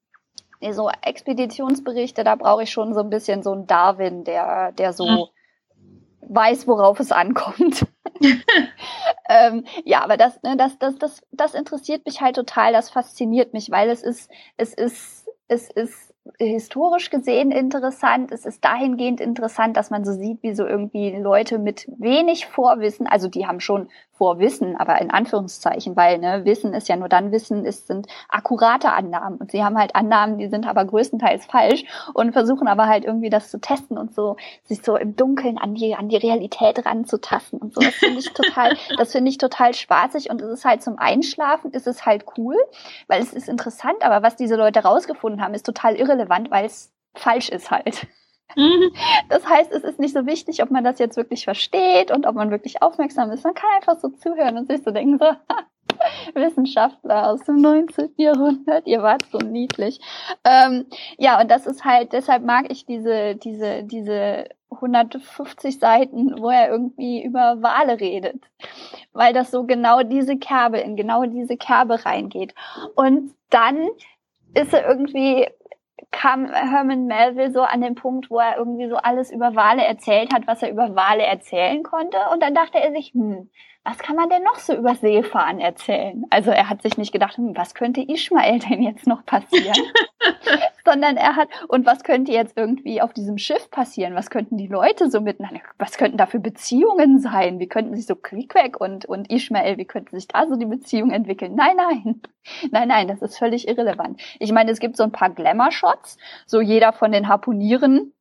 [0.71, 5.05] so Expeditionsberichte, da brauche ich schon so ein bisschen so einen Darwin, der, der so
[5.05, 5.25] hm.
[6.21, 7.85] weiß, worauf es ankommt.
[9.29, 13.53] ähm, ja, aber das, ne, das, das, das, das interessiert mich halt total, das fasziniert
[13.53, 18.31] mich, weil es ist, es ist, es ist historisch gesehen interessant.
[18.31, 23.07] Es ist dahingehend interessant, dass man so sieht, wie so irgendwie Leute mit wenig Vorwissen,
[23.07, 27.31] also die haben schon Vorwissen, aber in Anführungszeichen, weil ne, Wissen ist ja nur dann
[27.31, 31.83] Wissen, ist sind akkurate Annahmen und sie haben halt Annahmen, die sind aber größtenteils falsch
[32.13, 35.75] und versuchen aber halt irgendwie das zu testen und so sich so im Dunkeln an
[35.75, 37.81] die an die Realität ranzutasten und so.
[37.81, 41.71] Das finde ich total, das finde ich total spaßig und es ist halt zum Einschlafen
[41.71, 42.55] ist es halt cool,
[43.07, 46.93] weil es ist interessant, aber was diese Leute rausgefunden haben, ist total irrelevant, weil es
[47.15, 48.07] falsch ist halt.
[48.55, 48.91] Mhm.
[49.29, 52.35] Das heißt, es ist nicht so wichtig, ob man das jetzt wirklich versteht und ob
[52.35, 53.43] man wirklich aufmerksam ist.
[53.43, 55.25] Man kann einfach so zuhören und sich so denken, so,
[56.33, 58.11] Wissenschaftler aus dem 19.
[58.17, 59.99] Jahrhundert, ihr wart so niedlich.
[60.43, 60.85] Ähm,
[61.17, 66.69] ja, und das ist halt, deshalb mag ich diese, diese, diese 150 Seiten, wo er
[66.69, 68.41] irgendwie über Wale redet.
[69.13, 72.53] Weil das so genau diese Kerbe, in genau diese Kerbe reingeht.
[72.95, 73.87] Und dann
[74.53, 75.47] ist er irgendwie
[76.11, 80.33] kam Herman Melville so an den Punkt, wo er irgendwie so alles über Wale erzählt
[80.33, 82.17] hat, was er über Wale erzählen konnte.
[82.31, 83.49] Und dann dachte er sich, hm,
[83.85, 86.25] was kann man denn noch so über Seefahren erzählen?
[86.31, 89.79] Also er hat sich nicht gedacht, hm, was könnte Ishmael denn jetzt noch passieren?
[90.85, 94.15] Sondern er hat, und was könnte jetzt irgendwie auf diesem Schiff passieren?
[94.15, 97.59] Was könnten die Leute so miteinander, was könnten da für Beziehungen sein?
[97.59, 101.11] Wie könnten sich so Quiquack und, und Ishmael, wie könnten sich da so die Beziehungen
[101.11, 101.53] entwickeln?
[101.55, 102.21] Nein, nein.
[102.71, 104.21] Nein, nein, das ist völlig irrelevant.
[104.39, 108.13] Ich meine, es gibt so ein paar Glamour-Shots, so jeder von den Harpunieren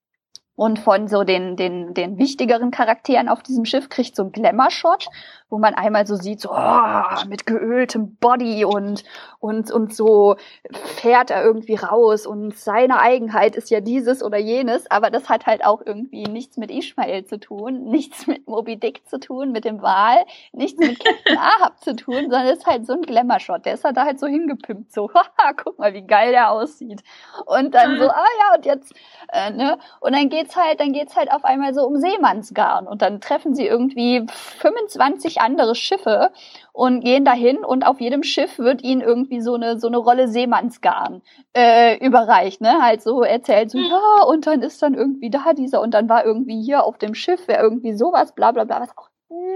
[0.57, 5.09] und von so den, den, den wichtigeren Charakteren auf diesem Schiff kriegt so ein Glamour-Shot,
[5.51, 9.05] wo man einmal so sieht, so oh, mit geöltem Body und,
[9.39, 10.37] und, und so
[10.73, 15.47] fährt er irgendwie raus und seine Eigenheit ist ja dieses oder jenes, aber das hat
[15.47, 19.65] halt auch irgendwie nichts mit Ishmael zu tun, nichts mit Moby Dick zu tun, mit
[19.65, 23.75] dem Wal, nichts mit Captain Ahab zu tun, sondern ist halt so ein Glamour-Shot, der
[23.75, 27.03] ist halt da halt so hingepimpt, so, haha, guck mal, wie geil der aussieht.
[27.47, 28.93] Und dann so, ah ja, und jetzt,
[29.33, 33.03] äh, ne, und dann geht's halt, dann geht's halt auf einmal so um Seemannsgarn und
[33.03, 36.31] dann treffen sie irgendwie 25 andere Schiffe
[36.73, 40.29] und gehen dahin und auf jedem Schiff wird ihnen irgendwie so eine so eine Rolle
[40.29, 41.23] Seemannsgarn
[41.57, 42.83] äh, überreicht, ne?
[42.83, 46.25] Halt so erzählt so ja und dann ist dann irgendwie da dieser und dann war
[46.25, 49.09] irgendwie hier auf dem Schiff wäre irgendwie sowas bla bla bla was auch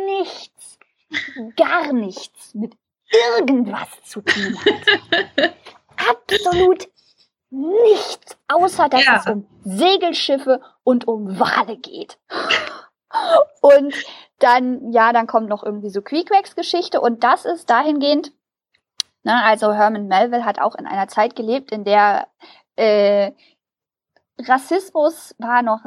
[0.05, 0.79] nichts
[1.57, 2.75] gar nichts mit
[3.37, 5.55] irgendwas zu tun hat.
[6.11, 6.89] Absolut
[7.51, 9.17] nichts, außer dass ja.
[9.17, 12.19] es um Segelschiffe und um Wale geht.
[13.61, 13.95] Und
[14.39, 18.33] dann, ja, dann kommt noch irgendwie so Queequex-Geschichte und das ist dahingehend,
[19.25, 22.29] ne, also Herman Melville hat auch in einer Zeit gelebt, in der
[22.77, 23.33] äh,
[24.39, 25.81] Rassismus war noch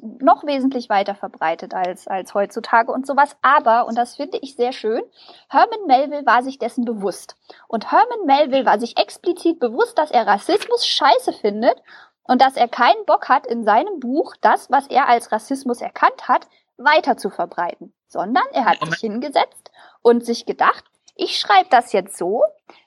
[0.00, 3.36] noch wesentlich weiter verbreitet als, als heutzutage und sowas.
[3.42, 5.02] Aber, und das finde ich sehr schön,
[5.48, 7.36] Herman Melville war sich dessen bewusst.
[7.66, 11.82] Und Herman Melville war sich explizit bewusst, dass er Rassismus scheiße findet
[12.24, 16.28] und dass er keinen Bock hat, in seinem Buch das, was er als Rassismus erkannt
[16.28, 16.46] hat,
[16.78, 17.92] weiter zu verbreiten.
[18.06, 20.84] Sondern er hat sich hingesetzt und sich gedacht,
[21.14, 22.42] ich schreibe das jetzt so,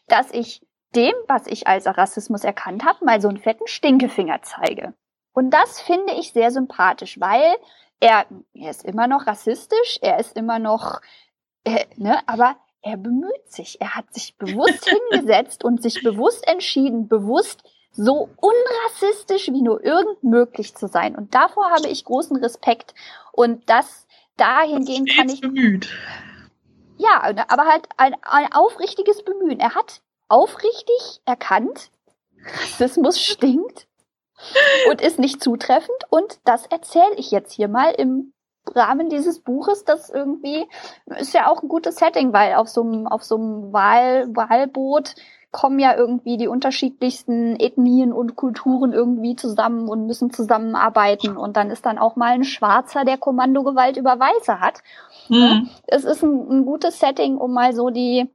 [0.07, 0.65] dass ich
[0.95, 4.93] dem, was ich als Rassismus erkannt habe, mal so einen fetten Stinkefinger zeige.
[5.33, 7.55] Und das finde ich sehr sympathisch, weil
[7.99, 11.01] er, er ist immer noch rassistisch, er ist immer noch,
[11.63, 13.79] äh, ne, aber er bemüht sich.
[13.79, 20.23] Er hat sich bewusst hingesetzt und sich bewusst entschieden, bewusst so unrassistisch wie nur irgend
[20.23, 21.15] möglich zu sein.
[21.15, 22.93] Und davor habe ich großen Respekt.
[23.31, 25.41] Und das dahingehend kann ich.
[25.41, 25.89] Bemüht.
[26.97, 29.59] Ja, aber halt ein, ein aufrichtiges Bemühen.
[29.59, 31.89] Er hat aufrichtig erkannt,
[32.43, 33.87] Rassismus stinkt
[34.89, 35.97] und ist nicht zutreffend.
[36.09, 38.33] Und das erzähle ich jetzt hier mal im
[38.67, 39.83] Rahmen dieses Buches.
[39.83, 40.67] Das irgendwie
[41.17, 45.15] ist ja auch ein gutes Setting, weil auf so einem, auf so einem Wahl, Wahlboot
[45.51, 51.35] kommen ja irgendwie die unterschiedlichsten Ethnien und Kulturen irgendwie zusammen und müssen zusammenarbeiten.
[51.35, 54.81] Und dann ist dann auch mal ein Schwarzer, der Kommandogewalt über Weiße hat.
[55.27, 55.69] Mhm.
[55.87, 58.29] Es ist ein, ein gutes Setting, um mal so die,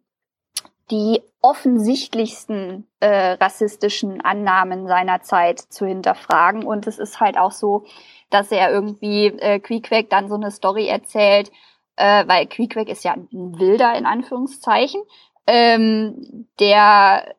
[0.91, 6.65] die offensichtlichsten äh, rassistischen Annahmen seiner Zeit zu hinterfragen.
[6.65, 7.85] Und es ist halt auch so,
[8.29, 11.51] dass er irgendwie äh, Queequeg dann so eine Story erzählt,
[11.97, 15.01] äh, weil Queequeg ist ja ein Wilder in Anführungszeichen,
[15.47, 17.35] ähm, der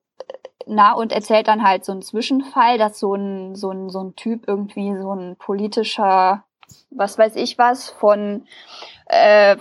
[0.66, 4.16] na und erzählt dann halt so einen Zwischenfall, dass so ein so ein so ein
[4.16, 6.44] Typ irgendwie so ein politischer
[6.90, 8.46] was weiß ich was von,
[9.06, 9.58] äh,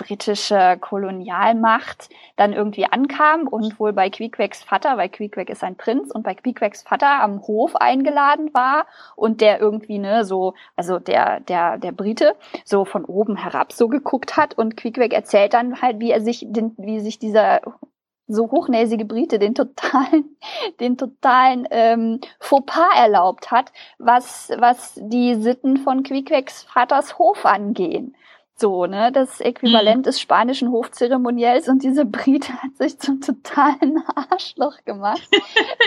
[0.00, 6.10] britische Kolonialmacht dann irgendwie ankam und wohl bei Queequegs Vater, weil Queequeg ist ein Prinz
[6.10, 11.40] und bei Queequegs Vater am Hof eingeladen war und der irgendwie ne so also der
[11.40, 16.00] der der Brite so von oben herab so geguckt hat und Queequeg erzählt dann halt
[16.00, 17.60] wie er sich den, wie sich dieser
[18.26, 20.36] so hochnäsige Brite den totalen,
[20.80, 28.14] den totalen ähm, Fauxpas erlaubt hat, was, was die Sitten von Queequegs Vaters Hof angehen
[28.60, 29.10] so, ne?
[29.12, 30.02] Das Äquivalent mhm.
[30.02, 35.28] des spanischen Hofzeremoniells und diese Brite hat sich zum totalen Arschloch gemacht,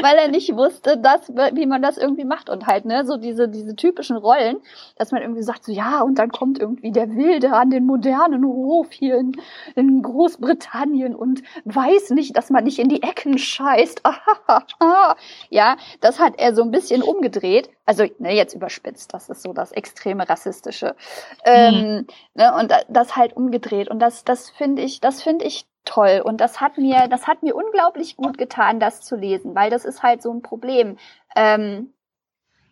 [0.01, 3.47] weil er nicht wusste, dass, wie man das irgendwie macht und halt, ne, so diese,
[3.47, 4.57] diese typischen Rollen,
[4.97, 8.43] dass man irgendwie sagt, so, ja, und dann kommt irgendwie der Wilde an den modernen
[8.43, 9.33] Hof hier in,
[9.75, 14.01] in Großbritannien und weiß nicht, dass man nicht in die Ecken scheißt.
[15.49, 17.69] ja, das hat er so ein bisschen umgedreht.
[17.85, 20.95] Also, ne, jetzt überspitzt, das ist so das extreme rassistische.
[21.43, 22.07] Ähm, mhm.
[22.33, 23.89] ne, und das halt umgedreht.
[23.89, 26.21] Und das, das finde ich, das finde ich toll.
[26.23, 29.85] Und das hat mir, das hat mir unglaublich gut getan, das zu lesen, weil das
[29.85, 30.97] ist halt so ein Problem.
[31.35, 31.93] Ähm,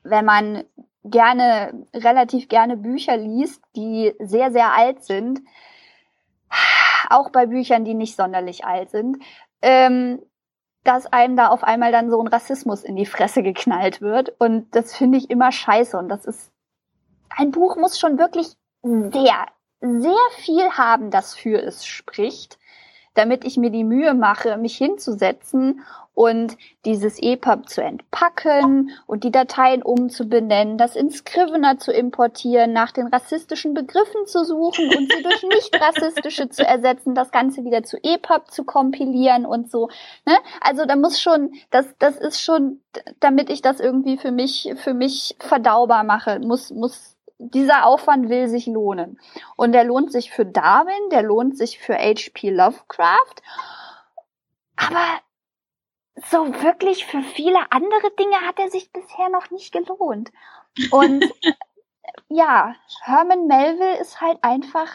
[0.03, 0.63] wenn man
[1.03, 5.41] gerne, relativ gerne Bücher liest, die sehr, sehr alt sind,
[7.09, 9.17] auch bei Büchern, die nicht sonderlich alt sind,
[9.61, 10.21] ähm,
[10.83, 14.33] dass einem da auf einmal dann so ein Rassismus in die Fresse geknallt wird.
[14.39, 15.97] Und das finde ich immer scheiße.
[15.97, 16.51] Und das ist,
[17.29, 19.47] ein Buch muss schon wirklich sehr,
[19.81, 22.57] sehr viel haben, das für es spricht,
[23.13, 25.81] damit ich mir die Mühe mache, mich hinzusetzen
[26.13, 32.91] und dieses EPUB zu entpacken und die Dateien umzubenennen, das in Scrivener zu importieren, nach
[32.91, 37.83] den rassistischen Begriffen zu suchen und sie durch nicht rassistische zu ersetzen, das Ganze wieder
[37.83, 39.89] zu EPUB zu kompilieren und so.
[40.25, 40.35] Ne?
[40.59, 42.81] Also da muss schon, das, das ist schon,
[43.19, 48.47] damit ich das irgendwie für mich, für mich verdaubar mache, muss, muss dieser Aufwand will
[48.47, 49.19] sich lohnen.
[49.55, 52.51] Und der lohnt sich für Darwin, der lohnt sich für H.P.
[52.51, 53.41] Lovecraft.
[54.75, 55.21] Aber
[56.29, 60.31] so wirklich für viele andere Dinge hat er sich bisher noch nicht gelohnt.
[60.91, 61.25] Und
[62.29, 64.91] ja, Herman Melville ist halt einfach,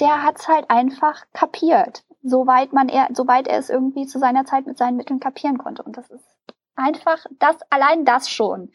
[0.00, 2.04] der hat's halt einfach kapiert.
[2.22, 5.82] Soweit man er, soweit er es irgendwie zu seiner Zeit mit seinen Mitteln kapieren konnte.
[5.82, 6.26] Und das ist
[6.74, 8.70] einfach das, allein das schon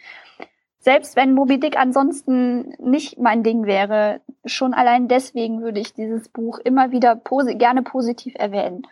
[0.83, 6.27] selbst wenn Moby Dick ansonsten nicht mein Ding wäre, schon allein deswegen würde ich dieses
[6.27, 8.85] Buch immer wieder posi gerne positiv erwähnen.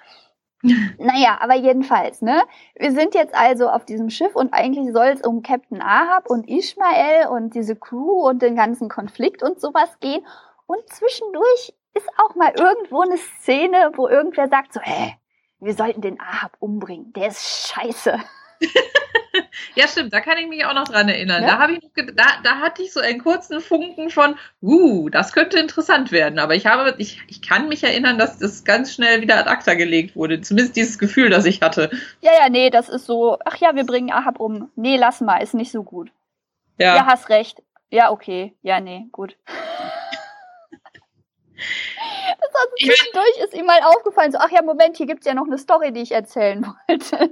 [0.61, 2.43] Naja, aber jedenfalls, ne?
[2.75, 6.47] Wir sind jetzt also auf diesem Schiff und eigentlich soll es um Captain Ahab und
[6.47, 10.25] Ishmael und diese Crew und den ganzen Konflikt und sowas gehen.
[10.67, 15.15] Und zwischendurch ist auch mal irgendwo eine Szene, wo irgendwer sagt so, hä,
[15.59, 17.11] wir sollten den Ahab umbringen.
[17.13, 18.19] Der ist scheiße.
[19.75, 21.43] ja, stimmt, da kann ich mich auch noch dran erinnern.
[21.43, 21.57] Ja?
[21.57, 26.11] Da, ich da, da hatte ich so einen kurzen Funken von, uh, das könnte interessant
[26.11, 26.39] werden.
[26.39, 29.73] Aber ich habe, ich, ich kann mich erinnern, dass das ganz schnell wieder ad acta
[29.73, 30.41] gelegt wurde.
[30.41, 31.89] Zumindest dieses Gefühl, das ich hatte.
[32.21, 34.69] Ja, ja, nee, das ist so, ach ja, wir bringen Ahab um.
[34.75, 36.11] Nee, lass mal, ist nicht so gut.
[36.77, 36.95] Ja.
[36.95, 37.61] Ja, hast recht.
[37.89, 38.55] Ja, okay.
[38.61, 39.37] Ja, nee, gut.
[42.41, 45.45] Das hat zwischendurch ist ihm mal aufgefallen, so, ach ja, Moment, hier gibt's ja noch
[45.45, 47.29] eine Story, die ich erzählen wollte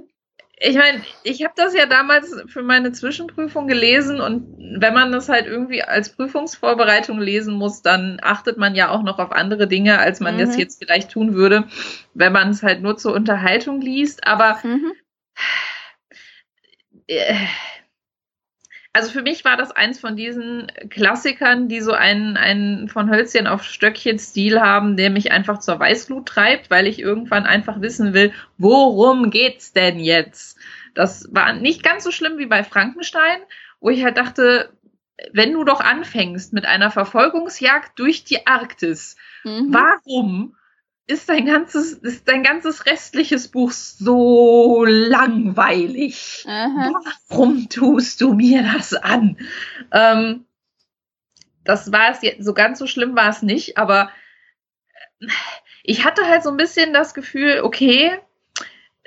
[0.62, 5.30] ich meine, ich habe das ja damals für meine Zwischenprüfung gelesen und wenn man das
[5.30, 9.98] halt irgendwie als Prüfungsvorbereitung lesen muss, dann achtet man ja auch noch auf andere Dinge,
[9.98, 10.40] als man mhm.
[10.40, 11.64] das jetzt vielleicht tun würde,
[12.12, 14.26] wenn man es halt nur zur Unterhaltung liest.
[14.26, 14.92] Aber mhm.
[17.06, 17.34] äh,
[18.92, 23.46] also für mich war das eins von diesen Klassikern, die so einen, einen von Hölzchen
[23.46, 28.14] auf Stöckchen Stil haben, der mich einfach zur Weißglut treibt, weil ich irgendwann einfach wissen
[28.14, 30.58] will, worum geht's denn jetzt?
[30.94, 33.40] Das war nicht ganz so schlimm wie bei Frankenstein,
[33.78, 34.72] wo ich halt dachte,
[35.32, 39.72] wenn du doch anfängst mit einer Verfolgungsjagd durch die Arktis, mhm.
[39.72, 40.56] warum
[41.10, 46.44] ist dein ganzes, ist dein ganzes restliches Buch so langweilig.
[46.48, 46.92] Aha.
[47.28, 49.36] Warum tust du mir das an?
[49.92, 50.46] Ähm,
[51.64, 54.10] das war es jetzt, so ganz so schlimm war es nicht, aber
[55.82, 58.18] ich hatte halt so ein bisschen das Gefühl, okay,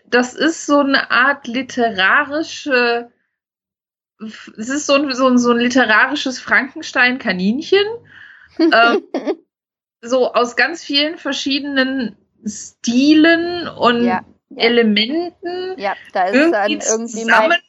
[0.06, 3.12] das ist so eine Art literarische,
[4.20, 7.86] es ist so ein, so ein, so ein literarisches Frankenstein-Kaninchen.
[8.60, 9.04] ähm,
[10.04, 12.16] so aus ganz vielen verschiedenen
[12.46, 14.64] Stilen und ja, ja.
[14.64, 15.80] Elementen.
[15.80, 17.66] Ja, da ist irgendwie dann irgendwie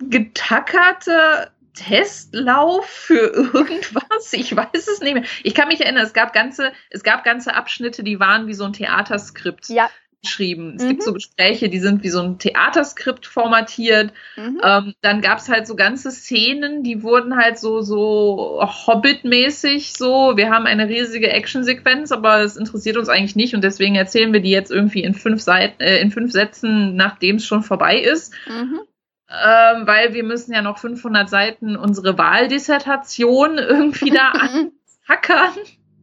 [0.00, 4.32] zusammengetackerte Testlauf für irgendwas.
[4.32, 5.24] Ich weiß es nicht mehr.
[5.44, 8.64] Ich kann mich erinnern, es gab ganze, es gab ganze Abschnitte, die waren wie so
[8.64, 9.68] ein Theaterskript.
[9.68, 9.88] Ja,
[10.22, 10.74] geschrieben.
[10.76, 10.88] Es mhm.
[10.88, 14.12] gibt so Gespräche, die sind wie so ein Theaterskript formatiert.
[14.36, 14.60] Mhm.
[14.62, 20.36] Ähm, dann gab es halt so ganze Szenen, die wurden halt so, so Hobbit-mäßig so.
[20.36, 24.40] Wir haben eine riesige Actionsequenz, aber es interessiert uns eigentlich nicht und deswegen erzählen wir
[24.40, 28.32] die jetzt irgendwie in fünf Seiten, äh, in fünf Sätzen, nachdem es schon vorbei ist.
[28.48, 28.80] Mhm.
[29.28, 34.30] Ähm, weil wir müssen ja noch 500 Seiten unsere Wahldissertation irgendwie da
[35.08, 35.52] anhackern.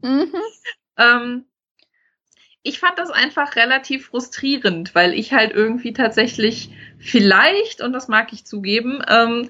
[0.02, 0.34] Mhm.
[0.98, 1.46] Ähm,
[2.64, 8.32] ich fand das einfach relativ frustrierend, weil ich halt irgendwie tatsächlich vielleicht, und das mag
[8.32, 9.50] ich zugeben, ähm,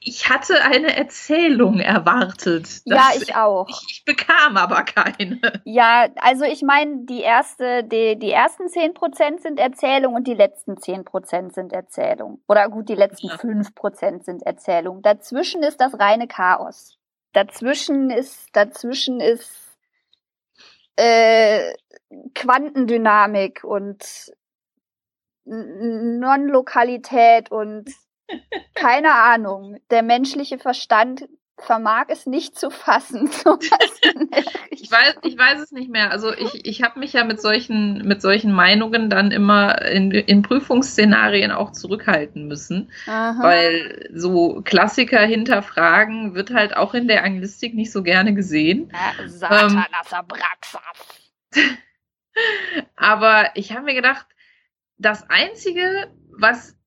[0.00, 2.82] ich hatte eine Erzählung erwartet.
[2.84, 3.68] Ja, ich auch.
[3.68, 5.40] Ich, ich, bekam aber keine.
[5.64, 10.34] Ja, also ich meine, die erste, die, die ersten zehn Prozent sind Erzählung und die
[10.34, 12.40] letzten zehn Prozent sind Erzählung.
[12.46, 13.72] Oder gut, die letzten fünf ja.
[13.74, 15.02] Prozent sind Erzählung.
[15.02, 16.96] Dazwischen ist das reine Chaos.
[17.32, 19.67] Dazwischen ist, dazwischen ist
[20.98, 21.74] äh,
[22.34, 24.32] Quantendynamik und
[25.44, 27.88] Non-Lokalität und
[28.74, 29.78] keine Ahnung.
[29.90, 31.28] Der menschliche Verstand
[31.58, 33.28] vermag es nicht zu fassen.
[34.70, 36.10] ich weiß, ich weiß es nicht mehr.
[36.10, 40.42] Also ich, ich habe mich ja mit solchen, mit solchen Meinungen dann immer in, in
[40.42, 43.42] Prüfungsszenarien auch zurückhalten müssen, Aha.
[43.42, 48.92] weil so Klassiker hinterfragen wird halt auch in der Anglistik nicht so gerne gesehen.
[48.92, 50.18] Ja, Satanas ähm,
[52.96, 54.26] Aber ich habe mir gedacht,
[54.96, 56.77] das Einzige, was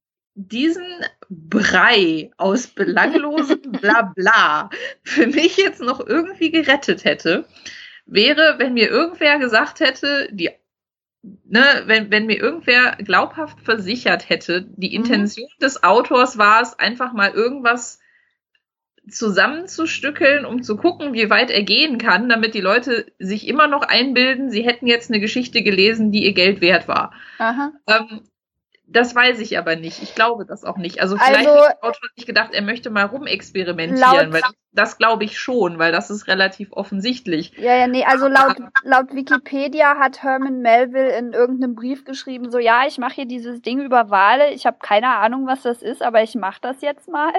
[0.47, 0.85] diesen
[1.29, 4.69] Brei aus belanglosem Blabla
[5.03, 7.45] für mich jetzt noch irgendwie gerettet hätte,
[8.05, 10.49] wäre, wenn mir irgendwer gesagt hätte, die,
[11.21, 15.05] ne, wenn, wenn mir irgendwer glaubhaft versichert hätte, die mhm.
[15.05, 15.63] Intention mhm.
[15.63, 17.99] des Autors war es, einfach mal irgendwas
[19.09, 23.81] zusammenzustückeln, um zu gucken, wie weit er gehen kann, damit die Leute sich immer noch
[23.81, 27.11] einbilden, sie hätten jetzt eine Geschichte gelesen, die ihr Geld wert war.
[27.87, 28.21] Ähm,
[28.91, 30.01] das weiß ich aber nicht.
[30.03, 31.01] Ich glaube das auch nicht.
[31.01, 34.97] Also vielleicht also, hat der Autor nicht gedacht, er möchte mal rumexperimentieren, weil das, das
[34.97, 37.53] glaube ich schon, weil das ist relativ offensichtlich.
[37.57, 42.59] Ja, ja, nee, also laut, laut Wikipedia hat Herman Melville in irgendeinem Brief geschrieben, so
[42.59, 46.01] ja, ich mache hier dieses Ding über Wale, ich habe keine Ahnung, was das ist,
[46.01, 47.33] aber ich mache das jetzt mal.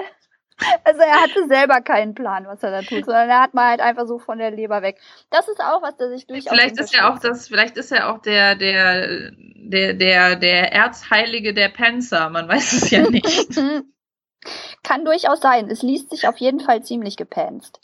[0.83, 3.81] Also er hatte selber keinen Plan, was er da tut, sondern er hat mal halt
[3.81, 4.99] einfach so von der Leber weg.
[5.29, 6.49] Das ist auch was, der sich durchaus.
[6.49, 11.53] Vielleicht ist er auch das, vielleicht ist er auch der, der, der, der, der Erzheilige
[11.53, 12.29] der Panzer.
[12.29, 13.49] Man weiß es ja nicht.
[14.83, 15.69] Kann durchaus sein.
[15.69, 17.79] Es liest sich auf jeden Fall ziemlich gepanzt.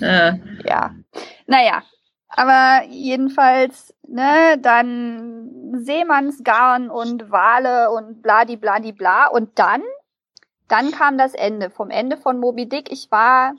[0.00, 0.34] Äh.
[0.64, 0.94] Ja.
[1.46, 1.82] Naja.
[2.28, 5.50] Aber jedenfalls, ne, dann
[5.84, 9.26] Seemannsgarn und Wale und bladi bladi bla.
[9.26, 9.82] Und dann
[10.72, 11.68] dann kam das Ende.
[11.68, 13.52] Vom Ende von Moby Dick, ich war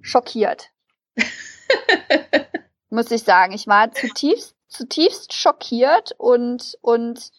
[0.00, 0.70] schockiert.
[2.90, 3.52] Muss ich sagen.
[3.52, 7.30] Ich war zutiefst, zutiefst schockiert und, und,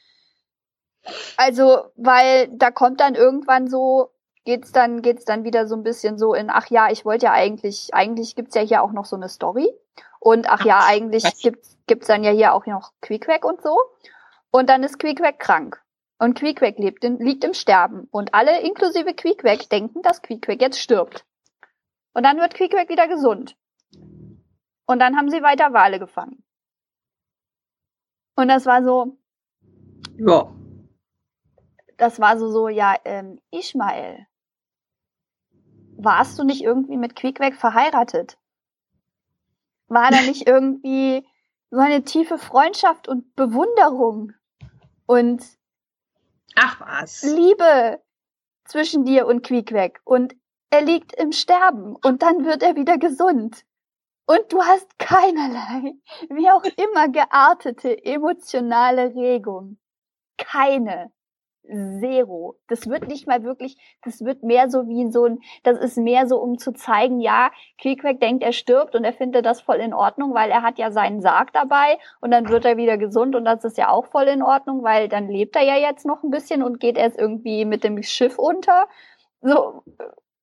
[1.36, 4.12] also, weil da kommt dann irgendwann so,
[4.46, 7.34] geht's dann, geht's dann wieder so ein bisschen so in, ach ja, ich wollte ja
[7.34, 9.70] eigentlich, eigentlich gibt's ja hier auch noch so eine Story.
[10.22, 13.78] Und ach ja, eigentlich gibt's, gibt's dann ja hier auch noch Quickwack und so.
[14.52, 15.83] Und dann ist Quickwack krank.
[16.24, 18.08] Und Queequeg lebt in, liegt im Sterben.
[18.10, 21.26] Und alle, inklusive Queequeg, denken, dass Queequeg jetzt stirbt.
[22.14, 23.58] Und dann wird Queequeg wieder gesund.
[24.86, 26.42] Und dann haben sie weiter Wale gefangen.
[28.38, 29.18] Und das war so.
[30.18, 30.50] Ja.
[31.98, 34.26] Das war so, so, ja, ähm, Ishmael.
[35.98, 38.38] Warst du nicht irgendwie mit Queequeg verheiratet?
[39.90, 41.28] War da nicht irgendwie
[41.70, 44.32] so eine tiefe Freundschaft und Bewunderung?
[45.06, 45.44] Und
[46.56, 47.24] Ach was.
[47.24, 48.02] Liebe.
[48.66, 50.36] zwischen dir und Quiekweg und
[50.70, 53.66] er liegt im Sterben und dann wird er wieder gesund.
[54.26, 55.94] Und du hast keinerlei,
[56.30, 59.78] wie auch immer geartete emotionale Regung.
[60.38, 61.12] Keine.
[61.66, 62.58] Zero.
[62.68, 66.28] Das wird nicht mal wirklich, das wird mehr so wie so ein, das ist mehr
[66.28, 69.94] so, um zu zeigen, ja, Queequeg denkt, er stirbt und er findet das voll in
[69.94, 73.46] Ordnung, weil er hat ja seinen Sarg dabei und dann wird er wieder gesund und
[73.46, 76.32] das ist ja auch voll in Ordnung, weil dann lebt er ja jetzt noch ein
[76.32, 78.88] bisschen und geht erst irgendwie mit dem Schiff unter.
[79.42, 79.84] So,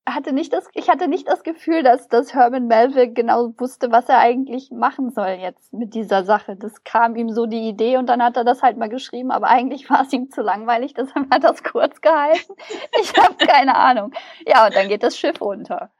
[0.07, 4.09] hatte nicht das, ich hatte nicht das Gefühl, dass, dass Herman Melville genau wusste, was
[4.09, 6.55] er eigentlich machen soll jetzt mit dieser Sache.
[6.55, 9.47] Das kam ihm so die Idee und dann hat er das halt mal geschrieben, aber
[9.47, 12.53] eigentlich war es ihm zu langweilig, deshalb hat er es kurz gehalten.
[12.99, 14.11] Ich habe keine Ahnung.
[14.47, 15.91] Ja, und dann geht das Schiff unter,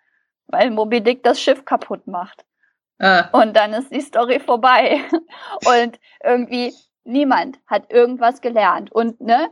[0.47, 2.43] weil Moby Dick das Schiff kaputt macht.
[3.01, 3.29] Ah.
[3.31, 5.01] Und dann ist die Story vorbei.
[5.65, 6.71] Und irgendwie
[7.03, 8.91] niemand hat irgendwas gelernt.
[8.91, 9.49] Und ne,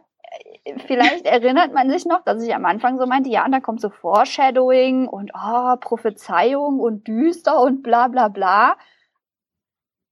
[0.88, 3.82] vielleicht erinnert man sich noch, dass ich am Anfang so meinte, ja, und da kommt
[3.82, 8.78] so Foreshadowing und oh, Prophezeiung und düster und bla bla bla.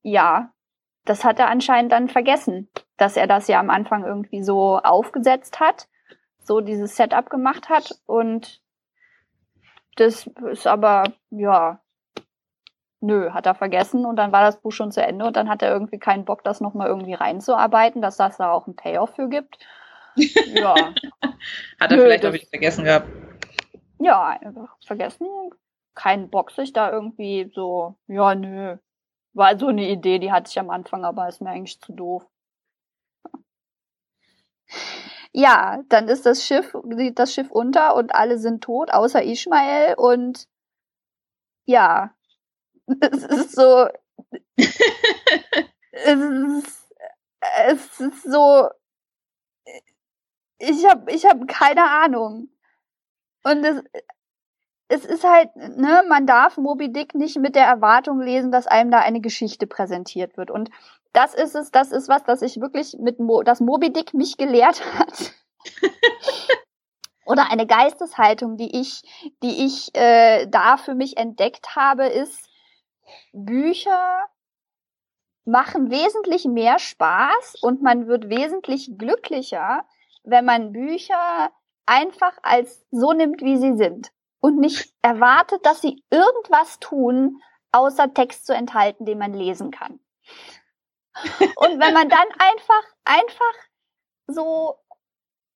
[0.01, 0.51] Ja,
[1.05, 5.59] das hat er anscheinend dann vergessen, dass er das ja am Anfang irgendwie so aufgesetzt
[5.59, 5.87] hat,
[6.39, 8.61] so dieses Setup gemacht hat und
[9.97, 11.81] das ist aber, ja,
[12.99, 15.61] nö, hat er vergessen und dann war das Buch schon zu Ende und dann hat
[15.61, 19.29] er irgendwie keinen Bock, das nochmal irgendwie reinzuarbeiten, dass das da auch einen Payoff für
[19.29, 19.57] gibt.
[20.17, 20.75] Ja.
[21.79, 23.07] Hat er Nö, vielleicht auch wieder vergessen gehabt.
[23.99, 25.27] Ja, einfach vergessen.
[25.95, 28.77] Kein Bock sich da irgendwie so, ja, nö.
[29.33, 32.25] War so eine Idee, die hatte ich am Anfang, aber ist mir eigentlich zu doof.
[35.33, 36.75] Ja, dann ist das Schiff,
[37.13, 40.47] das Schiff unter und alle sind tot, außer Ishmael und
[41.65, 42.11] ja,
[43.01, 43.87] es ist so,
[44.55, 46.93] es ist,
[47.67, 48.69] es ist so,
[50.59, 52.49] ich habe ich hab keine Ahnung.
[53.43, 53.83] Und es,
[54.89, 58.91] es ist halt, ne, man darf Moby Dick nicht mit der Erwartung lesen, dass einem
[58.91, 60.51] da eine Geschichte präsentiert wird.
[60.51, 60.69] Und
[61.13, 64.37] das ist es, das ist was, das ich wirklich mit Mo, das Moby Dick mich
[64.37, 65.33] gelehrt hat.
[67.25, 69.01] Oder eine Geisteshaltung, die ich,
[69.43, 72.49] die ich äh, da für mich entdeckt habe, ist,
[73.33, 74.27] Bücher
[75.43, 79.85] machen wesentlich mehr Spaß und man wird wesentlich glücklicher,
[80.27, 81.51] wenn man Bücher
[81.85, 87.41] einfach als so nimmt, wie sie sind und nicht erwartet, dass sie irgendwas tun,
[87.71, 89.99] außer Text zu enthalten, den man lesen kann.
[91.55, 93.53] Und wenn man dann einfach, einfach
[94.27, 94.75] so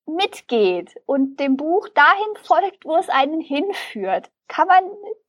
[0.05, 4.83] mitgeht und dem Buch dahin folgt, wo es einen hinführt, kann man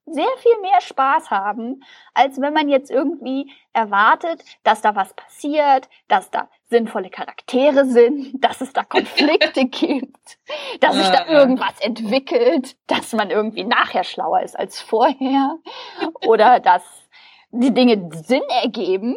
[0.06, 1.84] sehr viel mehr Spaß haben,
[2.14, 8.32] als wenn man jetzt irgendwie erwartet, dass da was passiert, dass da sinnvolle Charaktere sind,
[8.44, 10.38] dass es da Konflikte gibt,
[10.80, 15.56] dass sich da irgendwas entwickelt, dass man irgendwie nachher schlauer ist als vorher
[16.26, 16.82] oder dass
[17.50, 19.16] die Dinge Sinn ergeben.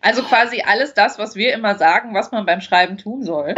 [0.00, 3.54] Also quasi alles das, was wir immer sagen, was man beim Schreiben tun soll.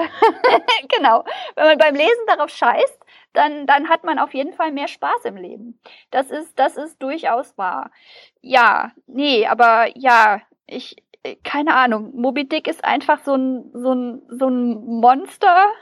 [0.88, 1.24] genau.
[1.54, 2.98] Wenn man beim Lesen darauf scheißt,
[3.38, 5.80] dann, dann hat man auf jeden Fall mehr Spaß im Leben.
[6.10, 7.92] Das ist, das ist durchaus wahr.
[8.40, 10.96] Ja, nee, aber ja, ich,
[11.44, 12.10] keine Ahnung.
[12.16, 15.66] Moby Dick ist einfach so ein, so ein, so ein Monster.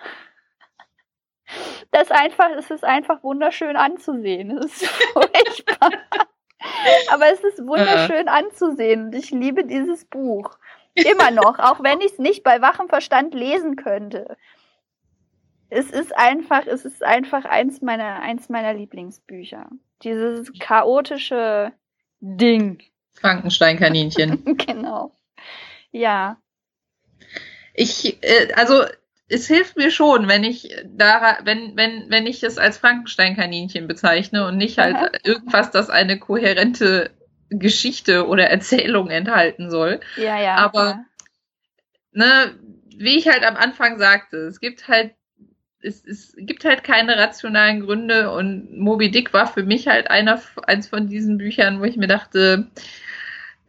[1.93, 4.59] Das einfach, es ist einfach wunderschön anzusehen.
[4.59, 5.91] Es ist furchtbar.
[7.13, 10.59] Aber es ist wunderschön anzusehen und ich liebe dieses Buch.
[10.95, 14.37] Immer noch, auch wenn ich es nicht bei wachem Verstand lesen könnte.
[15.69, 19.69] Es ist einfach, es ist einfach eins meiner, eins meiner Lieblingsbücher.
[20.03, 21.73] Dieses chaotische
[22.21, 22.83] Ding.
[23.15, 24.45] Frankenstein-Kaninchen.
[24.67, 25.13] genau.
[25.91, 26.39] Ja.
[27.75, 28.85] Ich, äh, also
[29.29, 34.47] es hilft mir schon, wenn ich da, wenn, wenn, wenn ich es als Frankenstein-Kaninchen bezeichne
[34.47, 35.11] und nicht halt Aha.
[35.25, 37.11] irgendwas, das eine kohärente
[37.51, 40.01] Geschichte oder Erzählung enthalten soll.
[40.17, 40.57] Ja, ja.
[40.57, 41.05] Aber, ja.
[42.13, 42.59] ne,
[42.97, 45.13] wie ich halt am Anfang sagte, es gibt halt,
[45.87, 50.43] es, es gibt halt keine rationalen Gründe und Moby Dick war für mich halt einer,
[50.67, 52.67] eins von diesen Büchern, wo ich mir dachte,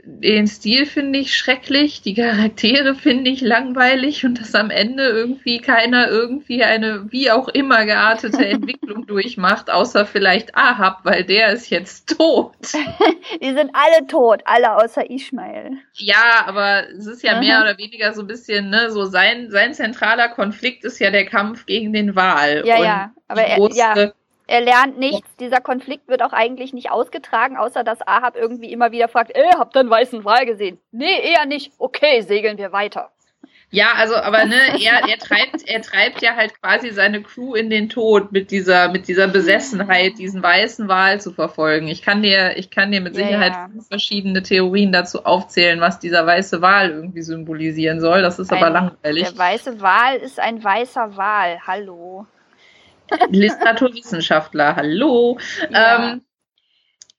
[0.10, 5.60] den Stil finde ich schrecklich, die Charaktere finde ich langweilig und dass am Ende irgendwie
[5.60, 11.70] keiner irgendwie eine wie auch immer geartete Entwicklung durchmacht, außer vielleicht Ahab, weil der ist
[11.70, 12.56] jetzt tot.
[13.42, 15.72] die sind alle tot, alle außer Ishmael.
[15.94, 17.40] Ja, aber es ist ja mhm.
[17.42, 21.26] mehr oder weniger so ein bisschen, ne, so sein, sein zentraler Konflikt ist ja der
[21.26, 22.64] Kampf gegen den Wal.
[22.66, 24.12] Ja, ja, aber er, ja
[24.48, 25.28] er lernt nichts.
[25.40, 29.52] Dieser Konflikt wird auch eigentlich nicht ausgetragen, außer dass Ahab irgendwie immer wieder fragt, ey,
[29.58, 30.80] habt ihr einen weißen Wal gesehen?
[30.92, 31.74] Nee, eher nicht.
[31.78, 33.12] Okay, segeln wir weiter.
[33.70, 37.70] Ja, also, aber ne, er, er treibt, er treibt ja halt quasi seine Crew in
[37.70, 41.90] den Tod mit dieser, mit dieser Besessenheit, diesen weißen Wal zu verfolgen.
[41.90, 43.82] Ich kann dir, ich kann dir mit Sicherheit ja, ja.
[43.90, 48.22] verschiedene Theorien dazu aufzählen, was dieser weiße Wal irgendwie symbolisieren soll.
[48.22, 49.28] Das ist ein, aber langweilig.
[49.28, 51.60] Der weiße Wal ist ein weißer Wal.
[51.68, 52.26] Hallo.
[53.30, 55.38] Literaturwissenschaftler, hallo.
[55.70, 56.12] Ja.
[56.12, 56.22] Ähm,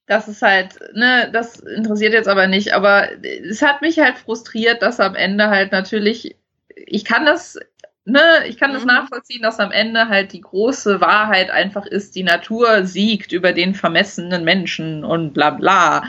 [0.08, 4.82] das ist halt, ne, das interessiert jetzt aber nicht, aber es hat mich halt frustriert,
[4.82, 6.34] dass am Ende halt natürlich,
[6.74, 7.58] ich kann das,
[8.06, 8.74] ne, ich kann mhm.
[8.74, 13.52] das nachvollziehen, dass am Ende halt die große Wahrheit einfach ist, die Natur siegt über
[13.52, 16.08] den vermessenen Menschen und bla bla.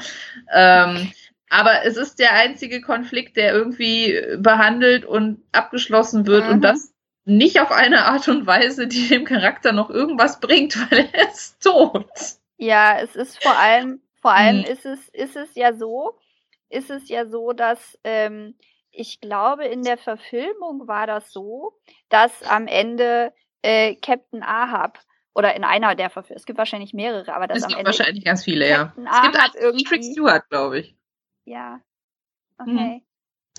[0.54, 1.12] Ähm,
[1.50, 6.54] aber es ist der einzige Konflikt, der irgendwie behandelt und abgeschlossen wird mhm.
[6.54, 6.94] und das
[7.30, 11.62] nicht auf eine Art und Weise, die dem Charakter noch irgendwas bringt, weil er ist
[11.62, 12.10] tot.
[12.58, 14.66] Ja, es ist vor allem, vor allem mhm.
[14.66, 16.18] ist es, ist es ja so,
[16.70, 18.56] ist es ja so, dass ähm,
[18.92, 21.74] ich glaube, in der Verfilmung war das so,
[22.10, 25.00] dass am Ende äh, Captain Ahab
[25.34, 27.88] oder in einer der Verfilmungen, es gibt wahrscheinlich mehrere, aber das es am gibt Ende
[27.88, 29.12] wahrscheinlich ganz viele, Captain ja.
[29.12, 30.96] Ahab es gibt irgendwie Trick Stewart, glaube ich.
[31.46, 31.80] Ja.
[32.66, 32.78] Mhm.
[32.78, 32.96] Okay.
[32.96, 33.02] Mhm.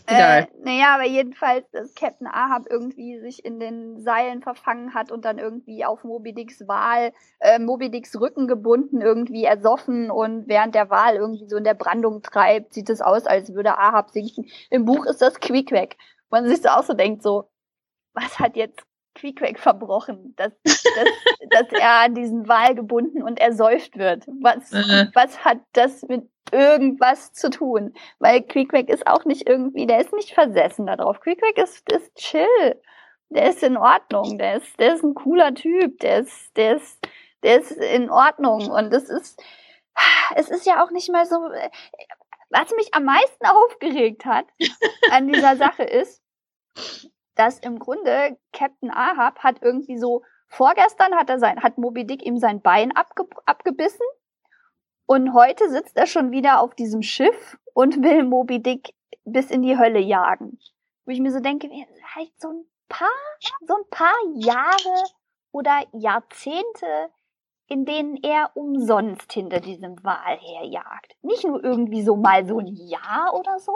[0.07, 5.25] Äh, naja, aber jedenfalls, dass Captain Ahab irgendwie sich in den Seilen verfangen hat und
[5.25, 10.75] dann irgendwie auf Moby Dicks Wal, äh, Moby Dicks Rücken gebunden, irgendwie ersoffen und während
[10.75, 14.47] der Wal irgendwie so in der Brandung treibt, sieht es aus, als würde Ahab sinken.
[14.71, 15.97] Im Buch ist das Quickwack.
[16.31, 17.51] Man sich so auch so denkt, so,
[18.15, 18.85] was hat jetzt
[19.21, 20.77] Quickwack verbrochen, dass, dass,
[21.51, 24.27] dass er an diesen Wal gebunden und ersäuft wird.
[24.41, 25.07] Was, äh.
[25.15, 27.95] was hat das mit irgendwas zu tun?
[28.19, 31.21] Weil Quickwack ist auch nicht irgendwie, der ist nicht versessen darauf.
[31.21, 32.81] Quickwack ist, ist chill.
[33.29, 34.39] Der ist in Ordnung.
[34.39, 36.01] Der ist, der ist ein cooler Typ.
[36.01, 36.99] Der ist, der ist,
[37.43, 38.71] der ist in Ordnung.
[38.71, 39.41] Und es ist,
[40.35, 41.37] es ist ja auch nicht mal so,
[42.51, 44.47] was mich am meisten aufgeregt hat
[45.11, 46.23] an dieser Sache ist,
[47.35, 52.25] dass im Grunde Captain Ahab hat irgendwie so, vorgestern hat er sein, hat Moby Dick
[52.25, 54.07] ihm sein Bein abge, abgebissen
[55.07, 58.95] und heute sitzt er schon wieder auf diesem Schiff und will Moby Dick
[59.25, 60.59] bis in die Hölle jagen.
[61.05, 61.69] Wo ich mir so denke,
[62.15, 63.09] halt so ein paar,
[63.67, 65.03] so ein paar Jahre
[65.53, 67.11] oder Jahrzehnte,
[67.67, 71.17] in denen er umsonst hinter diesem Wal herjagt.
[71.23, 73.73] Nicht nur irgendwie so mal so ein Jahr oder so,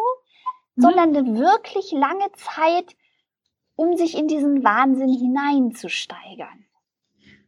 [0.75, 0.83] mhm.
[0.83, 2.95] sondern eine wirklich lange Zeit,
[3.77, 6.65] um sich in diesen Wahnsinn hineinzusteigern.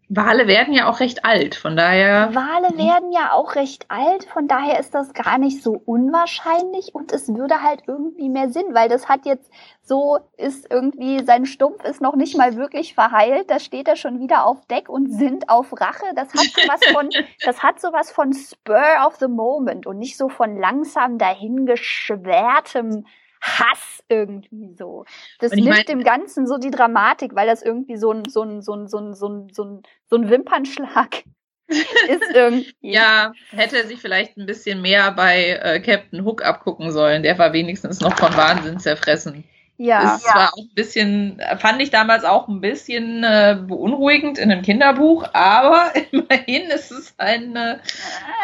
[0.08, 2.32] Wale werden ja auch recht alt, von daher.
[2.32, 7.12] Wale werden ja auch recht alt, von daher ist das gar nicht so unwahrscheinlich und
[7.12, 9.50] es würde halt irgendwie mehr Sinn, weil das hat jetzt
[9.82, 14.20] so, ist irgendwie, sein Stumpf ist noch nicht mal wirklich verheilt, da steht er schon
[14.20, 16.06] wieder auf Deck und sind auf Rache.
[16.14, 17.08] Das hat sowas von,
[17.44, 23.06] das hat sowas von Spur of the Moment und nicht so von langsam dahingeschwertem
[23.46, 25.04] Hass irgendwie so.
[25.38, 28.74] Das nimmt dem Ganzen so die Dramatik, weil das irgendwie so ein, so ein, so
[28.74, 31.24] ein, so ein, so ein, so ein, so ein Wimpernschlag
[31.68, 32.74] ist irgendwie.
[32.80, 37.22] Ja, hätte er sich vielleicht ein bisschen mehr bei äh, Captain Hook abgucken sollen.
[37.22, 39.44] Der war wenigstens noch von Wahnsinn zerfressen.
[39.78, 40.16] Ja.
[40.16, 40.32] Ist ja.
[40.32, 45.28] zwar auch ein bisschen, fand ich damals auch ein bisschen äh, beunruhigend in einem Kinderbuch,
[45.32, 47.78] aber immerhin ist es ein, äh,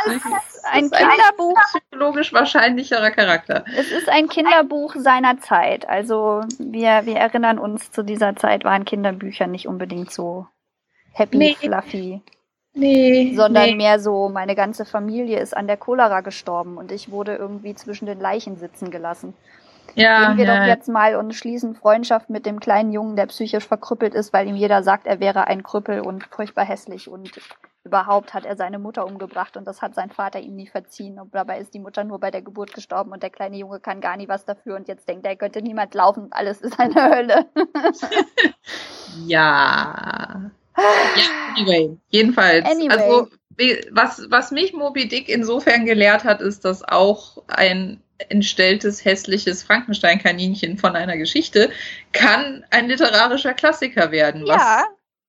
[0.06, 1.56] es ist ein Kinderbuch.
[1.56, 3.64] Ein psychologisch wahrscheinlicherer Charakter.
[3.76, 5.88] Es ist ein Kinderbuch seiner Zeit.
[5.88, 10.46] Also wir, wir erinnern uns, zu dieser Zeit waren Kinderbücher nicht unbedingt so
[11.12, 11.56] happy, nee.
[11.58, 12.22] fluffy.
[12.74, 13.76] Nee, sondern nee.
[13.76, 18.06] mehr so, meine ganze Familie ist an der Cholera gestorben und ich wurde irgendwie zwischen
[18.06, 19.34] den Leichen sitzen gelassen.
[19.94, 20.60] Ja, Gehen wir ja.
[20.60, 24.48] doch jetzt mal und schließen Freundschaft mit dem kleinen Jungen, der psychisch verkrüppelt ist, weil
[24.48, 27.30] ihm jeder sagt, er wäre ein Krüppel und furchtbar hässlich und
[27.84, 31.18] überhaupt hat er seine Mutter umgebracht und das hat sein Vater ihm nie verziehen.
[31.18, 34.00] Und dabei ist die Mutter nur bei der Geburt gestorben und der kleine Junge kann
[34.00, 36.94] gar nie was dafür und jetzt denkt er, er könnte niemand laufen, alles ist eine
[36.94, 37.46] Hölle.
[39.26, 40.50] ja.
[40.76, 42.64] ja, anyway, jedenfalls.
[42.64, 42.88] Anyway.
[42.88, 43.28] Also,
[43.90, 50.78] was, was mich Moby Dick insofern gelehrt hat, ist, dass auch ein entstelltes, hässliches Frankenstein-Kaninchen
[50.78, 51.70] von einer Geschichte
[52.12, 54.46] kann ein literarischer Klassiker werden.
[54.46, 54.84] Ja.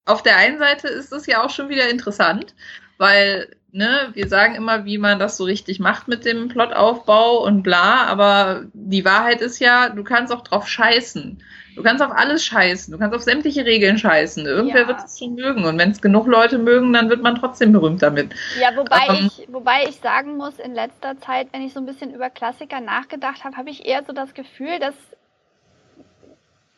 [0.06, 2.56] auf der einen Seite ist das ja auch schon wieder interessant,
[2.98, 7.64] weil ne, wir sagen immer, wie man das so richtig macht mit dem Plotaufbau und
[7.64, 11.44] bla, aber die Wahrheit ist ja, du kannst auch drauf scheißen.
[11.76, 14.46] Du kannst auf alles scheißen, du kannst auf sämtliche Regeln scheißen.
[14.46, 14.88] Irgendwer ja.
[14.88, 15.66] wird es schon mögen.
[15.66, 18.34] Und wenn es genug Leute mögen, dann wird man trotzdem berühmt damit.
[18.60, 21.86] Ja, wobei, ähm, ich, wobei ich sagen muss, in letzter Zeit, wenn ich so ein
[21.86, 24.96] bisschen über Klassiker nachgedacht habe, habe ich eher so das Gefühl, dass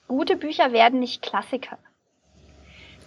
[0.08, 1.78] gute Bücher werden nicht Klassiker.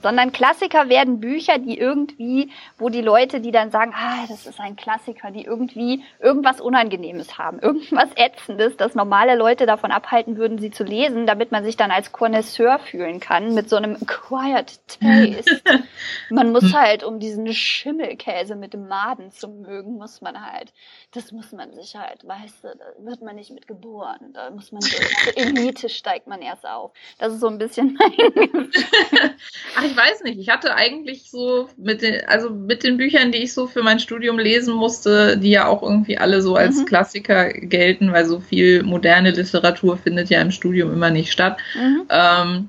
[0.02, 4.60] Sondern Klassiker werden Bücher, die irgendwie, wo die Leute, die dann sagen, ah, das ist
[4.60, 10.58] ein Klassiker, die irgendwie irgendwas Unangenehmes haben, irgendwas Ätzendes, das normale Leute davon abhalten würden,
[10.58, 14.80] sie zu lesen, damit man sich dann als Connoisseur fühlen kann, mit so einem Quiet
[14.88, 15.60] Taste.
[16.30, 20.72] man muss halt, um diesen Schimmelkäse mit dem Maden zu mögen, muss man halt,
[21.12, 24.72] das muss man sich halt, weißt du, da wird man nicht mit geboren, da muss
[24.72, 24.96] man so,
[25.36, 26.92] Elite steigt man erst auf.
[27.18, 28.08] Das ist so ein bisschen mein
[29.76, 30.38] Ach, ich weiß nicht.
[30.38, 34.00] Ich hatte eigentlich so mit den, also mit den Büchern, die ich so für mein
[34.00, 36.84] Studium lesen musste, die ja auch irgendwie alle so als mhm.
[36.86, 41.58] Klassiker gelten, weil so viel moderne Literatur findet ja im Studium immer nicht statt.
[41.74, 42.02] Mhm.
[42.10, 42.68] Ähm,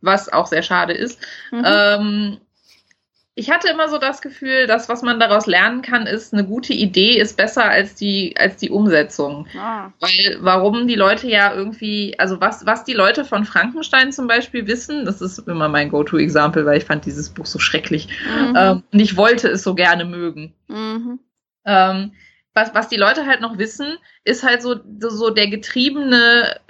[0.00, 1.18] was auch sehr schade ist.
[1.50, 1.64] Mhm.
[1.64, 2.36] Ähm,
[3.36, 6.72] ich hatte immer so das Gefühl, dass was man daraus lernen kann, ist, eine gute
[6.72, 9.48] Idee ist besser als die, als die Umsetzung.
[9.58, 9.90] Ah.
[9.98, 14.68] Weil, warum die Leute ja irgendwie, also was, was die Leute von Frankenstein zum Beispiel
[14.68, 18.06] wissen, das ist immer mein Go-To-Example, weil ich fand dieses Buch so schrecklich.
[18.06, 18.54] Mhm.
[18.56, 20.54] Ähm, und ich wollte es so gerne mögen.
[20.68, 21.18] Mhm.
[21.64, 22.12] Ähm,
[22.54, 26.60] was, was die Leute halt noch wissen, ist halt so, so der getriebene,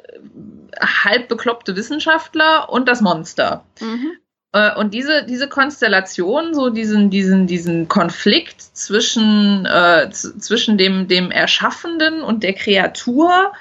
[0.80, 3.66] halb bekloppte Wissenschaftler und das Monster.
[3.82, 4.12] Mhm.
[4.54, 11.32] Äh, und diese, diese Konstellation, so diesen, diesen, diesen Konflikt zwischen, äh, zwischen dem, dem
[11.32, 13.52] Erschaffenden und der Kreatur,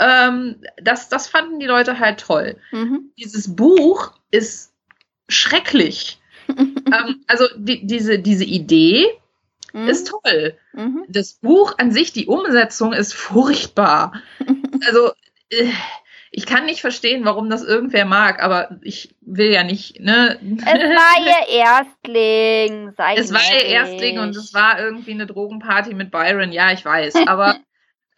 [0.00, 2.56] ähm, das, das fanden die Leute halt toll.
[2.72, 3.12] Mhm.
[3.18, 4.72] Dieses Buch ist
[5.28, 6.18] schrecklich.
[6.48, 9.06] ähm, also die, diese, diese Idee
[9.74, 9.86] mhm.
[9.86, 10.56] ist toll.
[10.72, 11.04] Mhm.
[11.08, 14.14] Das Buch an sich, die Umsetzung ist furchtbar.
[14.86, 15.12] also
[15.50, 15.68] äh,
[16.30, 20.38] ich kann nicht verstehen, warum das irgendwer mag, aber ich will ja nicht, ne?
[20.60, 25.94] Es war ihr Erstling, sei Es war ihr Erstling und es war irgendwie eine Drogenparty
[25.94, 27.56] mit Byron, ja, ich weiß, aber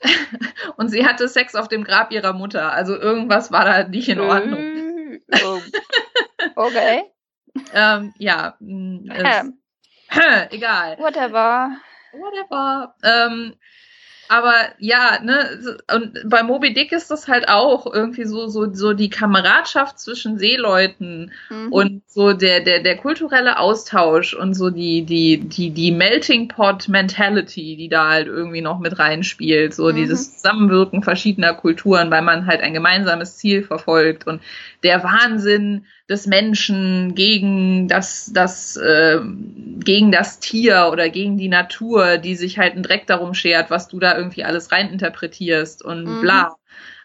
[0.77, 4.21] und sie hatte Sex auf dem Grab ihrer Mutter, also irgendwas war da nicht in
[4.21, 5.21] Ordnung.
[5.45, 5.61] Oh.
[6.57, 7.05] okay.
[7.75, 9.53] ähm, ja, mm, es,
[10.51, 10.99] egal.
[10.99, 11.71] Whatever.
[12.13, 12.95] Whatever.
[13.05, 13.55] Ähm,
[14.31, 15.59] aber ja, ne,
[15.93, 20.39] und bei Moby Dick ist das halt auch irgendwie so, so, so die Kameradschaft zwischen
[20.39, 21.73] Seeleuten mhm.
[21.73, 26.89] und so der, der, der kulturelle Austausch und so die, die, die, die Melting Pot
[26.89, 29.97] Mentality, die da halt irgendwie noch mit reinspielt, so mhm.
[29.97, 34.41] dieses Zusammenwirken verschiedener Kulturen, weil man halt ein gemeinsames Ziel verfolgt und
[34.85, 39.21] der Wahnsinn, des Menschen gegen das, das, äh,
[39.79, 43.87] gegen das Tier oder gegen die Natur, die sich halt einen Dreck darum schert, was
[43.87, 46.21] du da irgendwie alles reininterpretierst und mhm.
[46.21, 46.57] bla.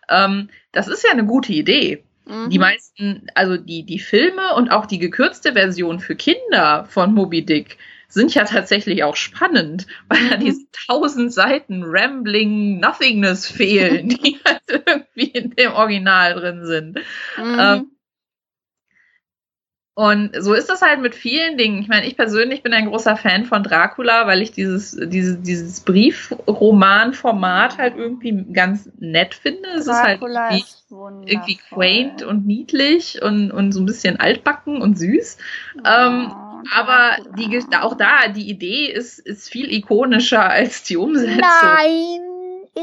[0.10, 2.04] Ähm, das ist ja eine gute Idee.
[2.26, 2.50] Mhm.
[2.50, 7.46] Die meisten, also die, die Filme und auch die gekürzte Version für Kinder von Moby
[7.46, 7.78] Dick
[8.08, 10.30] sind ja tatsächlich auch spannend, weil mhm.
[10.30, 16.98] da diese tausend Seiten Rambling Nothingness fehlen, die halt irgendwie in dem Original drin sind.
[17.38, 17.60] Mhm.
[17.60, 17.92] Ähm,
[19.98, 21.82] und so ist das halt mit vielen Dingen.
[21.82, 25.80] Ich meine, ich persönlich bin ein großer Fan von Dracula, weil ich dieses, dieses, dieses
[25.80, 29.70] Briefroman-Format halt irgendwie ganz nett finde.
[29.70, 34.82] Es Dracula ist halt irgendwie, irgendwie quaint und niedlich und, und so ein bisschen altbacken
[34.82, 35.38] und süß.
[35.78, 36.34] Oh, ähm,
[36.74, 41.40] aber die, auch da, die Idee ist, ist viel ikonischer als die Umsetzung.
[41.40, 42.20] Nein,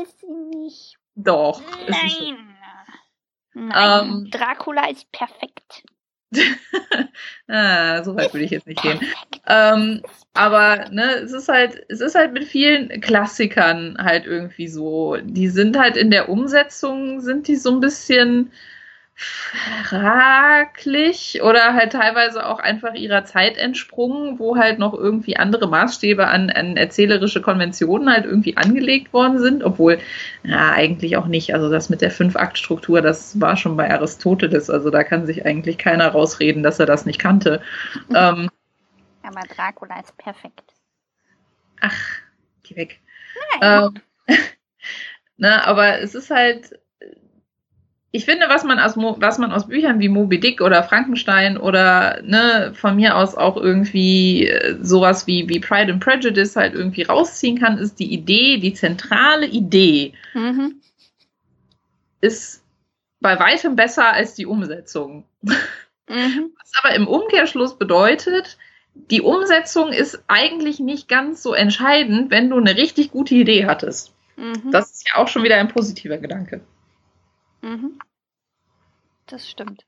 [0.03, 0.97] ist sie nicht.
[1.15, 1.61] Doch.
[1.89, 2.39] Nein.
[3.53, 4.09] Nein.
[4.09, 5.85] Ähm, Dracula ist perfekt.
[7.49, 9.01] ah, so weit würde ich jetzt nicht gehen.
[9.47, 10.03] Ähm,
[10.35, 15.17] aber ne, es ist halt, es ist halt mit vielen Klassikern halt irgendwie so.
[15.23, 18.51] Die sind halt in der Umsetzung, sind die so ein bisschen
[19.15, 26.27] fraglich oder halt teilweise auch einfach ihrer Zeit entsprungen, wo halt noch irgendwie andere Maßstäbe
[26.27, 29.99] an, an erzählerische Konventionen halt irgendwie angelegt worden sind, obwohl,
[30.45, 31.55] ja, eigentlich auch nicht.
[31.55, 35.79] Also das mit der Fünf-Akt-Struktur, das war schon bei Aristoteles, also da kann sich eigentlich
[35.79, 37.61] keiner rausreden, dass er das nicht kannte.
[38.15, 38.49] ähm,
[39.23, 40.65] Aber Dracula ist perfekt.
[41.81, 41.99] Ach,
[42.63, 43.01] geh weg.
[43.61, 43.95] Ähm,
[45.37, 46.79] na, aber es ist halt,
[48.15, 52.21] ich finde, was man aus was man aus Büchern wie Moby Dick oder Frankenstein oder
[52.23, 57.03] ne, von mir aus auch irgendwie äh, sowas wie, wie Pride and Prejudice halt irgendwie
[57.03, 60.75] rausziehen kann, ist die Idee, die zentrale Idee mhm.
[62.21, 62.63] ist
[63.21, 65.25] bei weitem besser als die Umsetzung.
[65.43, 65.55] Mhm.
[66.09, 68.59] Was aber im Umkehrschluss bedeutet,
[68.95, 74.13] die Umsetzung ist eigentlich nicht ganz so entscheidend, wenn du eine richtig gute Idee hattest.
[74.37, 74.71] Mhm.
[74.71, 76.61] Das ist ja auch schon wieder ein positiver Gedanke.
[77.63, 77.99] Mhm.
[79.27, 79.87] Das stimmt.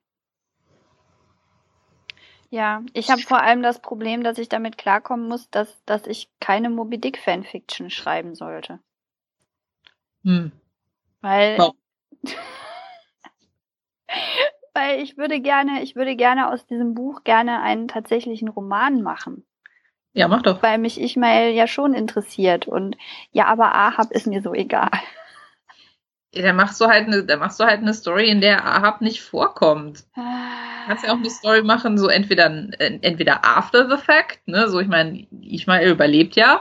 [2.51, 6.29] Ja, ich habe vor allem das Problem, dass ich damit klarkommen muss, dass, dass ich
[6.41, 8.79] keine Moby Dick Fanfiction schreiben sollte.
[10.23, 10.53] Hm.
[11.21, 11.59] Weil.
[11.59, 11.75] Wow.
[14.75, 19.45] weil ich würde gerne, ich würde gerne aus diesem Buch gerne einen tatsächlichen Roman machen.
[20.13, 20.63] Ja, mach doch.
[20.63, 22.97] Weil mich Ismail ja schon interessiert und
[23.33, 24.91] ja, aber Ahab ist mir so egal.
[26.35, 29.23] Da machst du halt eine, da machst du halt eine Story, in der Ahab nicht
[29.23, 30.05] vorkommt.
[30.15, 32.47] Du kannst ja auch eine Story machen, so entweder,
[32.79, 36.61] entweder after the fact, ne, so ich meine, Ismail überlebt ja,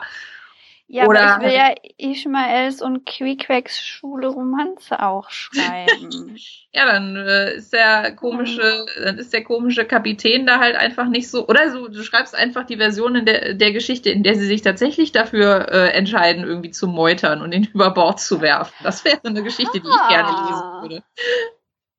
[0.93, 6.37] ja, Oder aber ich will ja Ishmaels und Queequex Schule Romanze auch schreiben.
[6.71, 11.31] ja, dann äh, ist der komische, dann ist der komische Kapitän da halt einfach nicht
[11.31, 11.47] so.
[11.47, 14.61] Oder so, du schreibst einfach die Version in der, der Geschichte, in der sie sich
[14.61, 18.75] tatsächlich dafür äh, entscheiden, irgendwie zu meutern und ihn über Bord zu werfen.
[18.83, 21.03] Das wäre eine Geschichte, die ich gerne lesen würde.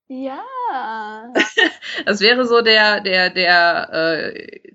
[0.07, 1.33] Ja.
[2.07, 4.73] das wäre so der, der, der äh,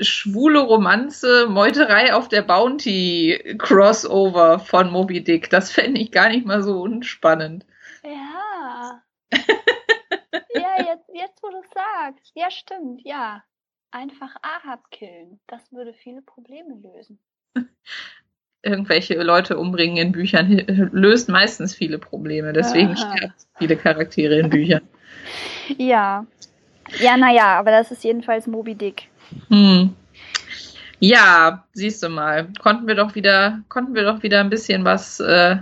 [0.00, 5.50] schwule Romanze, Meuterei auf der Bounty Crossover von Moby Dick.
[5.50, 7.66] Das fände ich gar nicht mal so unspannend.
[8.02, 9.02] Ja.
[9.32, 12.32] ja, jetzt, jetzt wo du sagst.
[12.34, 13.42] Ja, stimmt, ja.
[13.90, 15.40] Einfach Ahab killen.
[15.46, 17.18] Das würde viele Probleme lösen.
[18.62, 20.50] Irgendwelche Leute umbringen in Büchern
[20.92, 22.52] löst meistens viele Probleme.
[22.52, 24.82] Deswegen sterben viele Charaktere in Büchern.
[25.76, 26.26] Ja.
[26.98, 29.10] Ja, naja, aber das ist jedenfalls Moby Dick.
[29.48, 29.94] Hm.
[31.00, 35.20] Ja, siehst du mal, konnten wir doch wieder, konnten wir doch wieder ein bisschen was
[35.20, 35.56] äh,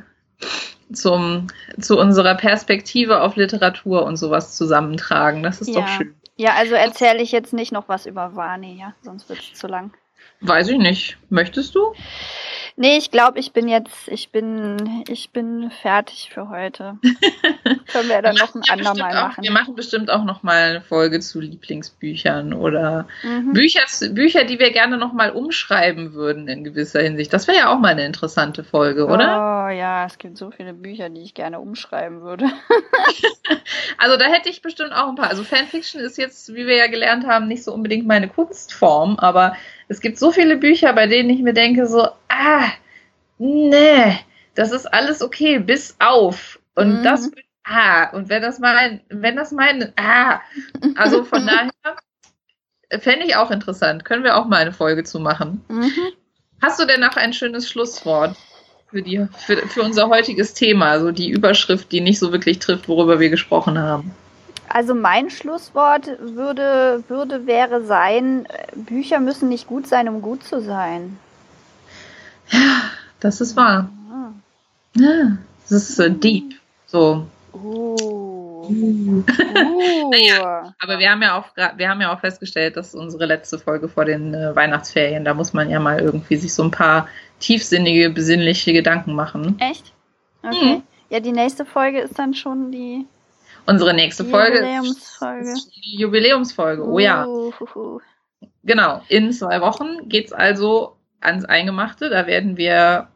[0.92, 1.48] zum,
[1.78, 5.42] zu unserer Perspektive auf Literatur und sowas zusammentragen.
[5.42, 5.80] Das ist ja.
[5.80, 6.14] doch schön.
[6.36, 9.66] Ja, also erzähle ich jetzt nicht noch was über Vani, ja, sonst wird es zu
[9.66, 9.92] lang.
[10.40, 11.16] Weiß ich nicht.
[11.30, 11.94] Möchtest du?
[12.78, 16.98] Nee, ich glaube, ich bin jetzt, ich bin, ich bin fertig für heute.
[17.90, 19.42] Können wir dann noch ein andermal machen.
[19.42, 23.54] wir machen bestimmt auch noch mal eine Folge zu Lieblingsbüchern oder mhm.
[23.54, 23.80] Bücher,
[24.10, 27.32] Bücher, die wir gerne noch mal umschreiben würden in gewisser Hinsicht.
[27.32, 29.66] Das wäre ja auch mal eine interessante Folge, oder?
[29.66, 32.44] Oh ja, es gibt so viele Bücher, die ich gerne umschreiben würde.
[33.98, 35.30] also da hätte ich bestimmt auch ein paar.
[35.30, 39.56] Also Fanfiction ist jetzt, wie wir ja gelernt haben, nicht so unbedingt meine Kunstform, aber
[39.88, 42.65] es gibt so viele Bücher, bei denen ich mir denke, so, ah,
[43.38, 44.18] nee,
[44.54, 46.58] das ist alles okay, bis auf.
[46.74, 47.04] Und mhm.
[47.04, 47.30] das,
[47.64, 50.40] ah, und wenn das mein, wenn das mein, ah,
[50.96, 54.04] also von daher fände ich auch interessant.
[54.04, 55.64] Können wir auch mal eine Folge zu machen.
[55.68, 55.92] Mhm.
[56.62, 58.36] Hast du denn noch ein schönes Schlusswort
[58.90, 62.88] für, die, für, für unser heutiges Thema, so die Überschrift, die nicht so wirklich trifft,
[62.88, 64.14] worüber wir gesprochen haben?
[64.68, 70.60] Also mein Schlusswort würde, würde wäre sein, Bücher müssen nicht gut sein, um gut zu
[70.60, 71.18] sein.
[72.50, 72.90] Ja,
[73.20, 73.90] das ist wahr.
[74.10, 74.30] Ah.
[74.94, 75.38] Ja,
[75.68, 76.54] das ist so deep.
[76.86, 77.26] So.
[77.52, 77.96] Uh.
[78.68, 79.24] uh.
[80.10, 81.44] naja, aber wir haben ja auch
[81.76, 85.52] wir haben ja auch festgestellt, dass unsere letzte Folge vor den äh, Weihnachtsferien, da muss
[85.52, 89.56] man ja mal irgendwie sich so ein paar tiefsinnige, besinnliche Gedanken machen.
[89.60, 89.92] Echt?
[90.42, 90.76] Okay.
[90.76, 90.82] Mhm.
[91.10, 93.06] Ja, die nächste Folge ist dann schon die
[93.66, 95.52] Unsere nächste Folge Jubiläumsfolge.
[95.52, 96.84] ist die Jubiläumsfolge.
[96.84, 97.26] Oh ja.
[97.26, 97.52] Uh,
[98.64, 99.00] Genau.
[99.08, 102.08] In zwei Wochen geht's also ans Eingemachte.
[102.10, 103.08] Da werden wir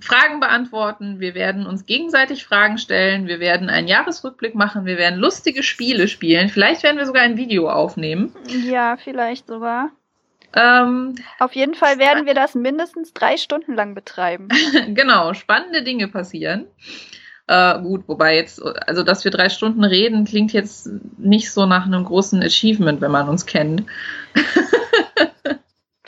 [0.00, 1.20] Fragen beantworten.
[1.20, 3.26] Wir werden uns gegenseitig Fragen stellen.
[3.26, 4.86] Wir werden einen Jahresrückblick machen.
[4.86, 6.48] Wir werden lustige Spiele spielen.
[6.48, 8.34] Vielleicht werden wir sogar ein Video aufnehmen.
[8.48, 9.90] Ja, vielleicht sogar.
[10.54, 14.48] Ähm, Auf jeden Fall werden wir das mindestens drei Stunden lang betreiben.
[14.88, 16.66] genau, spannende Dinge passieren.
[17.46, 20.88] Äh, gut, wobei jetzt, also dass wir drei Stunden reden, klingt jetzt
[21.18, 23.84] nicht so nach einem großen Achievement, wenn man uns kennt.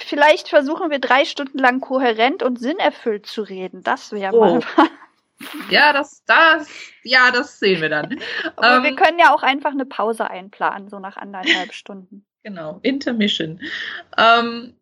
[0.04, 3.82] Vielleicht versuchen wir drei Stunden lang kohärent und sinnerfüllt zu reden.
[3.82, 4.40] Das wäre oh.
[4.40, 4.88] mal was.
[5.70, 6.68] Ja, das, das,
[7.02, 8.20] ja, das sehen wir dann.
[8.56, 12.24] Aber ähm, wir können ja auch einfach eine Pause einplanen, so nach anderthalb Stunden.
[12.44, 13.60] Genau, Intermission.
[14.16, 14.74] Ähm,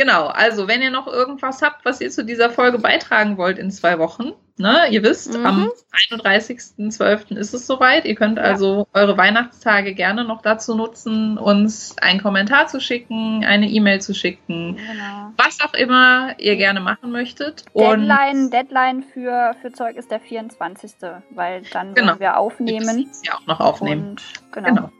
[0.00, 3.70] Genau, also wenn ihr noch irgendwas habt, was ihr zu dieser Folge beitragen wollt in
[3.70, 5.44] zwei Wochen, ne, ihr wisst, mhm.
[5.44, 5.70] am
[6.10, 7.36] 31.12.
[7.36, 8.06] ist es soweit.
[8.06, 8.98] Ihr könnt also ja.
[8.98, 14.76] eure Weihnachtstage gerne noch dazu nutzen, uns einen Kommentar zu schicken, eine E-Mail zu schicken,
[14.76, 15.32] genau.
[15.36, 17.66] was auch immer ihr gerne machen möchtet.
[17.76, 20.92] Deadline, Und Deadline für, für Zeug ist der 24.,
[21.28, 22.18] weil dann genau.
[22.18, 23.10] wir aufnehmen.
[23.22, 24.12] Ja, auch noch aufnehmen.
[24.12, 24.68] Und, genau.
[24.68, 24.90] genau.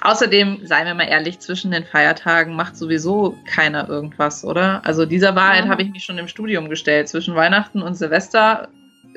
[0.00, 4.84] Außerdem, seien wir mal ehrlich, zwischen den Feiertagen macht sowieso keiner irgendwas, oder?
[4.84, 5.70] Also dieser Wahrheit ja.
[5.70, 7.08] habe ich mich schon im Studium gestellt.
[7.08, 8.68] Zwischen Weihnachten und Silvester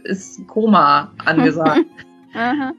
[0.03, 1.85] ist Koma angesagt.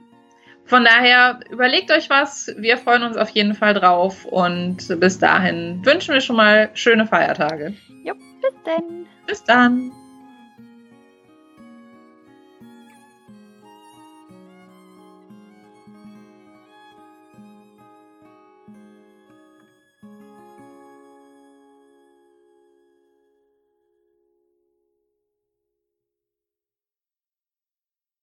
[0.65, 2.53] Von daher überlegt euch was.
[2.59, 7.07] Wir freuen uns auf jeden Fall drauf und bis dahin wünschen wir schon mal schöne
[7.07, 7.73] Feiertage.
[8.05, 9.07] Jo, bis dann.
[9.27, 9.93] Bis dann.